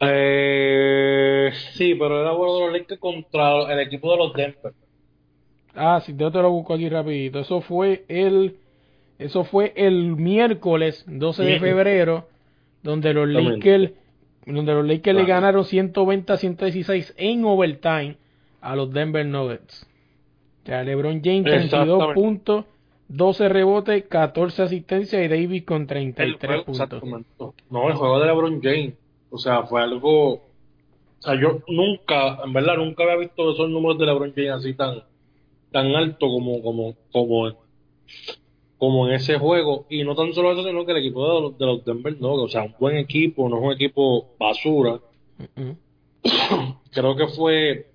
Eh, 0.00 1.52
sí, 1.72 1.94
pero 1.94 2.20
era 2.20 2.32
bueno 2.32 2.54
de 2.54 2.60
los 2.60 2.72
Lakers 2.72 3.00
contra 3.00 3.72
el 3.72 3.80
equipo 3.80 4.10
de 4.10 4.18
los 4.18 4.32
Denver. 4.34 4.72
Ah, 5.74 6.00
sí, 6.04 6.14
yo 6.16 6.30
te 6.30 6.40
lo 6.40 6.50
busco 6.50 6.74
aquí 6.74 6.88
rapidito. 6.88 7.38
Eso 7.38 7.60
fue 7.60 8.04
el 8.08 8.56
eso 9.18 9.44
fue 9.44 9.72
el 9.76 10.16
miércoles 10.16 11.04
12 11.06 11.42
de 11.42 11.60
febrero 11.60 12.28
donde 12.82 13.14
los. 13.14 13.28
Lakers 13.28 13.92
donde 14.46 14.74
los 14.74 14.86
Lakers 14.86 15.16
le 15.16 15.24
ganaron 15.24 15.64
120 15.64 16.32
a 16.32 16.36
116 16.36 17.14
en 17.16 17.44
overtime 17.44 18.16
a 18.60 18.76
los 18.76 18.92
Denver 18.92 19.26
Nuggets. 19.26 19.86
Sea, 20.66 20.82
LeBron 20.82 21.20
James 21.22 21.44
32 21.44 21.64
Exactamente. 21.64 22.14
puntos, 22.14 22.64
12 23.08 23.48
rebotes, 23.48 24.04
14 24.08 24.62
asistencias 24.62 25.24
y 25.24 25.28
Davis 25.28 25.64
con 25.64 25.82
El 25.82 25.86
33 25.86 26.64
juego, 26.64 27.00
puntos. 27.00 27.54
No, 27.70 27.88
el 27.88 27.94
juego 27.94 28.18
de 28.18 28.26
LeBron 28.26 28.60
James. 28.60 28.94
O 29.30 29.38
sea, 29.38 29.62
fue 29.62 29.80
algo. 29.80 30.32
O 30.32 30.42
sea, 31.20 31.40
yo 31.40 31.60
nunca, 31.68 32.40
en 32.44 32.52
verdad, 32.52 32.78
nunca 32.78 33.04
había 33.04 33.16
visto 33.16 33.52
esos 33.52 33.70
números 33.70 33.96
de 33.98 34.06
LeBron 34.06 34.32
James 34.34 34.50
así 34.50 34.74
tan, 34.74 35.04
tan 35.70 35.94
alto 35.94 36.26
como, 36.26 36.60
como, 36.60 36.96
como, 37.12 37.52
como 38.76 39.08
en 39.08 39.14
ese 39.14 39.38
juego. 39.38 39.86
Y 39.88 40.02
no 40.02 40.16
tan 40.16 40.34
solo 40.34 40.50
eso, 40.50 40.64
sino 40.64 40.84
que 40.84 40.90
el 40.90 40.98
equipo 40.98 41.32
de 41.32 41.40
los, 41.42 41.58
de 41.58 41.64
los 41.66 41.84
Denver 41.84 42.20
no, 42.20 42.32
o 42.32 42.48
sea, 42.48 42.64
un 42.64 42.74
buen 42.80 42.96
equipo, 42.96 43.48
no 43.48 43.58
es 43.58 43.62
un 43.62 43.72
equipo 43.72 44.34
basura. 44.36 44.98
Creo 46.90 47.14
que 47.14 47.28
fue 47.28 47.86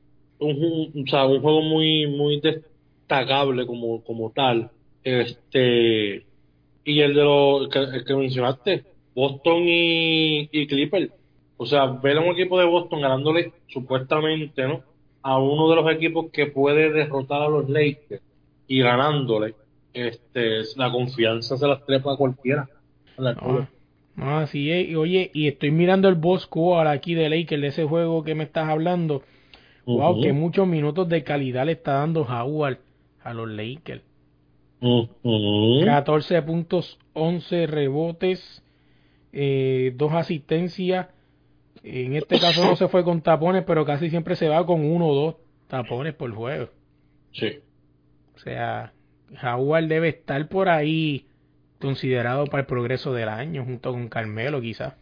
un, 0.42 1.04
o 1.06 1.10
sea, 1.10 1.26
un 1.26 1.42
juego 1.42 1.62
muy, 1.62 2.08
muy 2.08 2.42
destacable 2.42 3.66
como, 3.66 4.04
como 4.04 4.32
tal. 4.32 4.72
Este, 5.04 6.26
y 6.84 7.00
el 7.00 7.14
de 7.14 7.24
los 7.24 7.70
que, 7.70 7.80
el 7.80 8.06
que 8.06 8.16
mencionaste, 8.16 8.84
Boston 9.16 9.64
y, 9.66 10.50
y 10.52 10.68
Clippers. 10.68 11.12
O 11.58 11.66
sea, 11.66 11.86
ver 11.86 12.18
a 12.18 12.22
un 12.22 12.30
equipo 12.30 12.58
de 12.60 12.66
Boston 12.66 13.02
ganándole 13.02 13.54
supuestamente, 13.68 14.68
¿no? 14.68 14.82
A 15.22 15.38
uno 15.38 15.70
de 15.70 15.76
los 15.76 15.92
equipos 15.92 16.32
que 16.32 16.48
puede 16.48 16.92
derrotar 16.92 17.44
a 17.44 17.50
los 17.50 17.70
Lakers 17.70 18.24
y 18.68 18.82
ganándole, 18.82 19.54
este, 19.94 20.62
la 20.76 20.92
confianza 20.92 21.58
se 21.58 21.68
las 21.68 21.86
trepa 21.86 22.14
a 22.14 22.18
cualquiera. 22.18 22.68
a 23.18 23.22
la. 23.22 23.34
No, 23.34 23.68
no, 24.16 24.38
así 24.40 24.72
es. 24.72 24.90
Y 24.90 24.96
oye, 24.96 25.30
y 25.34 25.48
estoy 25.48 25.70
mirando 25.72 26.10
el 26.10 26.16
boss 26.16 26.44
score 26.44 26.88
aquí 26.88 27.14
de 27.14 27.30
Lakers 27.30 27.62
de 27.62 27.68
ese 27.68 27.84
juego 27.86 28.24
que 28.24 28.34
me 28.34 28.46
estás 28.46 28.68
hablando. 28.68 29.22
Wow, 29.86 30.12
Ujú. 30.14 30.22
que 30.22 30.34
muchos 30.34 30.68
minutos 30.68 31.10
de 31.10 31.24
calidad 31.24 31.66
le 31.66 31.74
está 31.74 31.94
dando 31.94 32.22
Howard 32.22 32.80
a 33.24 33.34
los 33.34 33.50
Lakers. 33.50 34.04
Ujú. 34.82 35.86
14 35.86 36.42
puntos, 36.42 36.98
11 37.14 37.68
rebotes, 37.68 38.64
eh, 39.34 39.94
dos 39.96 40.12
asistencias. 40.14 41.08
En 41.84 42.16
este 42.16 42.40
caso 42.40 42.64
no 42.66 42.76
se 42.76 42.88
fue 42.88 43.04
con 43.04 43.22
tapones, 43.22 43.64
pero 43.66 43.86
casi 43.86 44.10
siempre 44.10 44.36
se 44.36 44.48
va 44.50 44.66
con 44.66 44.86
uno 44.86 45.08
o 45.08 45.16
dos 45.16 45.36
tapones 45.68 46.14
por 46.14 46.32
juego. 46.34 46.70
Sí. 47.32 47.60
O 48.36 48.40
sea, 48.40 48.94
Howard 49.44 49.88
debe 49.88 50.10
estar 50.10 50.48
por 50.48 50.70
ahí 50.70 51.26
considerado 51.80 52.46
para 52.46 52.62
el 52.62 52.68
progreso 52.68 53.14
del 53.14 53.30
año, 53.30 53.64
junto 53.66 53.92
con 53.92 54.10
Carmelo 54.10 54.62
quizás. 54.62 54.94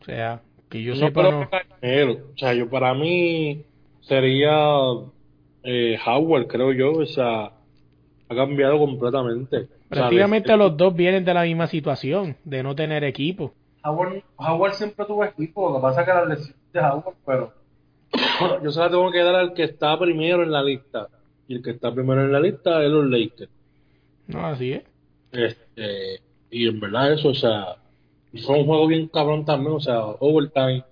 O 0.00 0.04
sea, 0.04 0.40
que 0.70 0.82
yo 0.82 0.94
No 0.94 1.00
sepa 1.08 1.20
creo 1.28 1.40
no. 1.40 1.50
Carmelo. 1.50 2.18
O 2.34 2.38
sea, 2.38 2.54
yo 2.54 2.68
para 2.70 2.94
mí 2.94 3.64
sería 4.06 4.54
eh, 5.62 5.98
Howard, 6.06 6.46
creo 6.46 6.72
yo. 6.72 6.92
O 6.92 7.06
sea, 7.06 7.52
ha 8.28 8.34
cambiado 8.34 8.78
completamente. 8.78 9.68
Prácticamente 9.88 10.56
los 10.56 10.76
dos 10.76 10.94
vienen 10.94 11.24
de 11.24 11.34
la 11.34 11.42
misma 11.42 11.66
situación, 11.66 12.36
de 12.44 12.62
no 12.62 12.74
tener 12.74 13.04
equipo. 13.04 13.52
Howard, 13.84 14.22
Howard 14.36 14.74
siempre 14.74 15.04
tuvo 15.04 15.24
equipo, 15.24 15.68
lo 15.68 15.76
que 15.76 15.82
pasa 15.82 16.00
es 16.00 16.06
que 16.06 16.14
la 16.14 16.24
lesión 16.24 16.56
de 16.72 16.80
Howard, 16.80 17.16
pero 17.26 17.52
yo 18.62 18.70
se 18.70 18.80
la 18.80 18.88
tengo 18.88 19.10
que 19.10 19.22
dar 19.22 19.34
al 19.34 19.52
que 19.52 19.64
está 19.64 19.98
primero 19.98 20.42
en 20.42 20.52
la 20.52 20.62
lista. 20.62 21.08
Y 21.46 21.56
el 21.56 21.62
que 21.62 21.72
está 21.72 21.92
primero 21.92 22.22
en 22.22 22.32
la 22.32 22.40
lista 22.40 22.82
es 22.82 22.90
los 22.90 23.04
Lakers. 23.04 23.50
No, 24.28 24.46
así 24.46 24.72
es. 24.72 24.82
Este, 25.32 26.20
y 26.50 26.66
en 26.66 26.80
verdad 26.80 27.12
eso, 27.12 27.28
o 27.28 27.34
sea, 27.34 27.76
fue 28.44 28.58
un 28.58 28.66
juego 28.66 28.86
bien 28.86 29.08
cabrón 29.08 29.44
también, 29.44 29.74
o 29.74 29.80
sea, 29.80 30.00
overtime. 30.20 30.84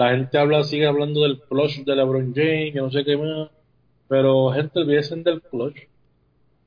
La 0.00 0.12
gente 0.12 0.38
habla, 0.38 0.62
sigue 0.62 0.86
hablando 0.86 1.24
del 1.24 1.40
clutch 1.42 1.84
de 1.84 1.94
LeBron 1.94 2.32
James, 2.34 2.72
que 2.72 2.78
no 2.78 2.90
sé 2.90 3.04
qué 3.04 3.18
más. 3.18 3.50
Pero 4.08 4.50
gente, 4.50 4.78
olvídense 4.78 5.14
del 5.16 5.42
clutch. 5.42 5.76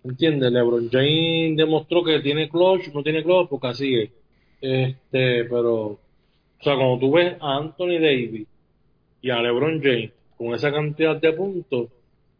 ¿Entiendes? 0.03 0.51
LeBron 0.51 0.87
James 0.91 1.57
demostró 1.57 2.03
que 2.03 2.19
tiene 2.19 2.47
clutch, 2.47 2.89
no 2.93 3.01
tiene 3.01 3.23
clutch, 3.23 3.49
porque 3.49 3.67
así 3.67 3.95
es. 3.95 4.11
Este, 4.61 5.45
pero, 5.45 5.73
o 5.73 5.99
sea, 6.61 6.75
cuando 6.75 6.99
tú 6.99 7.11
ves 7.13 7.35
a 7.41 7.57
Anthony 7.57 7.97
Davis 7.99 8.45
y 9.23 9.31
a 9.31 9.41
LeBron 9.41 9.81
James 9.81 10.11
con 10.37 10.53
esa 10.53 10.71
cantidad 10.71 11.19
de 11.19 11.33
puntos, 11.33 11.87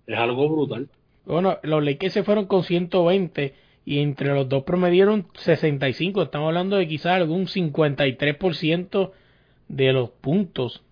es 0.06 0.16
algo 0.16 0.48
brutal. 0.48 0.88
Bueno, 1.26 1.58
los 1.64 1.84
Lakers 1.84 2.14
se 2.14 2.24
fueron 2.24 2.46
con 2.46 2.62
120 2.62 3.56
y 3.84 3.98
entre 3.98 4.28
los 4.28 4.48
dos 4.48 4.62
promedieron 4.62 5.26
65. 5.34 6.22
Estamos 6.22 6.50
hablando 6.50 6.76
de 6.76 6.88
quizás 6.88 7.14
algún 7.14 7.48
53% 7.48 9.12
de 9.76 9.94
los 9.94 10.10
puntos. 10.10 10.84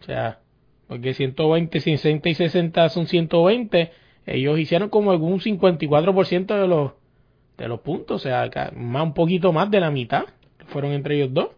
O 0.00 0.04
sea, 0.04 0.40
porque 0.88 1.14
120, 1.14 1.80
60 1.80 2.28
y 2.28 2.34
60 2.34 2.88
son 2.88 3.06
120. 3.06 3.90
Ellos 4.26 4.58
hicieron 4.58 4.88
como 4.88 5.10
algún 5.10 5.40
54% 5.40 6.60
de 6.60 6.68
los 6.68 6.92
de 7.56 7.68
los 7.68 7.80
puntos, 7.80 8.16
o 8.16 8.18
sea, 8.18 8.50
más 8.74 9.02
un 9.02 9.12
poquito 9.12 9.52
más 9.52 9.70
de 9.70 9.80
la 9.80 9.90
mitad 9.90 10.24
fueron 10.68 10.92
entre 10.92 11.16
ellos 11.16 11.34
dos. 11.34 11.50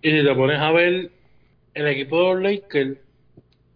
Y 0.00 0.10
si 0.10 0.24
te 0.24 0.34
pones 0.34 0.58
a 0.58 0.72
ver 0.72 1.10
el 1.74 1.86
equipo 1.88 2.16
de 2.16 2.34
los 2.34 2.42
Lakers, 2.42 2.98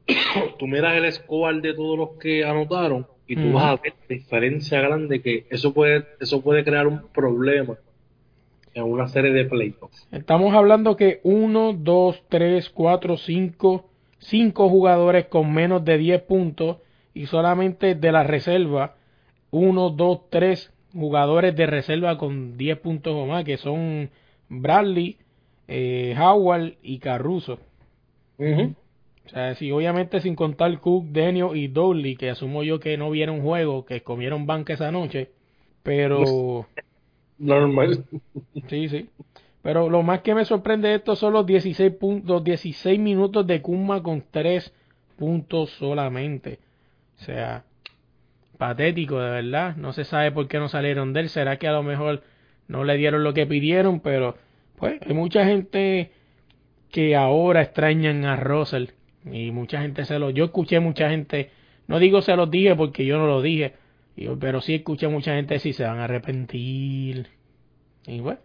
tú 0.59 0.66
miras 0.66 0.96
el 0.96 1.12
score 1.12 1.61
de 1.61 1.74
todos 1.74 1.98
los 1.98 2.11
que 2.18 2.46
anotaron 2.46 3.07
y 3.26 3.36
tú 3.36 3.52
vas 3.52 3.64
a 3.64 3.82
ver 3.82 3.92
la 4.09 4.16
diferencia 4.16 4.80
grande 4.80 5.20
que 5.20 5.46
eso 5.50 5.74
puede 5.74 6.07
eso 6.18 6.40
puede 6.40 6.64
crear 6.64 6.86
un 6.86 7.09
problema 7.09 7.76
en 8.77 8.85
una 8.85 9.09
serie 9.09 9.33
de 9.33 9.47
playoffs. 9.47 10.07
Estamos 10.12 10.55
hablando 10.55 10.97
que 10.97 11.20
1, 11.24 11.72
2, 11.79 12.22
3, 12.29 12.70
4, 12.70 13.16
5, 13.16 13.85
5 14.18 14.68
jugadores 14.68 15.27
con 15.27 15.53
menos 15.53 15.85
de 15.85 15.97
10 15.97 16.22
puntos 16.22 16.77
y 17.14 17.27
solamente 17.27 17.95
de 17.95 18.12
la 18.12 18.22
reserva 18.22 18.97
1, 19.51 19.91
2, 19.91 20.20
3 20.29 20.72
jugadores 20.93 21.57
de 21.57 21.66
reserva 21.66 22.18
con 22.18 22.59
10 22.59 22.79
puntos 22.81 23.14
o 23.14 23.24
más, 23.24 23.45
que 23.45 23.57
son 23.57 24.11
Bradley, 24.51 25.16
eh, 25.68 26.14
Howard 26.18 26.74
y 26.83 26.99
Caruso. 26.99 27.59
O 28.39 29.29
sea, 29.29 29.55
sí, 29.55 29.72
obviamente 29.72 30.20
sin 30.20 30.37
contar 30.37 30.79
Cook, 30.81 31.07
Daniel 31.12 31.57
y 31.57 31.68
Dowley, 31.68 32.16
que 32.16 32.29
asumo 32.29 32.62
yo 32.62 32.79
que 32.79 32.99
no 32.99 33.11
vieron 33.11 33.41
juego, 33.41 33.87
que 33.87 34.03
comieron 34.03 34.45
banca 34.47 34.74
esa 34.74 34.93
noche, 34.93 35.31
pero... 35.83 36.66
Normal. 37.39 38.05
Sí, 38.68 38.89
sí. 38.89 39.09
Pero 39.62 39.91
lo 39.91 40.03
más 40.03 40.20
que 40.20 40.34
me 40.34 40.45
sorprende 40.45 40.89
de 40.89 40.95
esto 40.97 41.16
son 41.16 41.32
los 41.32 41.45
16, 41.45 41.93
puntos, 41.95 42.45
16 42.45 43.01
minutos 43.01 43.47
de 43.47 43.61
Kuma 43.61 44.03
con 44.03 44.24
3 44.30 44.72
puntos 45.16 45.70
solamente. 45.70 46.61
O 47.18 47.24
sea, 47.24 47.64
patético, 48.59 49.18
de 49.18 49.30
verdad. 49.30 49.76
No 49.76 49.93
se 49.93 50.05
sabe 50.05 50.30
por 50.30 50.47
qué 50.49 50.59
no 50.59 50.68
salieron 50.68 51.12
de 51.12 51.20
él. 51.20 51.28
Será 51.28 51.59
que 51.59 51.66
a 51.66 51.72
lo 51.72 51.82
mejor 51.82 52.22
no 52.68 52.84
le 52.84 52.97
dieron 52.97 53.24
lo 53.24 53.34
que 53.34 53.47
pidieron, 53.47 54.01
pero 54.01 54.37
pues 54.76 55.01
hay 55.05 55.14
mucha 55.14 55.45
gente 55.45 56.12
que 56.91 57.16
ahora 57.16 57.62
extrañan 57.62 58.24
a 58.24 58.37
Russell. 58.37 58.91
Y 59.24 59.51
mucha 59.51 59.82
gente 59.82 60.05
se 60.05 60.18
lo... 60.18 60.30
Yo 60.30 60.45
escuché 60.45 60.78
mucha 60.78 61.11
gente, 61.11 61.51
no 61.89 61.99
digo 61.99 62.22
se 62.22 62.37
los 62.37 62.51
dije 62.51 62.76
porque 62.76 63.05
yo 63.05 63.18
no 63.18 63.26
lo 63.26 63.43
dije, 63.43 63.74
yo- 64.24 64.38
pero 64.38 64.60
sí 64.60 64.74
escuché 64.74 65.08
mucha 65.08 65.34
gente 65.34 65.54
decir 65.54 65.74
se 65.74 65.84
van 65.84 65.98
a 65.98 66.04
arrepentir. 66.04 67.28
Y 68.06 68.20
bueno, 68.20 68.40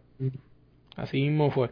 así 0.96 1.22
mismo 1.22 1.52
fue. 1.52 1.72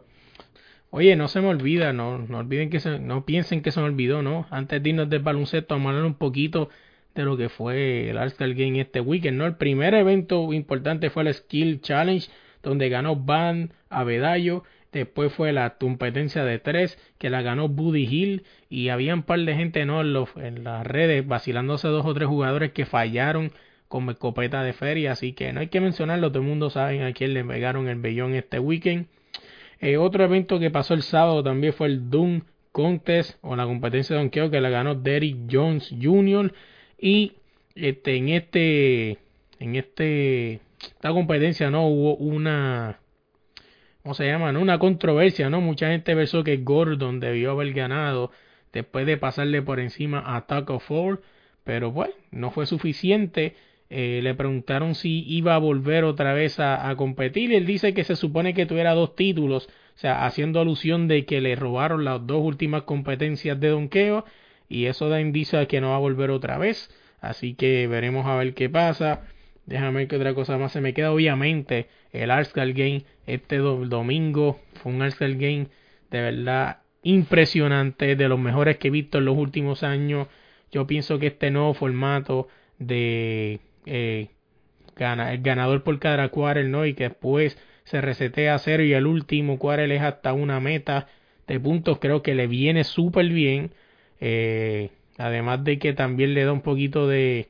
Oye, 0.91 1.15
no 1.15 1.27
se 1.27 1.41
me 1.41 1.47
olvida, 1.47 1.93
no, 1.93 2.17
no 2.17 2.39
olviden 2.39 2.69
que 2.69 2.79
se, 2.79 2.99
no 2.99 3.25
piensen 3.25 3.61
que 3.61 3.71
se 3.71 3.79
me 3.79 3.85
olvidó, 3.87 4.21
¿no? 4.23 4.47
Antes 4.49 4.81
de 4.81 4.89
irnos 4.89 5.09
del 5.09 5.21
baloncesto, 5.21 5.75
vamos 5.75 5.87
a 5.87 5.89
hablar 5.91 6.05
un 6.05 6.15
poquito 6.15 6.69
de 7.13 7.23
lo 7.23 7.37
que 7.37 7.49
fue 7.49 8.09
el 8.09 8.17
All-Star 8.17 8.53
Game 8.55 8.79
este 8.79 8.99
weekend, 9.01 9.37
¿no? 9.37 9.45
El 9.45 9.55
primer 9.55 9.93
evento 9.93 10.51
importante 10.53 11.09
fue 11.11 11.23
el 11.23 11.33
Skill 11.33 11.81
Challenge, 11.81 12.27
donde 12.63 12.89
ganó 12.89 13.15
Van 13.15 13.73
Abedayo. 13.89 14.63
Después 14.91 15.31
fue 15.31 15.51
la 15.53 15.77
competencia 15.77 16.43
de 16.43 16.57
tres, 16.57 16.97
que 17.19 17.29
la 17.29 17.43
ganó 17.43 17.67
Buddy 17.69 18.05
Hill. 18.05 18.43
Y 18.69 18.89
había 18.89 19.13
un 19.13 19.23
par 19.23 19.39
de 19.41 19.55
gente, 19.55 19.85
¿no? 19.85 20.01
En, 20.01 20.13
los, 20.13 20.29
en 20.37 20.63
las 20.63 20.85
redes, 20.87 21.27
vacilándose 21.27 21.87
dos 21.87 22.05
o 22.05 22.13
tres 22.15 22.27
jugadores 22.27 22.71
que 22.71 22.85
fallaron 22.87 23.51
como 23.89 24.11
escopeta 24.11 24.63
de 24.63 24.71
feria. 24.71 25.11
Así 25.11 25.33
que 25.33 25.51
no 25.51 25.59
hay 25.59 25.67
que 25.67 25.81
mencionarlo, 25.81 26.29
todo 26.31 26.41
el 26.41 26.47
mundo 26.47 26.69
sabe 26.69 27.03
a 27.03 27.11
quién 27.11 27.33
le 27.33 27.43
pegaron 27.43 27.89
el 27.89 27.99
bellón 27.99 28.35
este 28.35 28.59
weekend. 28.59 29.07
Eh, 29.81 29.97
otro 29.97 30.23
evento 30.23 30.59
que 30.59 30.71
pasó 30.71 30.93
el 30.93 31.03
sábado 31.03 31.43
también 31.43 31.73
fue 31.73 31.87
el 31.87 32.09
Doom 32.09 32.43
Contest 32.71 33.37
o 33.41 33.55
la 33.55 33.65
competencia 33.65 34.15
de 34.15 34.21
donkeo 34.21 34.51
que 34.51 34.61
la 34.61 34.69
ganó 34.69 34.95
Derrick 34.95 35.37
Jones 35.51 35.93
Jr. 36.01 36.53
Y 36.97 37.33
este, 37.75 38.15
en 38.15 38.29
este, 38.29 39.17
en 39.59 39.75
este, 39.75 40.61
esta 40.81 41.11
competencia 41.11 41.69
no 41.69 41.87
hubo 41.87 42.15
una, 42.17 42.99
¿cómo 44.03 44.13
se 44.13 44.27
llama? 44.27 44.51
no? 44.51 44.61
Una 44.61 44.79
controversia, 44.79 45.49
¿no? 45.49 45.61
Mucha 45.61 45.89
gente 45.89 46.15
pensó 46.15 46.43
que 46.43 46.57
Gordon 46.57 47.19
debió 47.19 47.51
haber 47.51 47.73
ganado 47.73 48.31
después 48.73 49.05
de 49.05 49.17
pasarle 49.17 49.61
por 49.61 49.79
encima 49.79 50.35
a 50.35 50.45
Taco 50.45 50.79
Ford, 50.79 51.19
pero 51.63 51.91
bueno, 51.91 52.13
no 52.31 52.51
fue 52.51 52.65
suficiente. 52.65 53.55
Eh, 53.91 54.19
le 54.21 54.35
preguntaron 54.35 54.93
si 54.95 55.23
iba 55.27 55.55
a 55.55 55.57
volver 55.57 56.03
otra 56.03 56.33
vez 56.33 56.59
a, 56.59 56.87
a 56.89 56.95
competir 56.95 57.51
él 57.53 57.65
dice 57.65 57.93
que 57.95 58.03
se 58.03 58.15
supone 58.15 58.53
que 58.53 58.67
tuviera 58.67 58.93
dos 58.93 59.15
títulos, 59.15 59.67
o 59.95 59.97
sea, 59.99 60.25
haciendo 60.27 60.59
alusión 60.61 61.07
de 61.07 61.25
que 61.25 61.41
le 61.41 61.55
robaron 61.55 62.05
las 62.05 62.25
dos 62.27 62.41
últimas 62.43 62.83
competencias 62.83 63.59
de 63.59 63.69
donqueo 63.69 64.25
y 64.67 64.85
eso 64.85 65.09
da 65.09 65.19
indicio 65.21 65.57
de 65.59 65.67
que 65.67 65.81
no 65.81 65.89
va 65.89 65.95
a 65.95 65.99
volver 65.99 66.29
otra 66.29 66.57
vez, 66.59 66.91
así 67.19 67.55
que 67.55 67.87
veremos 67.87 68.27
a 68.27 68.35
ver 68.35 68.53
qué 68.53 68.69
pasa. 68.69 69.21
Déjame 69.65 70.05
ver 70.05 70.15
otra 70.15 70.33
cosa 70.35 70.57
más 70.57 70.71
se 70.71 70.81
me 70.81 70.93
queda. 70.93 71.11
Obviamente, 71.11 71.87
el 72.11 72.31
Arsenal 72.31 72.73
Game 72.73 73.03
este 73.27 73.57
do- 73.57 73.85
domingo 73.85 74.59
fue 74.75 74.91
un 74.91 75.01
Arsenal 75.01 75.35
Game 75.35 75.67
de 76.11 76.21
verdad 76.21 76.81
impresionante, 77.03 78.15
de 78.15 78.27
los 78.29 78.39
mejores 78.39 78.77
que 78.77 78.87
he 78.89 78.91
visto 78.91 79.17
en 79.19 79.25
los 79.25 79.37
últimos 79.37 79.83
años. 79.83 80.27
Yo 80.71 80.85
pienso 80.87 81.19
que 81.19 81.27
este 81.27 81.51
nuevo 81.51 81.73
formato 81.73 82.47
de 82.79 83.59
eh, 83.85 84.29
gana, 84.95 85.33
el 85.33 85.41
ganador 85.41 85.83
por 85.83 85.99
cada 85.99 86.29
quarter, 86.29 86.65
¿no? 86.65 86.85
Y 86.85 86.93
que 86.93 87.05
después 87.05 87.57
se 87.83 88.01
resetea 88.01 88.55
a 88.55 88.59
cero 88.59 88.83
y 88.83 88.93
el 88.93 89.07
último 89.07 89.57
quarter 89.59 89.91
es 89.91 90.01
hasta 90.01 90.33
una 90.33 90.59
meta 90.59 91.07
de 91.47 91.59
puntos, 91.59 91.99
creo 91.99 92.21
que 92.21 92.35
le 92.35 92.47
viene 92.47 92.83
súper 92.83 93.27
bien. 93.29 93.71
Eh, 94.21 94.91
además 95.17 95.63
de 95.63 95.79
que 95.79 95.93
también 95.93 96.33
le 96.33 96.45
da 96.45 96.51
un 96.53 96.61
poquito 96.61 97.07
de, 97.07 97.49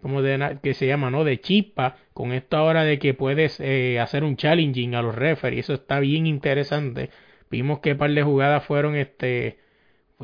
como 0.00 0.22
de 0.22 0.58
que 0.62 0.74
se 0.74 0.86
llama, 0.86 1.10
¿no? 1.10 1.24
De 1.24 1.40
chispa 1.40 1.96
con 2.14 2.32
esta 2.32 2.62
hora 2.62 2.84
de 2.84 2.98
que 2.98 3.14
puedes 3.14 3.60
eh, 3.60 4.00
hacer 4.00 4.24
un 4.24 4.36
challenging 4.36 4.94
a 4.94 5.02
los 5.02 5.14
referees. 5.14 5.66
Eso 5.66 5.74
está 5.74 6.00
bien 6.00 6.26
interesante. 6.26 7.10
Vimos 7.50 7.80
que 7.80 7.94
par 7.94 8.10
de 8.12 8.22
jugadas 8.22 8.64
fueron 8.64 8.96
este 8.96 9.58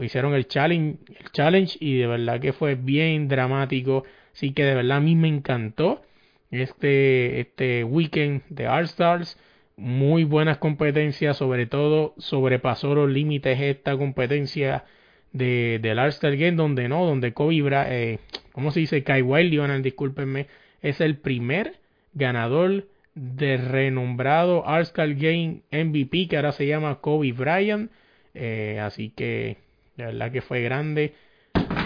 hicieron 0.01 0.35
el 0.35 0.47
challenge, 0.47 0.99
el 1.19 1.31
challenge 1.33 1.77
y 1.81 1.99
de 1.99 2.07
verdad 2.07 2.41
que 2.41 2.53
fue 2.53 2.75
bien 2.75 3.29
dramático. 3.29 4.05
Así 4.35 4.53
que 4.53 4.65
de 4.65 4.75
verdad 4.75 4.99
a 4.99 5.01
mí 5.01 5.17
me 5.17 5.29
encantó 5.29 6.03
este 6.51 7.41
este 7.41 7.85
weekend 7.85 8.43
de 8.49 8.69
All 8.69 8.85
Stars. 8.85 9.39
Muy 9.77 10.25
buenas 10.25 10.59
competencias, 10.59 11.37
sobre 11.39 11.67
todo 11.67 12.15
sobrepasó 12.19 12.95
los 12.95 13.11
límites 13.11 13.59
esta 13.61 13.97
competencia 13.97 14.85
de, 15.33 15.79
del 15.81 15.99
All-Star 15.99 16.37
Game, 16.37 16.57
donde 16.57 16.89
no, 16.89 17.05
donde 17.07 17.33
Kobe 17.33 17.63
Bra 17.63 17.87
eh, 17.89 18.19
¿cómo 18.53 18.71
se 18.71 18.81
dice? 18.81 19.03
Kawhi 19.03 19.49
Leonard, 19.49 19.83
discúlpenme, 19.83 20.47
es 20.83 21.01
el 21.01 21.17
primer 21.17 21.77
ganador 22.15 22.87
de 23.15 23.57
renombrado 23.57 24.65
All-Star 24.65 25.15
Game 25.15 25.63
MVP, 25.71 26.29
que 26.29 26.37
ahora 26.37 26.53
se 26.53 26.67
llama 26.67 27.01
Kobe 27.01 27.33
Bryant. 27.33 27.91
Eh, 28.35 28.81
así 28.81 29.11
que, 29.11 29.59
de 29.97 30.07
verdad 30.07 30.33
que 30.33 30.41
fue 30.41 30.63
grande. 30.63 31.15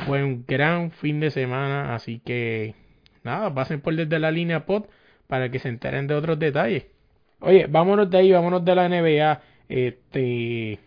Fue 0.06 0.22
un 0.22 0.44
gran 0.46 0.90
fin 0.92 1.20
de 1.20 1.30
semana, 1.30 1.94
así 1.94 2.20
que, 2.24 2.74
nada, 3.24 3.52
pasen 3.52 3.80
por 3.80 3.94
desde 3.94 4.18
la 4.18 4.30
línea 4.30 4.66
pod 4.66 4.84
para 5.26 5.50
que 5.50 5.58
se 5.58 5.68
enteren 5.68 6.06
de 6.06 6.14
otros 6.14 6.38
detalles. 6.38 6.86
Oye, 7.40 7.66
vámonos 7.66 8.08
de 8.10 8.18
ahí, 8.18 8.32
vámonos 8.32 8.64
de 8.64 8.74
la 8.74 8.88
NBA. 8.88 9.40
Este, 9.68 10.78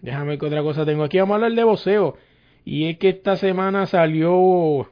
déjame 0.00 0.38
qué 0.38 0.46
otra 0.46 0.62
cosa 0.62 0.86
tengo 0.86 1.04
aquí. 1.04 1.18
Vamos 1.18 1.32
a 1.32 1.36
hablar 1.36 1.52
de 1.52 1.64
boxeo. 1.64 2.16
Y 2.64 2.88
es 2.88 2.98
que 2.98 3.10
esta 3.10 3.36
semana 3.36 3.86
salió 3.86 4.88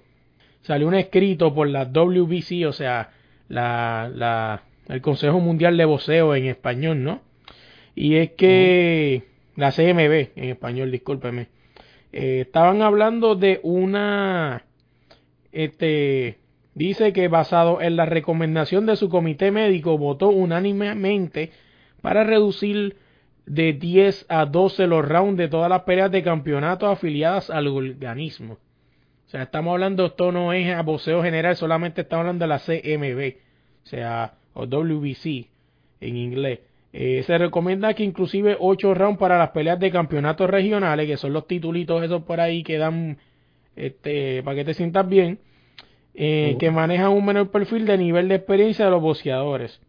salió 0.62 0.88
un 0.88 0.95
escrito 0.95 1.55
por 1.55 1.68
la 1.68 1.84
WBC, 1.86 2.66
o 2.66 2.72
sea, 2.72 3.11
la, 3.49 4.11
la, 4.14 4.62
el 4.88 5.01
Consejo 5.01 5.41
Mundial 5.41 5.76
de 5.76 5.84
Boxeo 5.84 6.34
en 6.34 6.47
español, 6.47 7.03
¿no? 7.03 7.22
Y 7.95 8.16
es 8.16 8.30
que 8.32 9.24
la 9.57 9.72
CMB 9.72 10.36
en 10.36 10.51
español, 10.51 10.91
discúlpeme. 10.91 11.49
Eh, 12.13 12.43
estaban 12.43 12.83
hablando 12.83 13.37
de 13.37 13.61
una 13.63 14.65
este 15.53 16.39
dice 16.75 17.13
que 17.13 17.29
basado 17.29 17.81
en 17.81 17.97
la 17.97 18.07
recomendación 18.07 18.87
de 18.87 18.97
su 18.97 19.09
comité 19.09 19.51
médico 19.51 19.99
votó 19.99 20.29
unánimemente 20.29 21.51
para 22.01 22.25
reducir 22.25 22.97
de 23.47 23.73
10 23.73 24.27
a 24.29 24.47
12 24.47 24.87
los 24.87 25.07
rounds 25.07 25.37
de 25.37 25.49
todas 25.49 25.69
las 25.69 25.83
peleas 25.83 26.11
de 26.11 26.23
campeonato 26.23 26.87
afiliadas 26.87 27.51
al 27.51 27.67
organismo. 27.67 28.55
O 29.27 29.31
sea, 29.31 29.43
estamos 29.43 29.73
hablando, 29.73 30.07
esto 30.07 30.33
no 30.33 30.53
es 30.53 30.73
a 30.75 30.83
boxeo 30.83 31.23
general, 31.23 31.57
solamente 31.57 32.03
estamos 32.03 32.23
hablando 32.23 32.45
de 32.45 32.49
la 32.49 32.59
CMB, 32.59 33.37
o 33.85 33.87
sea, 33.87 34.35
o 34.55 34.67
WBC 34.67 35.49
en 36.01 36.17
inglés. 36.17 36.61
Eh, 36.93 37.22
se 37.24 37.38
recomienda 37.38 37.95
que 37.95 38.03
inclusive 38.03 38.57
8 38.59 38.95
rounds 38.95 39.18
para 39.18 39.38
las 39.38 39.51
peleas 39.51 39.78
de 39.78 39.91
campeonatos 39.91 40.51
regionales, 40.51 41.07
que 41.07 41.16
son 41.16 41.32
los 41.32 41.47
titulitos 41.47 42.03
esos 42.03 42.22
por 42.22 42.41
ahí 42.41 42.62
que 42.62 42.78
dan 42.78 43.18
este, 43.76 44.43
para 44.43 44.57
que 44.57 44.64
te 44.64 44.74
sientas 44.74 45.09
bien, 45.09 45.38
eh, 46.14 46.57
que 46.59 46.70
manejan 46.70 47.12
un 47.12 47.24
menor 47.24 47.51
perfil 47.51 47.86
de 47.86 47.97
nivel 47.97 48.28
de 48.28 48.36
experiencia 48.36 48.86
de 48.86 48.91
los 48.91 49.01
boxeadores. 49.01 49.80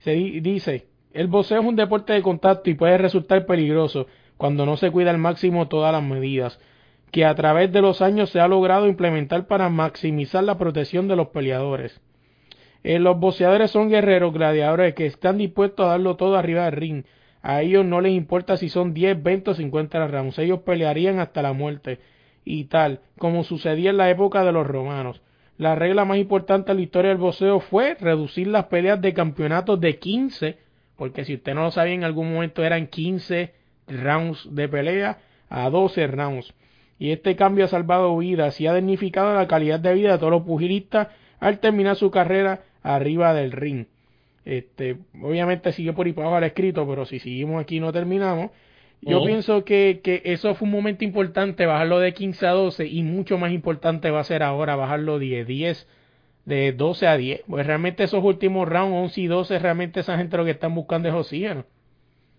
Se 0.00 0.12
dice, 0.12 0.86
el 1.12 1.28
boxeo 1.28 1.60
es 1.60 1.66
un 1.66 1.76
deporte 1.76 2.12
de 2.12 2.22
contacto 2.22 2.68
y 2.70 2.74
puede 2.74 2.98
resultar 2.98 3.46
peligroso 3.46 4.06
cuando 4.36 4.66
no 4.66 4.76
se 4.76 4.90
cuida 4.90 5.10
al 5.10 5.18
máximo 5.18 5.68
todas 5.68 5.92
las 5.92 6.02
medidas 6.02 6.58
que 7.10 7.24
a 7.24 7.34
través 7.34 7.72
de 7.72 7.80
los 7.80 8.02
años 8.02 8.30
se 8.30 8.40
ha 8.40 8.48
logrado 8.48 8.86
implementar 8.86 9.46
para 9.46 9.68
maximizar 9.68 10.44
la 10.44 10.58
protección 10.58 11.08
de 11.08 11.16
los 11.16 11.28
peleadores. 11.28 12.00
Eh, 12.84 12.98
los 12.98 13.18
boxeadores 13.18 13.70
son 13.70 13.88
guerreros, 13.88 14.32
gladiadores 14.32 14.94
que 14.94 15.06
están 15.06 15.38
dispuestos 15.38 15.86
a 15.86 15.90
darlo 15.90 16.16
todo 16.16 16.36
arriba 16.36 16.64
del 16.64 16.72
ring. 16.72 17.04
A 17.42 17.62
ellos 17.62 17.84
no 17.84 18.00
les 18.00 18.12
importa 18.12 18.56
si 18.56 18.68
son 18.68 18.94
10, 18.94 19.22
20 19.22 19.50
o 19.50 19.54
50 19.54 20.06
rounds. 20.06 20.38
Ellos 20.38 20.60
pelearían 20.60 21.18
hasta 21.20 21.42
la 21.42 21.52
muerte. 21.52 21.98
Y 22.44 22.64
tal, 22.64 23.00
como 23.18 23.44
sucedía 23.44 23.90
en 23.90 23.96
la 23.96 24.10
época 24.10 24.44
de 24.44 24.52
los 24.52 24.66
romanos. 24.66 25.20
La 25.56 25.74
regla 25.74 26.04
más 26.04 26.18
importante 26.18 26.70
en 26.70 26.78
la 26.78 26.82
historia 26.84 27.10
del 27.10 27.18
boxeo 27.18 27.60
fue 27.60 27.94
reducir 27.94 28.46
las 28.46 28.66
peleas 28.66 29.00
de 29.00 29.12
campeonatos 29.12 29.80
de 29.80 29.98
15, 29.98 30.58
porque 30.96 31.24
si 31.24 31.34
usted 31.34 31.54
no 31.54 31.64
lo 31.64 31.70
sabía, 31.72 31.94
en 31.94 32.04
algún 32.04 32.32
momento 32.32 32.64
eran 32.64 32.86
15 32.86 33.52
rounds 33.88 34.48
de 34.54 34.68
pelea 34.68 35.18
a 35.50 35.68
12 35.68 36.06
rounds 36.06 36.54
y 36.98 37.12
este 37.12 37.36
cambio 37.36 37.64
ha 37.64 37.68
salvado 37.68 38.16
vidas 38.16 38.60
y 38.60 38.66
ha 38.66 38.74
dignificado 38.74 39.34
la 39.34 39.46
calidad 39.46 39.78
de 39.78 39.94
vida 39.94 40.12
de 40.12 40.18
todos 40.18 40.32
los 40.32 40.42
pugilistas 40.42 41.08
al 41.40 41.58
terminar 41.60 41.96
su 41.96 42.10
carrera 42.10 42.62
arriba 42.82 43.34
del 43.34 43.52
ring. 43.52 43.86
Este, 44.44 44.96
obviamente 45.20 45.72
sigue 45.72 45.92
por 45.92 46.06
ahí 46.06 46.12
para 46.12 46.28
abajo 46.28 46.38
el 46.38 46.44
escrito, 46.44 46.88
pero 46.88 47.04
si 47.04 47.18
seguimos 47.18 47.60
aquí 47.60 47.80
no 47.80 47.92
terminamos. 47.92 48.50
Yo 49.00 49.24
pienso 49.24 49.64
que, 49.64 50.00
que 50.02 50.22
eso 50.24 50.54
fue 50.54 50.66
un 50.66 50.72
momento 50.72 51.04
importante, 51.04 51.66
bajarlo 51.66 52.00
de 52.00 52.14
15 52.14 52.46
a 52.46 52.50
12, 52.50 52.86
y 52.86 53.02
mucho 53.02 53.38
más 53.38 53.52
importante 53.52 54.10
va 54.10 54.20
a 54.20 54.24
ser 54.24 54.42
ahora 54.42 54.74
bajarlo 54.74 55.20
de 55.20 55.44
10, 55.44 55.86
de 56.46 56.72
12 56.72 57.06
a 57.06 57.16
10. 57.16 57.42
Pues 57.46 57.66
realmente 57.66 58.02
esos 58.02 58.24
últimos 58.24 58.68
rounds, 58.68 58.96
11 58.96 59.20
y 59.20 59.26
12, 59.28 59.58
realmente 59.60 60.00
esa 60.00 60.16
gente 60.16 60.36
lo 60.36 60.44
que 60.44 60.50
están 60.50 60.74
buscando 60.74 61.08
es 61.08 61.14
oxígeno. 61.14 61.64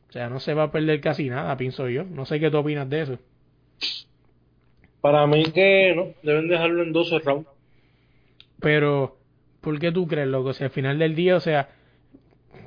O 0.10 0.12
sea, 0.12 0.30
no 0.30 0.40
se 0.40 0.54
va 0.54 0.64
a 0.64 0.72
perder 0.72 1.00
casi 1.00 1.30
nada, 1.30 1.56
pienso 1.56 1.88
yo. 1.88 2.04
No 2.04 2.26
sé 2.26 2.40
qué 2.40 2.50
tú 2.50 2.58
opinas 2.58 2.90
de 2.90 3.02
eso. 3.04 3.20
Para 5.00 5.28
mí 5.28 5.44
que 5.54 5.94
no, 5.96 6.08
deben 6.24 6.50
dejarlo 6.50 6.84
en 6.84 6.92
12 6.92 7.20
rounds. 7.20 7.48
Pero, 8.62 9.18
¿por 9.62 9.80
qué 9.80 9.92
tú 9.92 10.08
crees, 10.08 10.28
loco? 10.28 10.54
Si 10.54 10.64
al 10.64 10.70
final 10.70 11.00
del 11.00 11.16
día, 11.16 11.36
o 11.36 11.40
sea, 11.40 11.70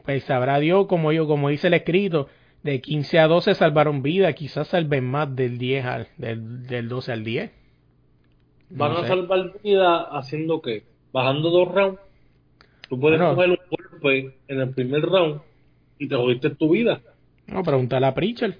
pues 0.04 0.24
sabrá 0.24 0.58
Dios, 0.58 0.86
como 0.86 1.12
yo, 1.12 1.26
como 1.26 1.48
dice 1.48 1.68
el 1.68 1.74
escrito, 1.74 2.28
de 2.62 2.80
15 2.80 3.18
a 3.18 3.26
12 3.28 3.54
salvaron 3.54 4.02
vida, 4.02 4.32
quizás 4.32 4.68
salven 4.68 5.04
más 5.04 5.34
del 5.34 5.58
10 5.58 5.84
al, 5.84 6.08
del, 6.16 6.66
del 6.66 6.88
12 6.88 7.12
al 7.12 7.24
10. 7.24 7.50
¿Van 8.70 8.92
a 8.92 9.06
salvar 9.06 9.52
vida 9.62 10.00
haciendo 10.16 10.62
qué? 10.62 10.84
Bajando 11.12 11.50
dos 11.50 11.68
rounds. 11.68 12.00
Tú 12.88 12.98
puedes 12.98 13.20
coger 13.20 13.50
un 13.50 13.58
golpe 13.70 14.34
en 14.48 14.60
el 14.60 14.70
primer 14.70 15.02
round 15.02 15.40
y 15.98 16.08
te 16.08 16.16
jodiste 16.16 16.50
tu 16.50 16.70
vida. 16.70 17.00
No, 17.46 17.62
pregúntale 17.62 18.06
a 18.06 18.14
Pritchard. 18.14 18.54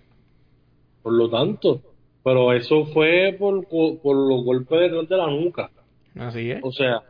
Por 1.02 1.14
lo 1.14 1.30
tanto, 1.30 1.80
pero 2.22 2.52
eso 2.52 2.84
fue 2.86 3.34
por, 3.38 3.66
por, 3.66 4.16
los 4.16 4.44
golpes 4.44 4.80
detrás 4.80 5.08
de 5.08 5.16
la 5.16 5.26
nuca. 5.28 5.70
Así 6.18 6.50
es. 6.50 6.60
O 6.62 6.72
sea, 6.72 7.02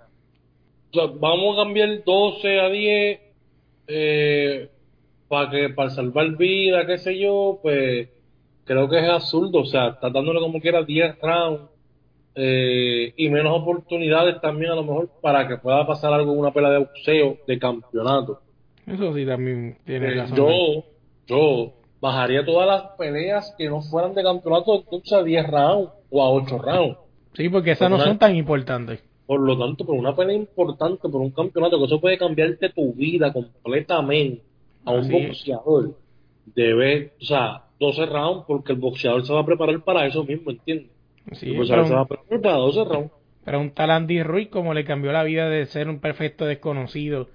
vamos 1.18 1.58
a 1.58 1.64
cambiar 1.64 2.04
12 2.04 2.60
a 2.60 2.68
10 2.68 3.20
eh, 3.88 4.68
para 5.28 5.50
que 5.50 5.68
para 5.70 5.90
salvar 5.90 6.36
vida, 6.36 6.86
qué 6.86 6.98
sé 6.98 7.18
yo, 7.18 7.58
pues 7.62 8.08
creo 8.64 8.88
que 8.88 8.98
es 8.98 9.08
absurdo. 9.08 9.60
O 9.60 9.64
sea, 9.64 9.88
está 9.88 10.10
dándole 10.10 10.40
como 10.40 10.60
quiera 10.60 10.82
10 10.82 11.18
rounds 11.20 11.70
eh, 12.34 13.12
y 13.16 13.28
menos 13.28 13.60
oportunidades 13.60 14.40
también 14.40 14.72
a 14.72 14.74
lo 14.76 14.84
mejor 14.84 15.10
para 15.20 15.46
que 15.46 15.58
pueda 15.58 15.86
pasar 15.86 16.12
algo 16.12 16.32
en 16.32 16.38
una 16.38 16.52
pelea 16.52 16.70
de 16.70 16.78
boxeo 16.78 17.38
de 17.46 17.58
campeonato. 17.58 18.40
Eso 18.86 19.14
sí 19.14 19.24
también 19.26 19.78
tiene 19.84 20.08
eh, 20.08 20.14
razón. 20.14 20.36
Yo, 20.36 20.84
yo 21.26 21.72
bajaría 22.00 22.44
todas 22.44 22.66
las 22.66 22.96
peleas 22.96 23.54
que 23.56 23.68
no 23.68 23.80
fueran 23.82 24.14
de 24.14 24.22
campeonato 24.22 24.84
a 25.12 25.22
10 25.22 25.46
rounds 25.46 25.90
o 26.10 26.22
a 26.22 26.30
8 26.30 26.58
rounds. 26.58 26.98
Sí, 27.34 27.48
porque 27.48 27.72
esas 27.72 27.90
no 27.90 27.98
son 27.98 28.18
tan 28.18 28.34
importantes. 28.34 29.02
Por 29.26 29.40
lo 29.40 29.58
tanto, 29.58 29.86
por 29.86 29.94
una 29.94 30.14
pelea 30.14 30.36
importante, 30.36 31.08
por 31.08 31.20
un 31.20 31.30
campeonato, 31.30 31.78
que 31.78 31.84
eso 31.86 32.00
puede 32.00 32.18
cambiarte 32.18 32.70
tu 32.70 32.92
vida 32.92 33.32
completamente 33.32 34.42
a 34.84 34.92
un 34.92 35.08
boxeador, 35.08 35.96
debe, 36.54 37.12
o 37.20 37.24
sea, 37.24 37.62
12 37.78 38.06
rounds, 38.06 38.44
porque 38.46 38.72
el 38.72 38.78
boxeador 38.78 39.24
se 39.24 39.32
va 39.32 39.40
a 39.40 39.46
preparar 39.46 39.80
para 39.82 40.06
eso 40.06 40.24
mismo, 40.24 40.50
¿entiendes? 40.50 40.90
Sí, 41.32 41.54
el 41.54 41.66
se 41.66 41.74
va 41.74 42.00
a 42.00 42.06
preparar 42.06 42.40
para 42.40 42.56
12 42.56 42.84
rounds. 42.84 43.12
Pero 43.44 43.60
un 43.60 43.70
tal 43.70 43.90
Andy 43.90 44.22
Ruiz, 44.22 44.48
como 44.48 44.74
le 44.74 44.84
cambió 44.84 45.12
la 45.12 45.24
vida 45.24 45.48
de 45.48 45.66
ser 45.66 45.88
un 45.88 46.00
perfecto 46.00 46.44
desconocido 46.44 47.28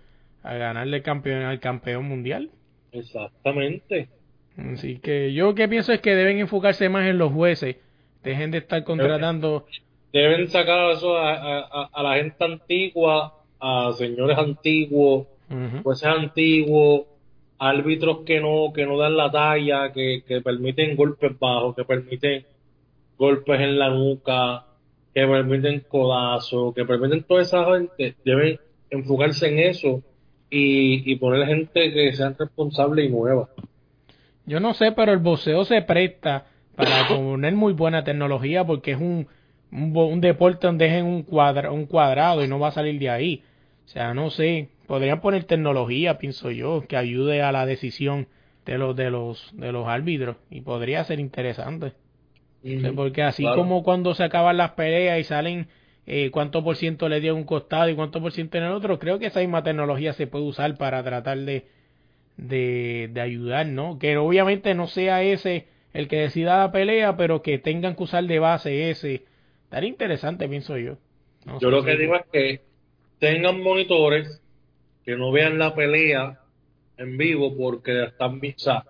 a 0.44 0.54
ganarle 0.54 1.02
campeón 1.02 1.44
al 1.44 1.60
campeón 1.60 2.06
mundial. 2.06 2.50
Exactamente. 2.92 4.08
Así 4.58 5.00
que 5.00 5.34
yo 5.34 5.54
que 5.54 5.68
pienso 5.68 5.92
es 5.92 6.02
que 6.02 6.16
deben 6.16 6.40
enfocarse 6.40 6.90
más 6.90 7.08
en 7.08 7.18
los 7.18 7.32
jueces. 7.32 7.76
Dejen 8.24 8.52
de 8.52 8.60
estar 8.60 8.84
contratando. 8.84 9.66
Deben 10.14 10.48
sacar 10.48 10.92
eso 10.92 11.18
a, 11.18 12.02
la 12.02 12.16
gente 12.16 12.44
antigua, 12.44 13.34
a 13.60 13.92
señores 13.98 14.38
antiguos, 14.38 15.28
jueces 15.84 16.08
antiguos, 16.08 17.02
árbitros 17.60 18.20
que 18.26 18.40
no, 18.40 18.72
que 18.74 18.86
no 18.86 18.98
dan 18.98 19.18
la 19.18 19.32
talla, 19.32 19.92
que, 19.92 20.24
que 20.28 20.42
permiten 20.42 20.96
golpes 20.96 21.38
bajos, 21.38 21.76
que 21.76 21.84
permiten 21.84 22.46
golpes 23.18 23.60
en 23.60 23.80
la 23.80 23.90
nuca, 23.90 24.66
que 25.14 25.26
permiten 25.26 25.84
codazos, 25.88 26.74
que 26.74 26.86
permiten 26.86 27.24
toda 27.24 27.42
esa 27.42 27.66
gente. 27.66 28.16
Deben 28.24 28.60
enfocarse 28.90 29.48
en 29.48 29.60
eso 29.60 30.04
y, 30.50 31.12
y 31.12 31.16
poner 31.18 31.48
gente 31.48 31.92
que 31.92 32.14
sean 32.14 32.36
responsable 32.38 33.04
y 33.04 33.10
nueva. 33.10 33.50
Yo 34.46 34.60
no 34.60 34.74
sé, 34.74 34.94
pero 34.94 35.12
el 35.12 35.20
boxeo 35.20 35.66
se 35.66 35.82
presta 35.82 36.46
para 36.76 37.08
poner 37.10 37.54
muy 37.56 37.74
buena 37.74 38.04
tecnología 38.04 38.66
porque 38.66 38.92
es 38.92 39.00
un, 39.00 39.28
un, 39.72 40.22
deporte 40.22 40.68
donde 40.68 40.86
dejen 40.86 41.06
un, 41.06 41.24
cuadra, 41.24 41.72
un 41.72 41.86
cuadrado 41.86 42.44
y 42.44 42.48
no 42.48 42.60
va 42.60 42.70
a 42.70 42.72
salir 42.72 43.00
de 43.00 43.10
ahí. 43.10 43.44
O 43.86 43.90
sea, 43.90 44.14
no 44.14 44.30
sé, 44.30 44.70
podrían 44.86 45.22
poner 45.22 45.44
tecnología, 45.46 46.18
pienso 46.18 46.52
yo, 46.52 46.86
que 46.88 46.98
ayude 46.98 47.42
a 47.42 47.52
la 47.52 47.66
decisión 47.66 48.28
de 48.66 48.78
los 48.78 48.96
de 48.96 49.10
los 49.10 49.50
de 49.54 49.72
los 49.72 49.88
árbitros 49.88 50.38
y 50.50 50.62
podría 50.62 51.04
ser 51.04 51.20
interesante. 51.20 51.94
porque 52.96 53.24
así 53.24 53.44
como 53.44 53.84
cuando 53.84 54.14
se 54.14 54.24
acaban 54.24 54.58
las 54.58 54.72
peleas 54.72 55.20
y 55.20 55.24
salen 55.24 55.68
eh, 56.06 56.32
cuánto 56.32 56.64
por 56.64 56.76
ciento 56.76 57.08
le 57.08 57.22
dio 57.22 57.36
un 57.36 57.44
costado 57.44 57.90
y 57.90 57.96
cuánto 57.96 58.22
por 58.22 58.32
ciento 58.32 58.58
en 58.58 58.66
el 58.66 58.72
otro, 58.72 59.00
creo 59.00 59.20
que 59.20 59.28
esa 59.28 59.40
misma 59.40 59.64
tecnología 59.64 60.14
se 60.14 60.28
puede 60.28 60.46
usar 60.46 60.78
para 60.78 61.04
tratar 61.04 61.38
de 61.40 61.66
de, 62.38 63.10
de 63.12 63.22
ayudar, 63.22 63.66
¿no? 63.66 63.98
Que 64.00 64.16
obviamente 64.18 64.76
no 64.76 64.88
sea 64.88 65.24
ese 65.24 65.68
el 65.94 66.08
que 66.08 66.18
decida 66.18 66.60
la 66.60 66.72
pelea, 66.72 67.18
pero 67.18 67.42
que 67.42 67.58
tengan 67.58 67.96
que 67.96 68.04
usar 68.04 68.24
de 68.26 68.40
base 68.40 68.92
ese. 68.92 69.24
Estaría 69.68 69.90
interesante, 69.90 70.48
pienso 70.48 70.78
yo. 70.78 70.96
yo 71.60 71.70
lo 71.70 71.84
que 71.84 71.98
digo 71.98 72.16
es 72.16 72.26
que 72.32 72.62
tengan 73.20 73.62
monitores 73.62 74.42
que 75.04 75.18
no 75.18 75.34
vean 75.34 75.60
la 75.60 75.76
pelea 75.76 76.40
en 76.96 77.18
vivo 77.18 77.54
porque 77.58 78.06
están, 78.06 78.40
o 78.40 78.84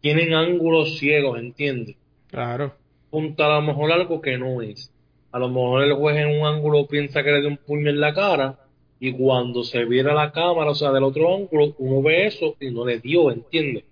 tienen 0.00 0.32
ángulos 0.32 0.98
ciegos, 0.98 1.40
¿entiendes? 1.40 1.96
Claro. 2.28 2.72
Punta 3.10 3.46
a 3.46 3.60
lo 3.60 3.62
mejor 3.62 3.90
algo 3.90 4.20
que 4.20 4.38
no 4.38 4.62
es. 4.62 4.92
A 5.32 5.40
lo 5.40 5.48
mejor 5.48 5.82
el 5.82 5.94
juez 5.94 6.16
en 6.18 6.38
un 6.38 6.46
ángulo 6.46 6.86
piensa 6.86 7.24
que 7.24 7.32
le 7.32 7.40
dio 7.40 7.48
un 7.48 7.56
puño 7.56 7.90
en 7.90 7.98
la 7.98 8.14
cara 8.14 8.60
y 9.00 9.12
cuando 9.14 9.64
se 9.64 9.84
viera 9.84 10.14
la 10.14 10.30
cámara, 10.30 10.70
o 10.70 10.74
sea, 10.76 10.92
del 10.92 11.02
otro 11.02 11.34
ángulo, 11.34 11.74
uno 11.78 12.00
ve 12.00 12.26
eso 12.26 12.54
y 12.60 12.70
no 12.70 12.86
le 12.86 13.00
dio, 13.00 13.32
¿entiendes? 13.32 13.82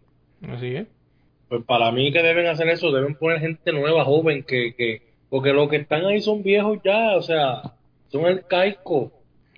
Así 0.48 0.76
es. 0.76 0.86
Pues 1.48 1.64
para 1.64 1.90
mí 1.90 2.12
que 2.12 2.22
deben 2.22 2.46
hacer 2.46 2.68
eso, 2.68 2.92
deben 2.92 3.16
poner 3.16 3.40
gente 3.40 3.72
nueva, 3.72 4.04
joven, 4.04 4.44
que, 4.44 4.74
que 4.76 5.09
porque 5.30 5.52
los 5.52 5.68
que 5.68 5.76
están 5.76 6.04
ahí 6.04 6.20
son 6.20 6.42
viejos 6.42 6.80
ya, 6.84 7.16
o 7.16 7.22
sea, 7.22 7.62
son 8.08 8.26
el 8.26 8.44
caico. 8.46 9.12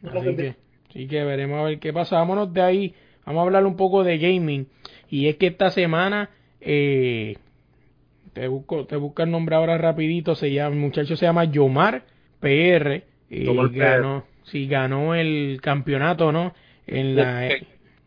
Así 0.04 0.36
que, 0.36 0.54
sí 0.92 1.06
que 1.08 1.24
veremos 1.24 1.60
a 1.60 1.64
ver 1.64 1.78
qué 1.78 1.92
pasa. 1.92 2.16
Vámonos 2.16 2.52
de 2.52 2.60
ahí, 2.60 2.94
vamos 3.24 3.40
a 3.40 3.46
hablar 3.46 3.66
un 3.66 3.76
poco 3.76 4.04
de 4.04 4.18
gaming. 4.18 4.68
Y 5.08 5.28
es 5.28 5.36
que 5.36 5.48
esta 5.48 5.70
semana, 5.70 6.30
eh, 6.60 7.36
te 8.34 8.48
busco, 8.48 8.86
te 8.86 8.96
busco 8.96 9.22
el 9.22 9.30
nombre 9.30 9.56
ahora 9.56 9.78
rapidito, 9.78 10.34
se 10.34 10.52
llama, 10.52 10.74
el 10.74 10.80
muchacho 10.80 11.16
se 11.16 11.26
llama 11.26 11.44
Yomar 11.44 12.04
PR. 12.40 13.02
Y 13.30 13.44
Yomar 13.44 13.70
ganó, 13.70 14.24
sí, 14.44 14.66
ganó 14.66 15.14
el 15.14 15.58
campeonato, 15.62 16.32
¿no? 16.32 16.54
En 16.86 17.16
la, 17.16 17.48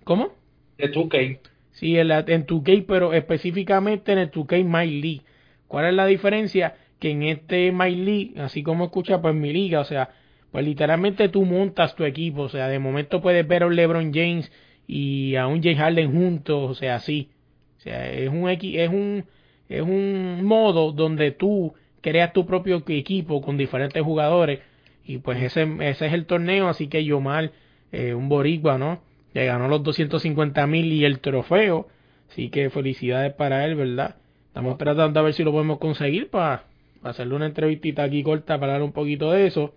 ¿Cómo? 0.04 0.34
De 0.78 0.92
2K. 0.92 1.40
Sí, 1.72 1.98
en, 1.98 2.10
la, 2.10 2.24
en 2.28 2.46
2K, 2.46 2.86
pero 2.88 3.14
específicamente 3.14 4.12
en 4.12 4.20
el 4.20 4.32
2K 4.32 4.64
My 4.64 4.90
League. 5.02 5.22
¿Cuál 5.68 5.88
es 5.88 5.94
la 5.94 6.06
diferencia? 6.06 6.76
Que 7.06 7.12
en 7.12 7.22
este 7.22 7.72
My 7.72 7.94
League, 7.94 8.34
así 8.38 8.64
como 8.64 8.86
escucha, 8.86 9.22
pues 9.22 9.36
mi 9.36 9.54
liga, 9.54 9.80
o 9.80 9.84
sea, 9.84 10.10
pues 10.52 10.66
literalmente 10.66 11.30
tú 11.30 11.46
montas 11.46 11.96
tu 11.96 12.04
equipo, 12.04 12.42
o 12.42 12.50
sea, 12.50 12.68
de 12.68 12.80
momento 12.80 13.22
puedes 13.22 13.48
ver 13.48 13.62
a 13.62 13.68
un 13.68 13.76
LeBron 13.76 14.12
James 14.12 14.52
y 14.88 15.36
a 15.36 15.46
un 15.46 15.62
Jay 15.62 15.76
Harden 15.76 16.12
juntos, 16.12 16.72
o 16.72 16.74
sea, 16.74 16.96
así. 16.96 17.30
O 17.78 17.82
sea, 17.82 18.12
es 18.12 18.28
un 18.28 18.50
es 18.50 18.90
un 18.90 19.26
es 19.70 19.84
un 19.84 20.44
modo 20.46 20.94
donde 20.94 21.30
tú 21.30 21.76
creas 22.02 22.34
tu 22.34 22.48
propio 22.48 22.82
equipo 22.88 23.40
con 23.40 23.56
diferentes 23.56 24.02
jugadores 24.02 24.62
y 25.06 25.20
pues 25.20 25.44
ese, 25.44 25.62
ese 25.82 26.08
es 26.08 26.14
el 26.14 26.26
torneo, 26.26 26.70
así 26.70 26.88
que 26.88 27.06
Yomar, 27.06 27.52
eh, 27.92 28.16
un 28.16 28.30
boricua, 28.30 28.80
¿no? 28.80 29.04
Le 29.36 29.46
ganó 29.46 29.68
los 29.68 29.84
250 29.84 30.66
mil 30.66 30.92
y 30.92 31.06
el 31.06 31.20
trofeo, 31.20 31.88
así 32.32 32.50
que 32.50 32.72
felicidades 32.72 33.32
para 33.36 33.64
él, 33.64 33.76
¿verdad? 33.76 34.16
Estamos 34.48 34.80
tratando 34.80 35.20
a 35.20 35.24
ver 35.24 35.36
si 35.36 35.44
lo 35.44 35.52
podemos 35.52 35.78
conseguir 35.78 36.32
para, 36.32 36.64
hacerle 37.12 37.36
una 37.36 37.46
entrevistita 37.46 38.04
aquí 38.04 38.24
corta 38.24 38.60
para 38.60 38.74
hablar 38.74 38.86
un 38.86 38.94
poquito 38.94 39.32
de 39.32 39.48
eso. 39.48 39.74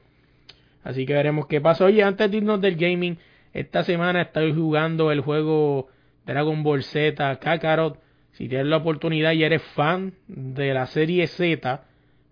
Así 0.83 1.07
que 1.07 1.14
veremos 1.14 1.47
qué 1.47 1.61
pasa. 1.61 1.85
Oye, 1.85 2.03
antes 2.03 2.31
de 2.31 2.39
irnos 2.39 2.61
del 2.61 2.76
gaming, 2.76 3.18
esta 3.53 3.85
semana 3.85 4.22
estoy 4.22 4.55
jugando 4.55 5.11
el 5.12 5.20
juego 5.20 5.89
Dragon 6.26 6.62
Ball 6.62 6.83
Z 6.83 7.39
Kakarot. 7.41 7.99
Si 8.33 8.49
tienes 8.49 8.66
la 8.66 8.76
oportunidad 8.76 9.33
y 9.33 9.45
eres 9.45 9.62
fan 9.62 10.14
de 10.29 10.72
la 10.72 10.87
serie 10.87 11.26
Z, 11.26 11.85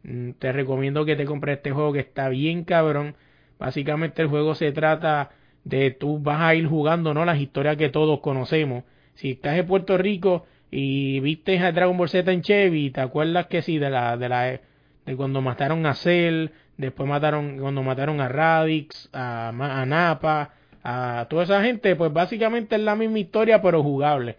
mm, 0.05 0.31
te 0.39 0.53
recomiendo 0.53 1.05
que 1.05 1.17
te 1.17 1.25
compres 1.25 1.57
este 1.57 1.73
juego 1.73 1.93
que 1.93 2.01
está 2.01 2.29
bien 2.29 2.65
cabrón. 2.65 3.17
Básicamente 3.59 4.23
el 4.23 4.29
juego 4.29 4.55
se 4.55 4.73
trata 4.73 5.31
de 5.65 5.91
tú 5.91 6.21
vas 6.21 6.41
a 6.43 6.55
ir 6.55 6.67
jugando, 6.67 7.13
¿no? 7.13 7.25
Las 7.25 7.41
historias 7.41 7.77
que 7.77 7.89
todos 7.89 8.21
conocemos. 8.21 8.85
Si 9.15 9.33
estás 9.33 9.59
en 9.59 9.67
Puerto 9.67 9.99
Rico 9.99 10.47
y 10.71 11.21
viste 11.21 11.59
a 11.59 11.73
Dragon 11.73 11.97
Ball 11.97 12.09
Z 12.09 12.31
en 12.31 12.43
Chevy, 12.43 12.91
¿te 12.91 13.01
acuerdas 13.01 13.47
que 13.47 13.63
sí? 13.63 13.79
De 13.79 13.91
la, 13.91 14.17
de 14.17 14.29
la, 14.29 14.61
de 15.07 15.17
cuando 15.17 15.41
mataron 15.41 15.87
a 15.87 15.95
Cell, 15.95 16.49
después 16.77 17.09
mataron, 17.09 17.59
cuando 17.59 17.83
mataron 17.83 18.21
a 18.21 18.29
Radix, 18.29 19.09
a, 19.13 19.49
a 19.49 19.87
Napa, 19.87 20.53
a 20.83 21.27
toda 21.31 21.45
esa 21.45 21.63
gente, 21.63 21.97
pues 21.97 22.13
básicamente 22.13 22.77
es 22.77 22.83
la 22.83 22.97
misma 22.97 23.19
historia 23.19 23.63
pero 23.63 23.83
jugable. 23.83 24.37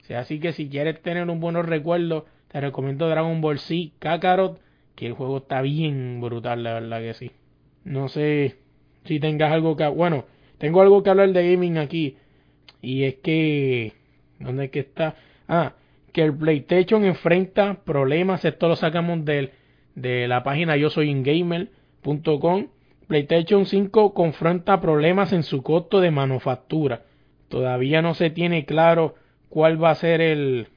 O 0.00 0.04
sea, 0.04 0.20
así 0.20 0.38
que 0.38 0.52
si 0.52 0.68
quieres 0.68 1.00
tener 1.02 1.28
un 1.28 1.40
buenos 1.40 1.66
recuerdos, 1.66 2.24
te 2.48 2.60
recomiendo 2.60 3.08
Dragon 3.08 3.40
Ball 3.40 3.58
Z 3.58 3.92
Kakarot, 3.98 4.60
que 4.94 5.06
el 5.06 5.12
juego 5.14 5.38
está 5.38 5.62
bien 5.62 6.20
brutal, 6.20 6.62
la 6.62 6.74
verdad 6.74 7.00
que 7.00 7.14
sí. 7.14 7.30
No 7.84 8.08
sé 8.08 8.56
si 9.04 9.20
tengas 9.20 9.52
algo 9.52 9.76
que... 9.76 9.86
Bueno, 9.86 10.26
tengo 10.58 10.82
algo 10.82 11.02
que 11.02 11.10
hablar 11.10 11.32
de 11.32 11.50
gaming 11.50 11.78
aquí. 11.78 12.16
Y 12.82 13.04
es 13.04 13.14
que... 13.16 13.94
¿Dónde 14.38 14.66
es 14.66 14.70
que 14.70 14.80
está? 14.80 15.16
Ah, 15.48 15.74
que 16.12 16.22
el 16.22 16.34
PlayStation 16.34 17.04
enfrenta 17.04 17.82
problemas. 17.84 18.44
Esto 18.44 18.68
lo 18.68 18.76
sacamos 18.76 19.24
del, 19.24 19.52
de 19.94 20.28
la 20.28 20.42
página 20.42 20.76
yo 20.76 20.90
soy 20.90 21.12
gamer.com. 21.22 22.68
PlayStation 23.06 23.66
5 23.66 24.14
confronta 24.14 24.80
problemas 24.80 25.32
en 25.32 25.42
su 25.42 25.62
costo 25.62 26.00
de 26.00 26.10
manufactura. 26.10 27.02
Todavía 27.48 28.02
no 28.02 28.14
se 28.14 28.30
tiene 28.30 28.64
claro 28.64 29.16
cuál 29.48 29.82
va 29.82 29.90
a 29.90 29.96
ser 29.96 30.20
el, 30.20 30.68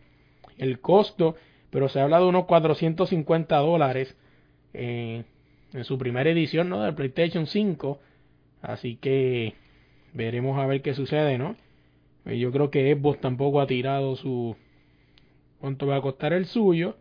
el 0.57 0.79
costo, 0.79 1.35
pero 1.69 1.89
se 1.89 1.99
habla 1.99 2.19
de 2.19 2.25
unos 2.25 2.45
450 2.45 3.55
dólares 3.57 4.17
eh, 4.73 5.23
en 5.73 5.83
su 5.83 5.97
primera 5.97 6.29
edición 6.29 6.69
¿no? 6.69 6.81
del 6.81 6.95
PlayStation 6.95 7.45
5. 7.45 7.99
Así 8.61 8.95
que 8.95 9.53
veremos 10.13 10.57
a 10.59 10.65
ver 10.65 10.81
qué 10.81 10.93
sucede, 10.93 11.37
¿no? 11.37 11.55
Eh, 12.25 12.39
Yo 12.39 12.51
creo 12.51 12.71
que 12.71 12.95
Xbox 12.95 13.19
tampoco 13.19 13.61
ha 13.61 13.67
tirado 13.67 14.15
su 14.15 14.55
cuánto 15.59 15.87
va 15.87 15.97
a 15.97 16.01
costar 16.01 16.33
el 16.33 16.45
suyo. 16.45 16.97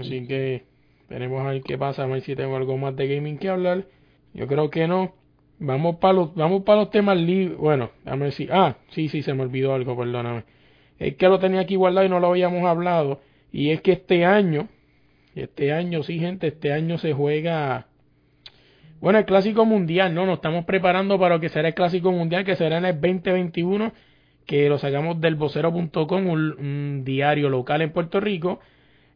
Así 0.00 0.26
que 0.26 0.64
veremos 1.08 1.42
a 1.42 1.50
ver 1.50 1.62
qué 1.62 1.78
pasa, 1.78 2.04
a 2.04 2.06
ver 2.06 2.22
si 2.22 2.34
tengo 2.34 2.56
algo 2.56 2.76
más 2.76 2.96
de 2.96 3.08
gaming 3.08 3.38
que 3.38 3.48
hablar. 3.48 3.86
Yo 4.32 4.46
creo 4.46 4.70
que 4.70 4.86
no. 4.88 5.14
Vamos 5.58 5.96
para 5.96 6.14
los, 6.14 6.34
vamos 6.34 6.64
para 6.64 6.80
los 6.80 6.90
temas 6.90 7.16
libres. 7.16 7.56
Bueno, 7.56 7.90
a 8.04 8.16
ver 8.16 8.32
si. 8.32 8.48
Ah, 8.50 8.76
sí, 8.90 9.08
sí, 9.08 9.22
se 9.22 9.34
me 9.34 9.42
olvidó 9.42 9.74
algo, 9.74 9.96
perdóname. 9.96 10.44
Es 10.98 11.16
que 11.16 11.28
lo 11.28 11.38
tenía 11.38 11.60
aquí 11.60 11.76
guardado 11.76 12.06
y 12.06 12.08
no 12.08 12.20
lo 12.20 12.28
habíamos 12.28 12.64
hablado. 12.64 13.20
Y 13.52 13.70
es 13.70 13.80
que 13.80 13.92
este 13.92 14.24
año, 14.24 14.68
este 15.34 15.72
año, 15.72 16.02
sí, 16.02 16.18
gente, 16.18 16.48
este 16.48 16.72
año 16.72 16.98
se 16.98 17.12
juega. 17.12 17.86
Bueno, 19.00 19.18
el 19.18 19.24
Clásico 19.24 19.64
Mundial, 19.64 20.14
¿no? 20.14 20.26
Nos 20.26 20.36
estamos 20.36 20.64
preparando 20.64 21.18
para 21.18 21.36
lo 21.36 21.40
que 21.40 21.48
será 21.48 21.68
el 21.68 21.74
Clásico 21.74 22.10
Mundial, 22.10 22.44
que 22.44 22.56
será 22.56 22.78
en 22.78 22.86
el 22.86 23.00
2021, 23.00 23.92
que 24.46 24.68
lo 24.68 24.78
sacamos 24.78 25.20
del 25.20 25.36
vocero.com, 25.36 26.26
un, 26.26 26.56
un 26.58 27.02
diario 27.04 27.48
local 27.48 27.82
en 27.82 27.92
Puerto 27.92 28.20
Rico. 28.20 28.60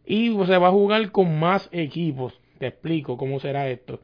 Y 0.06 0.30
se 0.46 0.56
va 0.56 0.68
a 0.68 0.72
jugar 0.72 1.10
con 1.10 1.38
más 1.38 1.68
equipos. 1.70 2.40
Te 2.58 2.68
explico 2.68 3.16
cómo 3.16 3.40
será 3.40 3.68
esto. 3.68 4.00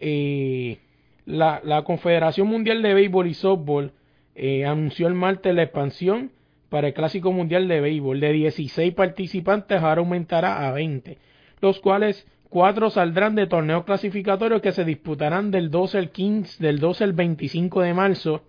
Eh, 0.00 0.78
la, 1.26 1.60
la 1.64 1.82
Confederación 1.84 2.48
Mundial 2.48 2.82
de 2.82 2.94
Béisbol 2.94 3.26
y 3.26 3.34
Softball 3.34 3.92
eh, 4.34 4.64
anunció 4.64 5.06
el 5.06 5.14
martes 5.14 5.54
la 5.54 5.62
expansión 5.62 6.32
para 6.68 6.88
el 6.88 6.94
Clásico 6.94 7.30
Mundial 7.30 7.68
de 7.68 7.80
Béisbol. 7.80 8.20
De 8.20 8.32
16 8.32 8.94
participantes 8.94 9.80
ahora 9.80 10.00
aumentará 10.00 10.66
a 10.66 10.72
20, 10.72 11.18
los 11.60 11.78
cuales 11.80 12.26
cuatro 12.48 12.90
saldrán 12.90 13.34
de 13.34 13.46
torneos 13.46 13.84
clasificatorios 13.84 14.60
que 14.60 14.72
se 14.72 14.84
disputarán 14.84 15.50
del 15.50 15.70
12 15.70 15.98
al 15.98 16.10
15, 16.10 16.62
del 16.62 16.78
12 16.78 17.04
al 17.04 17.12
25 17.12 17.82
de 17.82 17.94
marzo 17.94 18.42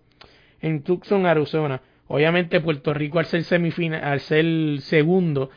en 0.61 0.82
Tucson, 0.82 1.26
Arizona. 1.26 1.82
Obviamente 2.08 2.62
Puerto 2.62 2.93
Rico 2.93 3.20
al 3.20 3.26
ser 3.26 3.43
semifinal, 3.43 4.03
al 4.03 4.20
ser 4.20 4.45
segundo, 4.82 5.49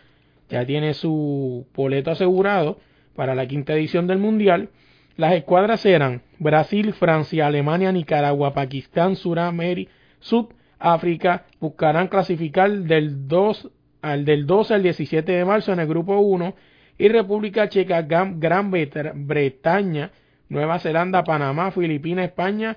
ya 0.48 0.64
tiene 0.64 0.94
su 0.94 1.66
boleto 1.74 2.10
asegurado 2.10 2.78
para 3.14 3.34
la 3.34 3.46
quinta 3.46 3.74
edición 3.74 4.06
del 4.06 4.18
Mundial. 4.18 4.70
Las 5.16 5.34
escuadras 5.34 5.80
serán 5.80 6.22
Brasil, 6.38 6.92
Francia, 6.94 7.46
Alemania, 7.46 7.92
Nicaragua, 7.92 8.54
Pakistán, 8.54 9.16
Suramérica, 9.16 9.90
Sudáfrica. 10.20 11.44
Buscarán 11.60 12.08
clasificar 12.08 12.70
del 12.70 13.28
2 13.28 13.70
al 14.00 14.24
del 14.24 14.46
12 14.46 14.74
al 14.74 14.82
17 14.82 15.32
de 15.32 15.44
marzo 15.44 15.72
en 15.72 15.80
el 15.80 15.88
grupo 15.88 16.18
1 16.18 16.54
y 16.98 17.08
República 17.08 17.68
Checa, 17.68 18.02
Gran 18.02 18.70
Bretaña, 18.70 20.12
Nueva 20.48 20.78
Zelanda, 20.78 21.24
Panamá, 21.24 21.70
Filipinas, 21.72 22.26
España 22.26 22.76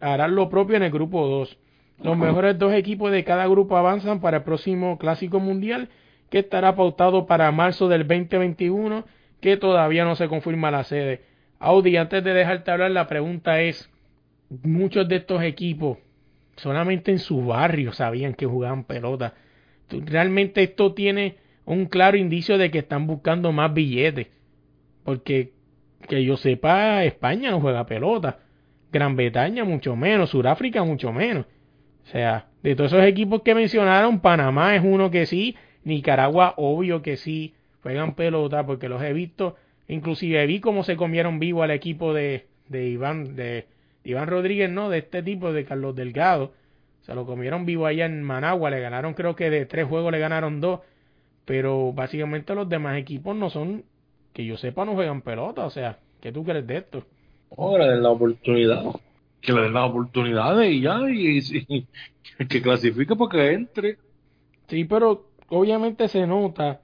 harán 0.00 0.34
lo 0.34 0.48
propio 0.48 0.76
en 0.76 0.84
el 0.84 0.90
grupo 0.90 1.26
2. 1.26 1.58
Los 2.02 2.16
mejores 2.16 2.58
dos 2.58 2.72
equipos 2.72 3.10
de 3.10 3.24
cada 3.24 3.46
grupo 3.46 3.76
avanzan 3.76 4.20
para 4.20 4.38
el 4.38 4.42
próximo 4.44 4.98
Clásico 4.98 5.40
Mundial 5.40 5.88
que 6.30 6.40
estará 6.40 6.76
pautado 6.76 7.26
para 7.26 7.50
marzo 7.50 7.88
del 7.88 8.06
2021 8.06 9.04
que 9.40 9.56
todavía 9.56 10.04
no 10.04 10.14
se 10.14 10.28
confirma 10.28 10.70
la 10.70 10.84
sede. 10.84 11.22
Audi, 11.58 11.96
antes 11.96 12.22
de 12.22 12.34
dejarte 12.34 12.70
hablar, 12.70 12.90
la 12.92 13.08
pregunta 13.08 13.60
es, 13.60 13.90
muchos 14.62 15.08
de 15.08 15.16
estos 15.16 15.42
equipos 15.42 15.98
solamente 16.56 17.10
en 17.10 17.18
su 17.18 17.44
barrio 17.44 17.92
sabían 17.92 18.34
que 18.34 18.46
jugaban 18.46 18.84
pelota. 18.84 19.34
Realmente 19.90 20.62
esto 20.62 20.94
tiene 20.94 21.36
un 21.64 21.86
claro 21.86 22.16
indicio 22.16 22.58
de 22.58 22.70
que 22.70 22.78
están 22.78 23.06
buscando 23.06 23.52
más 23.52 23.72
billetes. 23.72 24.28
Porque 25.04 25.52
que 26.08 26.24
yo 26.24 26.36
sepa, 26.36 27.04
España 27.04 27.50
no 27.50 27.60
juega 27.60 27.86
pelota. 27.86 28.40
Gran 28.92 29.16
Bretaña 29.16 29.64
mucho 29.64 29.96
menos, 29.96 30.30
Sudáfrica 30.30 30.82
mucho 30.84 31.12
menos. 31.12 31.46
O 32.08 32.10
sea, 32.10 32.46
de 32.62 32.74
todos 32.74 32.90
esos 32.90 33.04
equipos 33.04 33.42
que 33.42 33.54
mencionaron, 33.54 34.20
Panamá 34.20 34.74
es 34.74 34.82
uno 34.82 35.10
que 35.10 35.26
sí, 35.26 35.56
Nicaragua 35.84 36.54
obvio 36.56 37.02
que 37.02 37.18
sí, 37.18 37.52
juegan 37.82 38.14
pelota 38.14 38.64
porque 38.64 38.88
los 38.88 39.02
he 39.02 39.12
visto, 39.12 39.56
inclusive 39.88 40.46
vi 40.46 40.58
cómo 40.58 40.84
se 40.84 40.96
comieron 40.96 41.38
vivo 41.38 41.62
al 41.62 41.70
equipo 41.70 42.14
de, 42.14 42.46
de 42.68 42.88
Iván, 42.88 43.36
de, 43.36 43.66
Iván 44.04 44.26
Rodríguez, 44.26 44.70
no, 44.70 44.88
de 44.88 44.98
este 44.98 45.22
tipo, 45.22 45.52
de 45.52 45.66
Carlos 45.66 45.94
Delgado. 45.94 46.52
Se 47.02 47.14
lo 47.14 47.26
comieron 47.26 47.66
vivo 47.66 47.84
allá 47.84 48.06
en 48.06 48.22
Managua, 48.22 48.70
le 48.70 48.80
ganaron 48.80 49.12
creo 49.12 49.36
que 49.36 49.50
de 49.50 49.66
tres 49.66 49.86
juegos 49.86 50.10
le 50.10 50.18
ganaron 50.18 50.62
dos, 50.62 50.80
pero 51.44 51.92
básicamente 51.92 52.54
los 52.54 52.70
demás 52.70 52.96
equipos 52.96 53.36
no 53.36 53.50
son, 53.50 53.84
que 54.32 54.46
yo 54.46 54.56
sepa, 54.56 54.86
no 54.86 54.94
juegan 54.94 55.20
pelota, 55.20 55.66
o 55.66 55.70
sea, 55.70 55.98
¿qué 56.22 56.32
tú 56.32 56.42
crees 56.42 56.66
de 56.66 56.78
esto? 56.78 57.04
Le 57.54 57.86
den 57.86 58.02
la 58.02 58.10
oportunidad. 58.10 58.82
Que 59.40 59.52
le 59.52 59.62
den 59.62 59.72
las 59.74 59.88
oportunidades 59.88 60.72
y 60.72 60.80
ya, 60.80 61.00
y, 61.08 61.38
y- 61.38 61.86
y 62.38 62.46
que 62.48 62.62
clasifique 62.62 63.14
porque 63.16 63.52
entre. 63.52 63.98
Sí, 64.68 64.84
pero 64.84 65.26
obviamente 65.48 66.08
se 66.08 66.26
nota, 66.26 66.80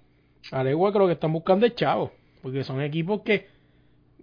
al 0.52 0.68
igual 0.68 0.92
que 0.92 0.98
lo 0.98 1.06
que 1.06 1.12
están 1.12 1.32
buscando 1.32 1.66
es 1.66 1.74
chavo, 1.74 2.12
porque 2.42 2.64
son 2.64 2.80
equipos 2.80 3.20
que, 3.22 3.46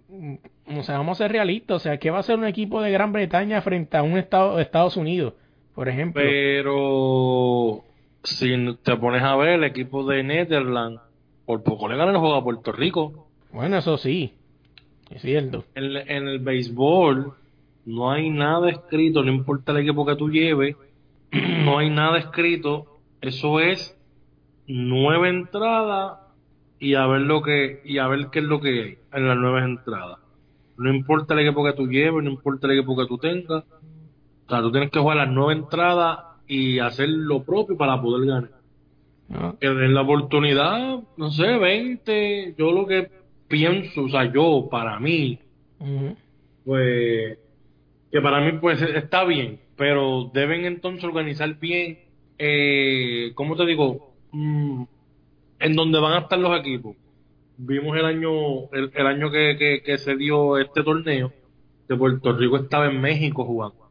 mm, 0.08 0.34
o 0.78 0.82
sea, 0.82 0.98
vamos 0.98 1.20
a 1.20 1.24
ser 1.24 1.32
realistas, 1.32 1.76
o 1.76 1.80
sea, 1.80 1.98
¿qué 1.98 2.10
va 2.10 2.18
a 2.18 2.22
ser 2.24 2.38
un 2.38 2.46
equipo 2.46 2.80
de 2.82 2.90
Gran 2.90 3.12
Bretaña 3.12 3.60
frente 3.62 3.96
a 3.96 4.02
un 4.02 4.18
estado 4.18 4.58
Estados 4.58 4.96
Unidos, 4.96 5.34
por 5.74 5.88
ejemplo? 5.88 6.22
Pero 6.22 7.84
si 8.24 8.76
te 8.82 8.96
pones 8.96 9.22
a 9.22 9.36
ver 9.36 9.50
el 9.50 9.64
equipo 9.64 10.04
de 10.04 10.22
Netherlands, 10.22 11.00
por 11.46 11.62
poco 11.62 11.88
le 11.88 11.96
ganan 11.96 12.14
el 12.14 12.20
juego 12.20 12.34
a 12.36 12.44
Puerto 12.44 12.72
Rico. 12.72 13.28
Bueno, 13.52 13.78
eso 13.78 13.96
sí, 13.98 14.32
es 15.10 15.22
cierto. 15.22 15.64
En, 15.74 15.96
en 15.96 16.28
el 16.28 16.38
béisbol 16.38 17.34
no 17.84 18.10
hay 18.10 18.30
nada 18.30 18.70
escrito, 18.70 19.22
no 19.22 19.32
importa 19.32 19.72
el 19.72 19.78
equipo 19.78 20.06
que 20.06 20.16
tú 20.16 20.30
lleves, 20.30 20.76
no 21.32 21.78
hay 21.78 21.90
nada 21.90 22.18
escrito. 22.18 22.86
Eso 23.20 23.60
es 23.60 23.96
nueve 24.66 25.28
entradas 25.28 26.18
y 26.78 26.94
a 26.94 27.06
ver 27.06 27.22
lo 27.22 27.42
que 27.42 27.80
y 27.84 27.98
a 27.98 28.08
ver 28.08 28.28
qué 28.30 28.40
es 28.40 28.44
lo 28.44 28.60
que 28.60 28.98
hay 29.10 29.20
en 29.20 29.28
las 29.28 29.36
nueve 29.36 29.64
entradas. 29.64 30.18
No 30.76 30.92
importa 30.92 31.34
el 31.34 31.40
equipo 31.40 31.64
que 31.64 31.74
tú 31.74 31.86
lleves, 31.86 32.24
no 32.24 32.30
importa 32.30 32.66
el 32.66 32.78
equipo 32.78 32.96
que 32.96 33.06
tú 33.06 33.18
tengas. 33.18 33.64
O 34.46 34.48
sea, 34.48 34.60
tú 34.60 34.72
tienes 34.72 34.90
que 34.90 34.98
jugar 34.98 35.16
las 35.18 35.30
nueve 35.30 35.54
entradas 35.54 36.18
y 36.46 36.78
hacer 36.78 37.08
lo 37.08 37.44
propio 37.44 37.76
para 37.76 38.00
poder 38.00 38.26
ganar. 38.26 38.50
¿no? 39.28 39.58
Que 39.58 39.68
den 39.68 39.94
la 39.94 40.02
oportunidad, 40.02 41.00
no 41.16 41.30
sé, 41.30 41.46
20. 41.46 42.54
Yo 42.58 42.72
lo 42.72 42.86
que 42.86 43.10
pienso, 43.48 44.04
o 44.04 44.08
sea, 44.08 44.30
yo, 44.32 44.68
para 44.70 44.98
mí, 44.98 45.38
pues 46.64 47.38
que 48.12 48.20
para 48.20 48.40
mí 48.40 48.58
pues 48.60 48.80
está 48.82 49.24
bien, 49.24 49.58
pero 49.74 50.30
deben 50.34 50.66
entonces 50.66 51.02
organizar 51.02 51.58
bien, 51.58 51.98
eh, 52.38 53.32
¿cómo 53.34 53.56
te 53.56 53.64
digo? 53.64 54.14
Mm, 54.32 54.84
en 55.58 55.74
donde 55.74 55.98
van 55.98 56.12
a 56.12 56.18
estar 56.18 56.38
los 56.38 56.60
equipos. 56.60 56.94
Vimos 57.56 57.96
el 57.96 58.04
año 58.04 58.70
el, 58.72 58.90
el 58.94 59.06
año 59.06 59.30
que, 59.30 59.56
que, 59.58 59.82
que 59.82 59.96
se 59.96 60.14
dio 60.16 60.58
este 60.58 60.82
torneo, 60.82 61.32
que 61.88 61.96
Puerto 61.96 62.34
Rico 62.34 62.58
estaba 62.58 62.86
en 62.86 63.00
México 63.00 63.44
jugando. 63.44 63.88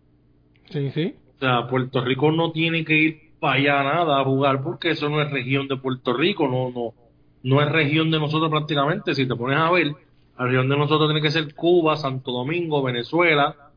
Sí, 0.69 0.91
sí. 0.91 1.15
O 1.37 1.39
sea, 1.39 1.67
Puerto 1.67 2.05
Rico 2.05 2.31
no 2.31 2.51
tiene 2.51 2.85
que 2.85 2.93
ir 2.93 3.21
para 3.39 3.55
allá 3.55 3.83
nada 3.83 4.21
a 4.21 4.23
jugar 4.23 4.61
porque 4.61 4.91
eso 4.91 5.09
no 5.09 5.19
es 5.19 5.31
región 5.31 5.67
de 5.67 5.77
Puerto 5.77 6.13
Rico, 6.13 6.47
no, 6.47 6.69
no, 6.69 6.93
no 7.41 7.61
es 7.61 7.71
región 7.71 8.11
de 8.11 8.19
nosotros 8.19 8.51
prácticamente. 8.51 9.15
Si 9.15 9.27
te 9.27 9.35
pones 9.35 9.57
a 9.57 9.71
ver, 9.71 9.95
la 10.37 10.45
región 10.45 10.69
de 10.69 10.77
nosotros 10.77 11.09
tiene 11.09 11.21
que 11.21 11.31
ser 11.31 11.55
Cuba, 11.55 11.97
Santo 11.97 12.31
Domingo, 12.31 12.83
Venezuela, 12.83 13.70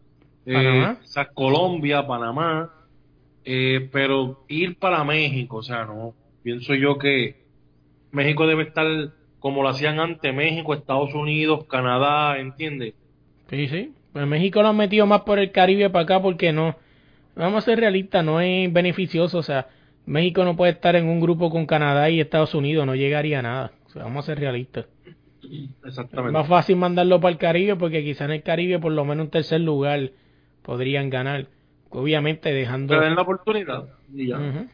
eh, 0.46 0.52
Panamá. 0.52 0.98
quizás 1.00 1.28
Colombia, 1.34 2.06
Panamá, 2.06 2.70
eh, 3.44 3.88
pero 3.92 4.44
ir 4.48 4.78
para 4.78 5.04
México, 5.04 5.58
o 5.58 5.62
sea, 5.62 5.84
no, 5.84 6.14
pienso 6.42 6.74
yo 6.74 6.98
que 6.98 7.44
México 8.10 8.46
debe 8.46 8.64
estar 8.64 8.86
como 9.38 9.62
lo 9.62 9.68
hacían 9.68 10.00
antes, 10.00 10.34
México, 10.34 10.72
Estados 10.72 11.12
Unidos, 11.14 11.66
Canadá, 11.66 12.38
¿entiendes? 12.38 12.94
Sí, 13.50 13.68
sí. 13.68 13.92
Pues 14.12 14.26
México 14.26 14.62
lo 14.62 14.68
han 14.68 14.76
metido 14.76 15.06
más 15.06 15.22
por 15.22 15.38
el 15.38 15.50
Caribe 15.50 15.90
para 15.90 16.04
acá 16.04 16.22
porque 16.22 16.52
no, 16.52 16.76
vamos 17.34 17.64
a 17.64 17.66
ser 17.66 17.80
realistas, 17.80 18.24
no 18.24 18.40
es 18.40 18.72
beneficioso, 18.72 19.38
o 19.38 19.42
sea, 19.42 19.68
México 20.06 20.44
no 20.44 20.56
puede 20.56 20.72
estar 20.72 20.96
en 20.96 21.06
un 21.06 21.20
grupo 21.20 21.50
con 21.50 21.66
Canadá 21.66 22.10
y 22.10 22.20
Estados 22.20 22.54
Unidos, 22.54 22.86
no 22.86 22.94
llegaría 22.94 23.40
a 23.40 23.42
nada. 23.42 23.72
O 23.86 23.90
sea, 23.90 24.04
vamos 24.04 24.24
a 24.24 24.26
ser 24.26 24.38
realistas. 24.38 24.86
Es 25.04 25.68
Exactamente. 25.84 26.32
más 26.32 26.46
fácil 26.48 26.76
mandarlo 26.76 27.20
para 27.20 27.32
el 27.32 27.38
Caribe 27.38 27.76
porque 27.76 28.02
quizá 28.02 28.24
en 28.24 28.32
el 28.32 28.42
Caribe 28.42 28.78
por 28.78 28.92
lo 28.92 29.04
menos 29.04 29.26
un 29.26 29.30
tercer 29.30 29.60
lugar 29.60 30.10
podrían 30.64 31.10
ganar. 31.10 31.46
Obviamente 31.90 32.52
dejando... 32.52 32.98
den 32.98 33.14
la 33.14 33.22
oportunidad 33.22 33.84
y 34.12 34.28
ya. 34.28 34.66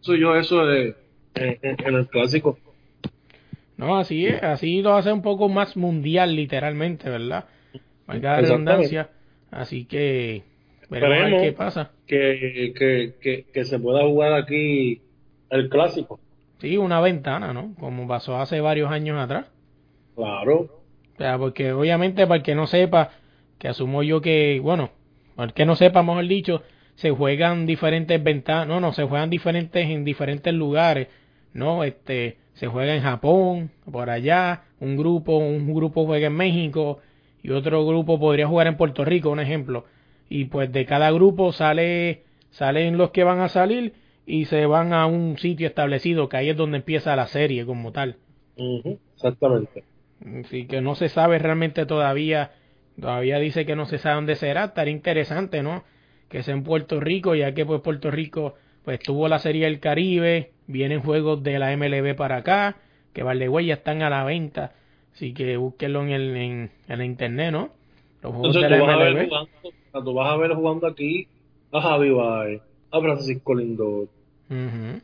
Soy 0.00 0.18
yo 0.20 0.34
eso 0.34 0.66
de 0.66 0.96
en, 1.34 1.58
en- 1.62 1.76
en 1.86 1.94
el 1.94 2.08
clásico. 2.08 2.58
No, 3.76 3.98
así 3.98 4.26
es, 4.26 4.42
así 4.42 4.82
lo 4.82 4.94
hace 4.96 5.12
un 5.12 5.22
poco 5.22 5.48
más 5.48 5.76
mundial 5.76 6.34
literalmente, 6.34 7.08
¿verdad? 7.10 7.44
Valga 8.06 8.32
la 8.32 8.40
redundancia. 8.40 9.10
Así 9.50 9.84
que 9.84 10.42
veremos 10.90 11.04
a 11.04 11.18
ver 11.18 11.18
Esperemos. 11.34 11.42
qué 11.42 11.52
pasa. 11.52 11.90
Que, 12.06 12.72
que, 12.76 13.14
que, 13.20 13.44
que 13.52 13.64
se 13.64 13.78
pueda 13.78 14.02
jugar 14.04 14.32
aquí 14.32 15.02
el 15.50 15.68
clásico. 15.68 16.18
Sí, 16.58 16.78
una 16.78 17.00
ventana, 17.00 17.52
¿no? 17.52 17.74
Como 17.78 18.08
pasó 18.08 18.38
hace 18.40 18.60
varios 18.60 18.90
años 18.90 19.18
atrás. 19.18 19.46
Claro. 20.14 20.54
O 21.14 21.18
sea, 21.18 21.38
porque 21.38 21.72
obviamente 21.72 22.26
para 22.26 22.36
el 22.38 22.42
que 22.42 22.54
no 22.54 22.66
sepa, 22.66 23.10
que 23.58 23.68
asumo 23.68 24.02
yo 24.02 24.20
que, 24.22 24.58
bueno, 24.62 24.90
el 25.44 25.52
que 25.52 25.66
no 25.66 25.76
sepa, 25.76 26.02
mejor 26.02 26.26
dicho, 26.26 26.62
se 26.94 27.10
juegan 27.10 27.66
diferentes 27.66 28.22
ventanas, 28.22 28.68
no, 28.68 28.80
no, 28.80 28.92
se 28.92 29.04
juegan 29.04 29.30
diferentes 29.30 29.88
en 29.88 30.04
diferentes 30.04 30.52
lugares, 30.52 31.08
¿no? 31.52 31.84
Este, 31.84 32.38
se 32.54 32.66
juega 32.68 32.94
en 32.94 33.02
Japón, 33.02 33.70
por 33.90 34.08
allá, 34.08 34.64
un 34.80 34.96
grupo, 34.96 35.36
un 35.36 35.74
grupo 35.74 36.06
juega 36.06 36.28
en 36.28 36.34
México 36.34 37.00
y 37.42 37.50
otro 37.50 37.86
grupo 37.86 38.18
podría 38.18 38.48
jugar 38.48 38.66
en 38.66 38.76
Puerto 38.76 39.04
Rico, 39.04 39.30
un 39.30 39.40
ejemplo. 39.40 39.84
Y 40.28 40.46
pues 40.46 40.72
de 40.72 40.84
cada 40.86 41.10
grupo 41.10 41.52
sale, 41.52 42.24
salen 42.50 42.98
los 42.98 43.10
que 43.10 43.24
van 43.24 43.40
a 43.40 43.48
salir 43.48 43.94
y 44.26 44.46
se 44.46 44.66
van 44.66 44.92
a 44.92 45.06
un 45.06 45.38
sitio 45.38 45.68
establecido, 45.68 46.28
que 46.28 46.38
ahí 46.38 46.48
es 46.48 46.56
donde 46.56 46.78
empieza 46.78 47.14
la 47.14 47.26
serie 47.28 47.64
como 47.64 47.92
tal. 47.92 48.16
Exactamente. 49.14 49.84
Así 50.44 50.66
que 50.66 50.80
no 50.80 50.94
se 50.94 51.08
sabe 51.08 51.38
realmente 51.38 51.86
todavía, 51.86 52.52
todavía 53.00 53.38
dice 53.38 53.66
que 53.66 53.76
no 53.76 53.86
se 53.86 53.98
sabe 53.98 54.16
dónde 54.16 54.36
será, 54.36 54.64
estaría 54.66 54.92
interesante, 54.92 55.62
¿no? 55.62 55.84
Que 56.28 56.42
sea 56.42 56.54
en 56.54 56.64
Puerto 56.64 57.00
Rico, 57.00 57.34
ya 57.34 57.54
que 57.54 57.64
pues 57.64 57.80
Puerto 57.80 58.10
Rico 58.10 58.54
pues 58.84 59.00
tuvo 59.00 59.28
la 59.28 59.38
Serie 59.38 59.64
del 59.64 59.80
Caribe, 59.80 60.52
vienen 60.66 61.00
juegos 61.02 61.42
de 61.42 61.58
la 61.58 61.76
MLB 61.76 62.14
para 62.16 62.36
acá, 62.38 62.76
que 63.12 63.22
vale 63.22 63.48
ya 63.66 63.74
están 63.74 64.02
a 64.02 64.10
la 64.10 64.24
venta, 64.24 64.74
así 65.14 65.34
que 65.34 65.56
búsquenlo 65.56 66.02
en 66.02 66.10
el 66.10 66.36
en, 66.36 66.70
en 66.88 66.98
la 66.98 67.04
internet, 67.04 67.52
¿no? 67.52 67.70
Los 68.22 68.32
juegos 68.34 68.56
Entonces 68.56 68.62
de 68.62 68.68
tú 68.68 68.86
la 68.86 68.86
vas, 68.86 68.94
a 68.94 68.98
ver 68.98 69.14
MLB. 69.14 69.28
jugando, 69.28 69.50
tú 70.04 70.14
vas 70.14 70.32
a 70.32 70.36
ver 70.36 70.54
jugando 70.54 70.86
aquí 70.86 71.28
a 71.72 71.80
Javi 71.80 72.10
Baez, 72.10 72.62
a 72.90 73.00
Francisco 73.00 73.54
Lindor, 73.54 74.08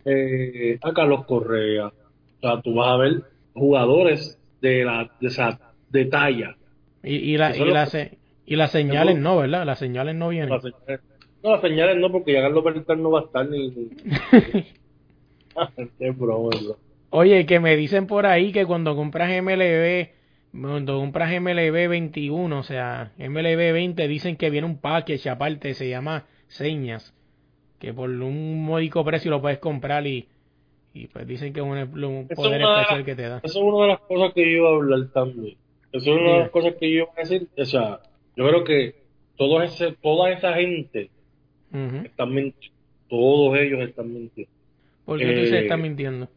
eh, 0.05 0.79
a 0.81 0.93
Carlos 0.93 1.25
Correa. 1.27 1.89
O 1.89 1.93
sea, 2.41 2.61
tú 2.63 2.75
vas 2.75 2.89
a 2.89 2.97
ver 2.97 3.23
jugadores 3.55 4.39
de 4.61 4.85
la 4.85 5.11
de 5.21 5.29
esa 5.29 5.59
de 5.91 6.05
talla. 6.07 6.57
Y, 7.03 7.17
y, 7.17 7.37
la, 7.37 7.51
y, 7.57 7.87
se- 7.91 8.19
y 8.47 8.57
las 8.57 8.71
señales 8.71 9.17
no, 9.23 9.37
¿verdad? 9.39 9.65
Las 9.67 9.79
señales 9.79 10.15
no 10.15 10.29
vienen. 10.29 10.51
Las 10.51 10.63
señales- 10.63 11.01
no, 11.43 11.51
las 11.53 11.61
señales 11.61 11.97
no, 11.97 12.13
porque 12.13 12.33
ya 12.33 12.43
Carlos 12.43 12.63
Bertal 12.65 13.03
no 13.03 13.11
va 13.11 13.21
a 13.21 13.25
estar 13.25 13.49
ni. 13.49 13.69
ni- 13.71 13.89
Qué 15.99 16.11
broma, 16.11 16.51
bro. 16.65 16.77
Oye, 17.11 17.45
que 17.47 17.61
me 17.61 17.77
dicen 17.77 18.07
por 18.07 18.25
ahí 18.27 18.53
que 18.53 18.65
cuando 18.65 18.97
compras 18.97 19.31
MLB, 19.43 20.09
cuando 20.59 20.99
compras 20.99 21.31
MLB 21.41 21.89
21, 21.89 22.59
o 22.59 22.63
sea, 22.63 23.13
MLB 23.19 23.73
20, 23.73 24.09
dicen 24.09 24.37
que 24.37 24.49
viene 24.51 24.67
un 24.67 24.79
package 24.79 25.29
aparte, 25.29 25.75
se 25.75 25.89
llama 25.91 26.25
señas, 26.47 27.13
que 27.79 27.93
por 27.93 28.09
un 28.09 28.65
módico 28.65 29.05
precio 29.05 29.31
lo 29.31 29.43
puedes 29.43 29.59
comprar 29.59 30.07
y, 30.07 30.27
y 30.95 31.09
pues 31.09 31.27
dicen 31.27 31.53
que 31.53 31.61
es 31.61 31.67
un, 31.67 32.29
poder 32.35 32.63
una- 32.63 32.81
especial 32.81 33.05
que 33.05 33.15
te 33.15 33.29
da. 33.29 33.41
Eso 33.43 33.59
es 33.59 33.65
una 33.65 33.83
de 33.83 33.89
las 33.89 34.01
cosas 34.01 34.33
que 34.33 34.41
yo 34.43 34.57
iba 34.59 34.71
a 34.71 34.75
hablar 34.75 35.09
también. 35.13 35.57
Eso 35.93 36.11
es 36.15 36.21
una 36.21 36.33
de 36.33 36.39
las 36.41 36.51
cosas 36.51 36.75
que 36.81 36.91
yo 36.91 36.97
iba 37.05 37.09
a 37.17 37.21
decir. 37.21 37.49
O 37.57 37.65
sea, 37.65 38.01
yo 38.37 38.49
creo 38.49 38.65
que 38.65 38.95
todo 39.37 39.63
ese, 39.63 39.93
toda 40.03 40.31
esa 40.33 40.55
gente 40.55 41.11
están 42.05 42.35
mintiendo. 42.35 42.77
Todos 43.09 43.59
ellos 43.59 43.81
están 43.81 44.13
mintiendo. 44.13 44.53
¿Por 45.05 45.19
qué 45.19 45.35
tú 45.35 45.47
se 45.47 45.59
Eh, 45.59 45.63
estás 45.63 45.79
mintiendo? 45.79 46.29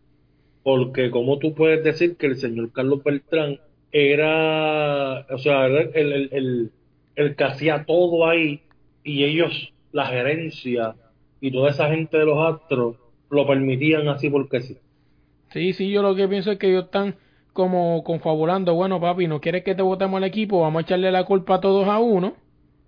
Porque 0.63 1.11
como 1.11 1.37
tú 1.39 1.53
puedes 1.53 1.83
decir 1.83 2.17
que 2.17 2.25
el 2.27 2.37
señor 2.37 2.71
Carlos 2.71 3.03
Beltrán 3.03 3.59
era, 3.91 5.25
o 5.29 5.37
sea, 5.37 5.65
era 5.67 5.81
el, 5.93 6.13
el, 6.13 6.29
el, 6.31 6.71
el 7.15 7.35
que 7.35 7.43
hacía 7.43 7.85
todo 7.85 8.27
ahí 8.27 8.61
y 9.03 9.23
ellos, 9.23 9.73
la 9.91 10.07
gerencia 10.07 10.95
y 11.39 11.51
toda 11.51 11.69
esa 11.69 11.89
gente 11.89 12.17
de 12.17 12.25
los 12.25 12.37
astros 12.55 12.95
lo 13.29 13.47
permitían 13.47 14.07
así 14.07 14.29
porque 14.29 14.61
sí. 14.61 14.77
Sí, 15.51 15.73
sí, 15.73 15.89
yo 15.91 16.01
lo 16.01 16.15
que 16.15 16.27
pienso 16.27 16.51
es 16.51 16.57
que 16.59 16.69
ellos 16.69 16.85
están 16.85 17.15
como 17.55 18.03
confabulando, 18.03 18.75
bueno 18.75 18.99
papi, 18.99 19.27
no 19.27 19.39
quieres 19.39 19.63
que 19.63 19.75
te 19.75 19.81
votemos 19.81 20.17
el 20.17 20.25
equipo, 20.25 20.59
vamos 20.59 20.81
a 20.81 20.83
echarle 20.83 21.09
la 21.09 21.23
culpa 21.23 21.55
a 21.55 21.61
todos 21.61 21.87
a 21.87 21.99
uno 21.99 22.33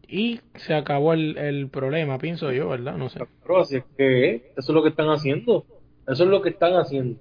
y 0.10 0.42
se 0.56 0.74
acabó 0.74 1.14
el, 1.14 1.38
el 1.38 1.70
problema, 1.70 2.18
pienso 2.18 2.52
yo, 2.52 2.68
¿verdad? 2.68 2.98
No 2.98 3.08
sé. 3.08 3.22
Pero 3.44 3.62
así 3.62 3.78
es 3.78 3.86
que 3.96 4.36
eso 4.36 4.52
es 4.58 4.70
lo 4.70 4.84
que 4.84 4.90
están 4.90 5.08
haciendo. 5.08 5.64
Eso 6.06 6.26
es 6.26 6.30
lo 6.30 6.42
que 6.42 6.50
están 6.50 6.74
haciendo. 6.74 7.18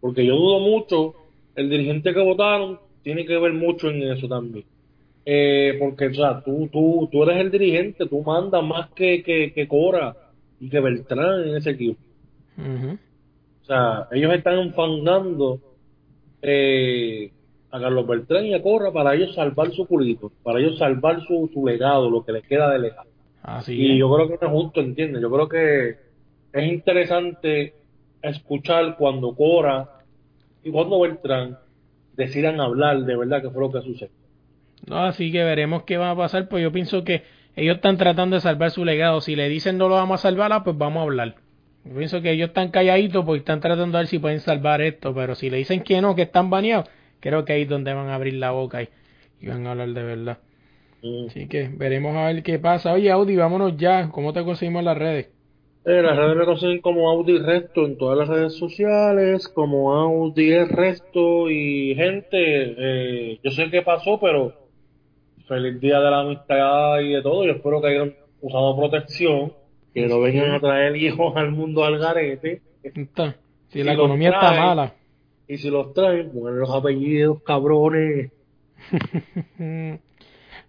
Porque 0.00 0.26
yo 0.26 0.34
dudo 0.34 0.58
mucho, 0.58 1.14
el 1.54 1.70
dirigente 1.70 2.12
que 2.12 2.20
votaron 2.20 2.80
tiene 3.04 3.24
que 3.24 3.38
ver 3.38 3.52
mucho 3.52 3.90
en 3.90 4.02
eso 4.02 4.26
también. 4.26 4.64
Eh, 5.24 5.76
porque, 5.78 6.08
o 6.08 6.14
sea, 6.14 6.42
tú, 6.42 6.68
tú, 6.72 7.08
tú 7.12 7.22
eres 7.22 7.36
el 7.36 7.52
dirigente, 7.52 8.06
tú 8.08 8.22
mandas 8.22 8.64
más 8.64 8.90
que, 8.90 9.22
que, 9.22 9.52
que 9.52 9.68
Cora 9.68 10.16
y 10.58 10.68
que 10.68 10.80
Beltrán 10.80 11.48
en 11.48 11.56
ese 11.56 11.70
equipo. 11.70 12.00
O 13.62 13.64
sea, 13.66 14.08
ellos 14.10 14.34
están 14.34 14.58
enfangando 14.58 15.60
eh, 16.42 17.32
a 17.70 17.80
Carlos 17.80 18.06
Beltrán 18.06 18.46
y 18.46 18.54
a 18.54 18.62
Corra 18.62 18.92
para 18.92 19.14
ellos 19.14 19.34
salvar 19.34 19.70
su 19.72 19.86
culito, 19.86 20.32
para 20.42 20.60
ellos 20.60 20.78
salvar 20.78 21.20
su, 21.26 21.50
su 21.52 21.66
legado, 21.66 22.10
lo 22.10 22.24
que 22.24 22.32
les 22.32 22.44
queda 22.46 22.70
de 22.70 22.78
legado. 22.78 23.08
Así 23.42 23.74
Y 23.74 23.92
es. 23.92 23.98
yo 23.98 24.12
creo 24.14 24.28
que 24.28 24.38
no 24.40 24.46
es 24.52 24.62
justo, 24.62 24.80
¿entiendes? 24.80 25.22
Yo 25.22 25.30
creo 25.30 25.48
que 25.48 25.96
es 26.52 26.72
interesante 26.72 27.74
escuchar 28.22 28.96
cuando 28.96 29.34
Cora 29.34 29.88
y 30.64 30.70
cuando 30.70 31.00
Beltrán 31.00 31.58
decidan 32.16 32.60
hablar 32.60 33.00
de 33.04 33.16
verdad 33.16 33.42
que 33.42 33.50
fue 33.50 33.62
lo 33.62 33.72
que 33.72 33.80
sucedió. 33.82 34.14
No, 34.86 34.98
así 35.04 35.30
que 35.32 35.44
veremos 35.44 35.82
qué 35.84 35.96
va 35.98 36.10
a 36.10 36.16
pasar, 36.16 36.48
pues 36.48 36.62
yo 36.62 36.72
pienso 36.72 37.04
que 37.04 37.22
ellos 37.56 37.76
están 37.76 37.96
tratando 37.96 38.36
de 38.36 38.40
salvar 38.40 38.70
su 38.70 38.84
legado. 38.84 39.20
Si 39.20 39.36
le 39.36 39.48
dicen 39.48 39.78
no 39.78 39.88
lo 39.88 39.96
vamos 39.96 40.20
a 40.20 40.22
salvar, 40.30 40.52
ah, 40.52 40.64
pues 40.64 40.76
vamos 40.78 41.00
a 41.00 41.02
hablar. 41.04 41.34
Yo 41.84 41.94
pienso 41.96 42.20
que 42.20 42.32
ellos 42.32 42.48
están 42.48 42.70
calladitos 42.70 43.24
porque 43.24 43.38
están 43.38 43.60
tratando 43.60 43.96
de 43.96 44.02
ver 44.02 44.08
si 44.08 44.18
pueden 44.18 44.40
salvar 44.40 44.80
esto, 44.80 45.14
pero 45.14 45.34
si 45.34 45.50
le 45.50 45.58
dicen 45.58 45.82
que 45.82 46.00
no, 46.00 46.14
que 46.14 46.22
están 46.22 46.50
baneados, 46.50 46.88
creo 47.20 47.44
que 47.44 47.54
ahí 47.54 47.62
es 47.62 47.68
donde 47.68 47.94
van 47.94 48.08
a 48.08 48.14
abrir 48.14 48.34
la 48.34 48.50
boca 48.50 48.82
y, 48.82 48.88
y 49.40 49.46
van 49.46 49.66
a 49.66 49.70
hablar 49.70 49.88
de 49.88 50.02
verdad. 50.02 50.38
Mm. 51.02 51.26
Así 51.28 51.48
que 51.48 51.68
veremos 51.68 52.14
a 52.16 52.26
ver 52.26 52.42
qué 52.42 52.58
pasa. 52.58 52.92
Oye, 52.92 53.10
Audi, 53.10 53.36
vámonos 53.36 53.76
ya. 53.76 54.10
¿Cómo 54.10 54.32
te 54.32 54.44
conseguimos 54.44 54.80
en 54.80 54.84
las 54.86 54.98
redes? 54.98 55.30
Eh, 55.84 56.02
las 56.02 56.16
redes 56.16 56.36
me 56.36 56.44
consiguen 56.44 56.80
como 56.82 57.08
Audi 57.08 57.38
Resto 57.38 57.86
en 57.86 57.96
todas 57.96 58.18
las 58.18 58.28
redes 58.28 58.58
sociales, 58.58 59.48
como 59.48 59.94
Audi 59.94 60.52
es 60.52 60.68
Resto 60.68 61.48
y 61.50 61.94
gente, 61.94 62.74
eh, 62.76 63.38
yo 63.42 63.50
sé 63.52 63.70
qué 63.70 63.80
pasó, 63.80 64.20
pero 64.20 64.52
feliz 65.46 65.80
día 65.80 65.98
de 65.98 66.10
la 66.10 66.20
amistad 66.20 67.00
y 67.00 67.14
de 67.14 67.22
todo. 67.22 67.44
Yo 67.46 67.52
espero 67.52 67.80
que 67.80 67.88
hayan 67.88 68.14
usado 68.42 68.76
protección, 68.76 69.54
que 69.94 70.06
no 70.06 70.20
vengan 70.20 70.52
a 70.52 70.60
traer 70.60 70.96
hijos 70.96 71.36
al 71.36 71.52
mundo 71.52 71.84
al 71.84 71.98
garete. 71.98 72.62
Si 72.82 73.08
Si 73.68 73.82
la 73.82 73.94
economía 73.94 74.30
está 74.30 74.52
mala. 74.52 74.94
Y 75.46 75.56
si 75.58 75.70
los 75.70 75.94
traen, 75.94 76.30
pongan 76.30 76.58
los 76.58 76.70
apellidos, 76.70 77.42
cabrones. 77.42 78.30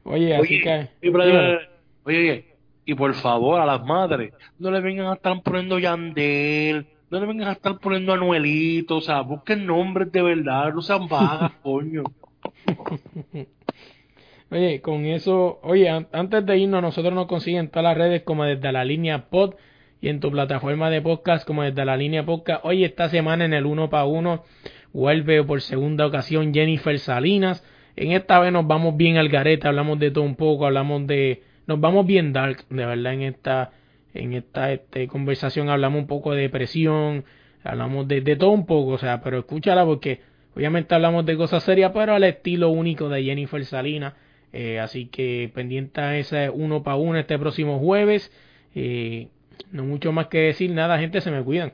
Oye, 0.04 0.36
así 0.36 0.62
que. 0.62 0.88
y 1.02 1.10
oye, 1.10 1.60
oye, 2.04 2.46
y 2.86 2.96
por 2.96 3.14
favor 3.14 3.60
a 3.60 3.66
las 3.66 3.86
madres, 3.86 4.34
no 4.58 4.72
le 4.72 4.80
vengan 4.80 5.08
a 5.08 5.14
estar 5.14 5.40
poniendo 5.44 5.78
Yandel, 5.78 6.88
no 7.12 7.20
le 7.20 7.26
vengan 7.28 7.50
a 7.50 7.52
estar 7.52 7.78
poniendo 7.80 8.14
Anuelito, 8.14 8.98
o 8.98 9.02
sea, 9.02 9.22
busquen 9.22 9.66
nombres 9.66 10.12
de 10.12 10.24
verdad, 10.24 10.74
no 10.74 10.82
sean 10.82 11.08
vagas, 11.08 11.52
coño. 11.62 12.04
Oye, 14.52 14.82
con 14.82 15.06
eso, 15.06 15.60
oye, 15.62 15.90
an- 15.90 16.08
antes 16.12 16.46
de 16.46 16.58
irnos, 16.58 16.82
nosotros 16.82 17.14
nos 17.14 17.28
consiguen 17.28 17.60
en 17.62 17.68
todas 17.70 17.84
las 17.84 17.98
redes 17.98 18.24
como 18.24 18.46
desde 18.46 18.72
la 18.72 18.84
línea 18.84 19.30
pod 19.30 19.54
y 20.02 20.10
en 20.10 20.20
tu 20.20 20.32
plataforma 20.32 20.90
de 20.90 21.02
podcast 21.02 21.46
como 21.46 21.62
desde 21.64 21.86
la 21.86 21.96
línea 21.98 22.26
podcast. 22.26 22.66
Oye, 22.66 22.86
esta 22.86 23.10
semana 23.10 23.46
en 23.46 23.54
el 23.54 23.66
uno 23.66 23.90
para 23.90 24.06
uno 24.06 24.44
vuelve 24.92 25.44
por 25.44 25.62
segunda 25.62 26.08
ocasión 26.08 26.52
Jennifer 26.54 26.98
Salinas. 26.98 27.64
En 27.96 28.12
esta 28.12 28.40
vez 28.40 28.52
nos 28.52 28.66
vamos 28.66 28.98
bien 28.98 29.18
al 29.18 29.30
garete, 29.30 29.68
hablamos 29.68 30.00
de 30.00 30.10
todo 30.10 30.24
un 30.24 30.36
poco, 30.36 30.66
hablamos 30.66 31.06
de, 31.06 31.44
nos 31.68 31.80
vamos 31.80 32.08
bien 32.08 32.34
dark, 32.34 32.66
de 32.70 32.86
verdad 32.86 33.14
en 33.14 33.22
esta, 33.24 33.72
en 34.14 34.34
esta 34.34 34.72
este, 34.72 35.08
conversación 35.08 35.70
hablamos 35.70 36.00
un 36.02 36.08
poco 36.08 36.34
de 36.34 36.44
depresión, 36.44 37.26
hablamos 37.64 38.08
de, 38.08 38.22
de 38.22 38.36
todo 38.36 38.52
un 38.52 38.66
poco, 38.66 38.92
o 38.94 38.98
sea, 38.98 39.22
pero 39.22 39.40
escúchala 39.40 39.86
porque 39.86 40.22
obviamente 40.56 40.96
hablamos 40.96 41.26
de 41.26 41.36
cosas 41.38 41.62
serias, 41.62 41.92
pero 41.94 42.16
al 42.16 42.24
estilo 42.24 42.70
único 42.70 43.10
de 43.10 43.24
Jennifer 43.24 43.64
Salinas. 43.66 44.14
Eh, 44.54 44.80
así 44.80 45.06
que 45.08 45.52
pendiente 45.54 46.02
a 46.02 46.18
ese 46.18 46.50
uno 46.50 46.84
para 46.84 46.98
uno 46.98 47.20
este 47.20 47.38
próximo 47.38 47.80
jueves. 47.80 48.32
Eh, 48.76 49.30
no 49.72 49.84
mucho 49.86 50.12
más 50.12 50.28
que 50.28 50.40
decir, 50.40 50.72
nada, 50.72 51.00
gente, 51.00 51.22
se 51.22 51.32
me 51.32 51.44
cuidan. 51.44 51.74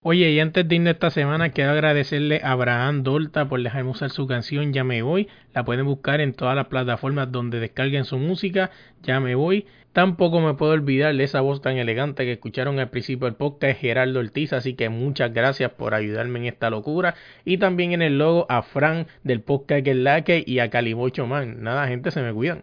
Oye, 0.00 0.30
y 0.30 0.38
antes 0.40 0.66
de 0.68 0.76
irnos 0.76 0.94
esta 0.94 1.10
semana, 1.10 1.50
quiero 1.50 1.72
agradecerle 1.72 2.40
a 2.44 2.52
Abraham 2.52 3.02
Dolta 3.02 3.48
por 3.48 3.62
dejarme 3.62 3.90
usar 3.90 4.10
su 4.10 4.26
canción 4.28 4.72
Ya 4.72 4.84
me 4.84 5.02
voy. 5.02 5.28
La 5.52 5.64
pueden 5.64 5.86
buscar 5.86 6.20
en 6.20 6.34
todas 6.34 6.54
las 6.54 6.68
plataformas 6.68 7.32
donde 7.32 7.58
descarguen 7.58 8.04
su 8.04 8.16
música. 8.16 8.70
Ya 9.02 9.18
me 9.20 9.34
voy. 9.34 9.66
Tampoco 9.98 10.38
me 10.38 10.54
puedo 10.54 10.74
olvidar 10.74 11.12
de 11.16 11.24
esa 11.24 11.40
voz 11.40 11.60
tan 11.60 11.76
elegante 11.76 12.24
que 12.24 12.30
escucharon 12.30 12.78
al 12.78 12.88
principio 12.88 13.24
del 13.24 13.34
podcast, 13.34 13.80
Gerardo 13.80 14.20
Ortiz. 14.20 14.52
Así 14.52 14.74
que 14.74 14.88
muchas 14.90 15.34
gracias 15.34 15.72
por 15.72 15.92
ayudarme 15.92 16.38
en 16.38 16.44
esta 16.44 16.70
locura. 16.70 17.16
Y 17.44 17.58
también 17.58 17.90
en 17.90 18.02
el 18.02 18.16
logo 18.16 18.46
a 18.48 18.62
Fran 18.62 19.08
del 19.24 19.40
podcast 19.40 19.82
que 19.82 19.90
es 19.90 19.96
la 19.96 20.22
que 20.22 20.44
y 20.46 20.60
a 20.60 20.70
Calimocho 20.70 21.26
Man. 21.26 21.64
Nada, 21.64 21.88
gente, 21.88 22.12
se 22.12 22.22
me 22.22 22.32
cuidan. 22.32 22.62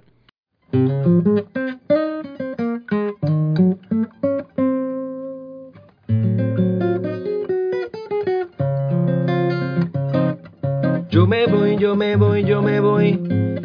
Yo 11.10 11.28
me 11.28 11.48
voy, 11.48 11.76
yo 11.78 11.98
me 11.98 12.16
voy, 12.16 12.46
yo 12.46 12.62
me 12.62 12.80
voy. 12.80 13.20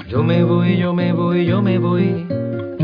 Yo 0.09 0.25
me 0.25 0.43
voy, 0.43 0.77
yo 0.77 0.93
me 0.93 1.13
voy, 1.13 1.47
yo 1.47 1.63
me 1.63 1.79
voy. 1.79 2.40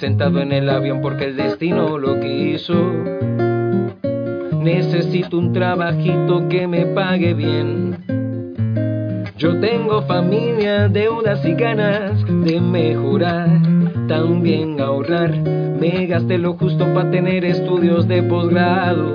Sentado 0.00 0.40
en 0.40 0.52
el 0.52 0.68
avión 0.68 1.00
porque 1.00 1.24
el 1.24 1.36
destino 1.36 1.96
lo 1.96 2.20
quiso. 2.20 2.74
Necesito 4.60 5.38
un 5.38 5.54
trabajito 5.54 6.46
que 6.48 6.66
me 6.66 6.84
pague 6.84 7.32
bien. 7.32 7.96
Yo 9.38 9.58
tengo 9.58 10.02
familia, 10.02 10.88
deudas 10.88 11.42
y 11.46 11.54
ganas 11.54 12.22
de 12.44 12.60
mejorar, 12.60 13.48
también 14.06 14.78
ahorrar. 14.80 15.34
Me 15.80 16.06
gasté 16.06 16.36
lo 16.36 16.54
justo 16.54 16.84
para 16.92 17.10
tener 17.10 17.46
estudios 17.46 18.06
de 18.06 18.22
posgrado. 18.22 19.14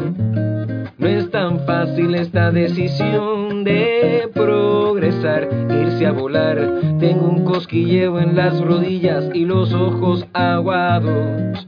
No 1.01 1.07
es 1.07 1.31
tan 1.31 1.61
fácil 1.61 2.13
esta 2.13 2.51
decisión 2.51 3.63
de 3.63 4.29
progresar, 4.35 5.49
irse 5.83 6.05
a 6.05 6.11
volar. 6.11 6.59
Tengo 6.99 7.27
un 7.27 7.43
cosquilleo 7.43 8.19
en 8.19 8.35
las 8.35 8.61
rodillas 8.61 9.27
y 9.33 9.45
los 9.45 9.73
ojos 9.73 10.27
aguados. 10.31 11.67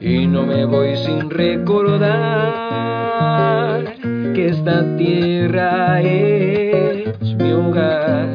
Y 0.00 0.28
no 0.28 0.46
me 0.46 0.64
voy 0.64 0.96
sin 0.98 1.28
recordar 1.28 1.98
que 4.32 4.46
esta 4.46 4.96
tierra 4.96 6.00
es 6.00 7.34
mi 7.34 7.50
hogar. 7.50 8.28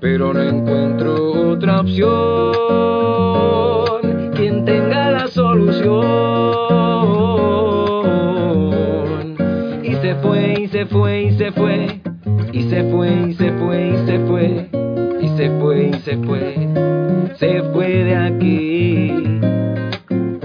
Pero 0.00 0.34
no 0.34 0.42
encuentro 0.42 1.52
otra 1.52 1.82
opción. 1.82 2.10
Quien 4.34 4.64
tenga 4.64 5.12
la 5.12 5.28
solución. 5.28 6.51
Se 10.12 10.18
fue, 10.18 10.60
y 10.60 10.68
se 10.68 10.84
fue, 10.84 11.22
y 11.22 11.32
se 11.38 11.52
fue. 11.52 12.00
Y 12.52 12.62
se 12.64 12.84
fue, 12.84 13.10
y 13.28 13.32
se 13.32 13.52
fue, 13.52 13.88
y 13.88 14.06
se 14.06 14.18
fue. 14.26 14.68
Y 15.22 15.28
se 15.28 15.50
fue, 15.58 15.84
y 15.84 15.92
se 15.94 16.16
fue. 16.18 16.54
Se 17.36 17.62
fue 17.72 17.88
de 18.04 18.16
aquí. 18.16 19.10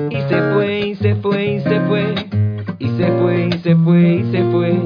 Y 0.09 0.21
se 0.29 0.41
fue, 0.53 0.79
y 0.87 0.95
se 0.95 1.15
fue, 1.15 1.45
y 1.45 1.59
se 1.59 1.79
fue. 1.81 2.15
Y 2.79 2.87
se 2.87 3.11
fue, 3.11 3.47
y 3.47 3.57
se 3.57 3.75
fue, 3.75 4.01
y 4.13 4.31
se 4.31 4.43
fue. 4.51 4.79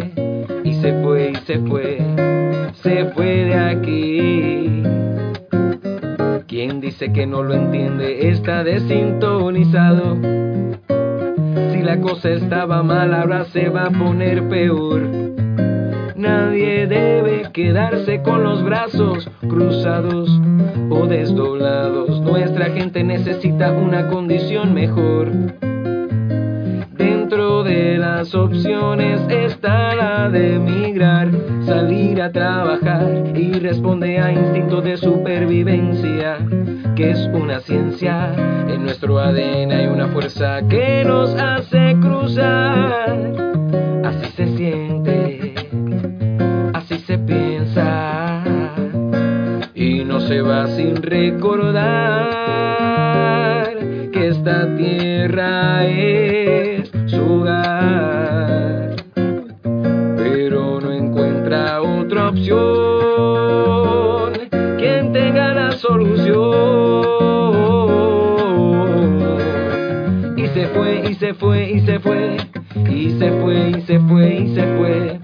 Y 0.63 0.73
se 0.73 0.93
fue, 1.03 1.31
y 1.31 1.35
se 1.35 1.59
fue. 1.59 1.97
Se 2.81 3.05
fue 3.13 3.25
de 3.25 3.55
aquí. 3.55 4.83
Quien 6.47 6.81
dice 6.81 7.13
que 7.13 7.27
no 7.27 7.43
lo 7.43 7.53
entiende 7.53 8.29
está 8.29 8.63
desintonizado. 8.63 10.40
Estaba 12.51 12.83
mal, 12.83 13.13
ahora 13.13 13.45
se 13.45 13.69
va 13.69 13.85
a 13.85 13.91
poner 13.91 14.49
peor. 14.49 15.03
Nadie 16.17 16.85
debe 16.85 17.49
quedarse 17.53 18.21
con 18.23 18.43
los 18.43 18.61
brazos 18.61 19.31
cruzados 19.39 20.29
o 20.89 21.07
desdoblados. 21.07 22.19
Nuestra 22.19 22.65
gente 22.71 23.05
necesita 23.05 23.71
una 23.71 24.09
condición 24.09 24.73
mejor. 24.73 25.31
Dentro 26.97 27.63
de 27.63 27.97
las 27.97 28.35
opciones 28.35 29.21
está 29.29 29.95
la 29.95 30.29
de 30.29 30.55
emigrar, 30.55 31.29
salir 31.65 32.21
a 32.21 32.33
trabajar 32.33 33.31
y 33.33 33.53
responde 33.53 34.19
a 34.19 34.29
instinto 34.29 34.81
de 34.81 34.97
supervivencia, 34.97 36.37
que 36.95 37.11
es 37.11 37.29
una 37.33 37.59
ciencia. 37.61 38.33
En 38.67 38.83
nuestro 38.83 39.19
ADN 39.19 39.71
hay 39.71 39.87
una 39.87 40.07
fuerza 40.07 40.61
que 40.67 41.03
nos 41.05 41.33
hace 41.35 41.95
cruzar. 42.01 43.17
Así 44.03 44.31
se 44.35 44.57
siente, 44.57 45.55
así 46.73 46.99
se 46.99 47.17
piensa. 47.17 47.51
se 50.31 50.41
va 50.41 50.67
sin 50.67 50.95
recordar 50.95 52.29
se 70.61 70.67
fue, 70.67 71.09
y 71.09 71.15
se 71.15 71.33
fue, 71.33 71.71
y 71.71 71.79
se 71.81 71.99
fue, 71.99 72.37
y 72.87 73.09
se 73.17 73.31
fue, 73.31 73.69
y 73.69 73.81
se 73.81 73.99
fue, 73.99 74.35
y 74.35 74.53
se 74.53 74.63
fue, 74.77 75.19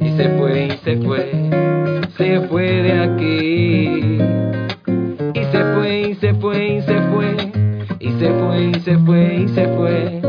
y 0.00 0.08
se 0.16 0.28
fue, 0.30 0.64
y 0.64 0.70
se 0.82 0.96
fue, 0.96 1.30
se 2.16 2.40
fue 2.48 2.82
de 2.82 2.92
aquí. 2.98 4.18
Y 5.34 5.44
se 5.52 5.62
fue, 5.74 6.00
y 6.08 6.14
se 6.14 6.32
fue, 6.32 6.68
y 6.68 6.80
se 6.80 7.00
fue, 7.10 7.36
y 8.00 8.12
se 8.12 8.32
fue, 8.32 8.62
y 8.64 8.80
se 8.80 8.98
fue, 8.98 9.34
y 9.34 9.48
se 9.48 9.68
fue, 9.76 10.20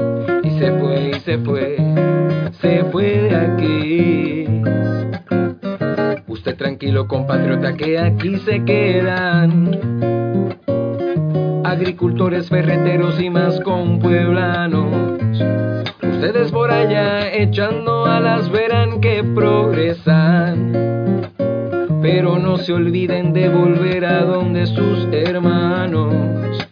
y 0.44 0.50
se 0.60 0.72
fue, 0.74 1.10
y 1.10 1.20
se 1.22 1.38
fue, 1.38 1.78
se 2.60 2.84
fue 2.92 3.06
de 3.06 3.36
aquí. 3.38 4.46
Usted 6.28 6.58
tranquilo, 6.58 7.08
compatriota, 7.08 7.78
que 7.78 7.98
aquí 7.98 8.36
se 8.40 8.62
quedan. 8.66 9.69
Agricultores, 11.70 12.50
ferreteros 12.50 13.22
y 13.22 13.30
más 13.30 13.60
con 13.62 14.00
pueblanos. 14.00 15.40
Ustedes 16.02 16.52
por 16.52 16.72
allá 16.72 17.32
echando 17.32 18.08
alas 18.08 18.50
verán 18.50 19.00
que 19.00 19.24
progresan. 19.24 20.74
Pero 22.02 22.40
no 22.40 22.58
se 22.58 22.74
olviden 22.74 23.34
de 23.34 23.50
volver 23.50 24.04
a 24.04 24.24
donde 24.26 24.66
sus 24.66 25.08
hermanos. 25.12 26.69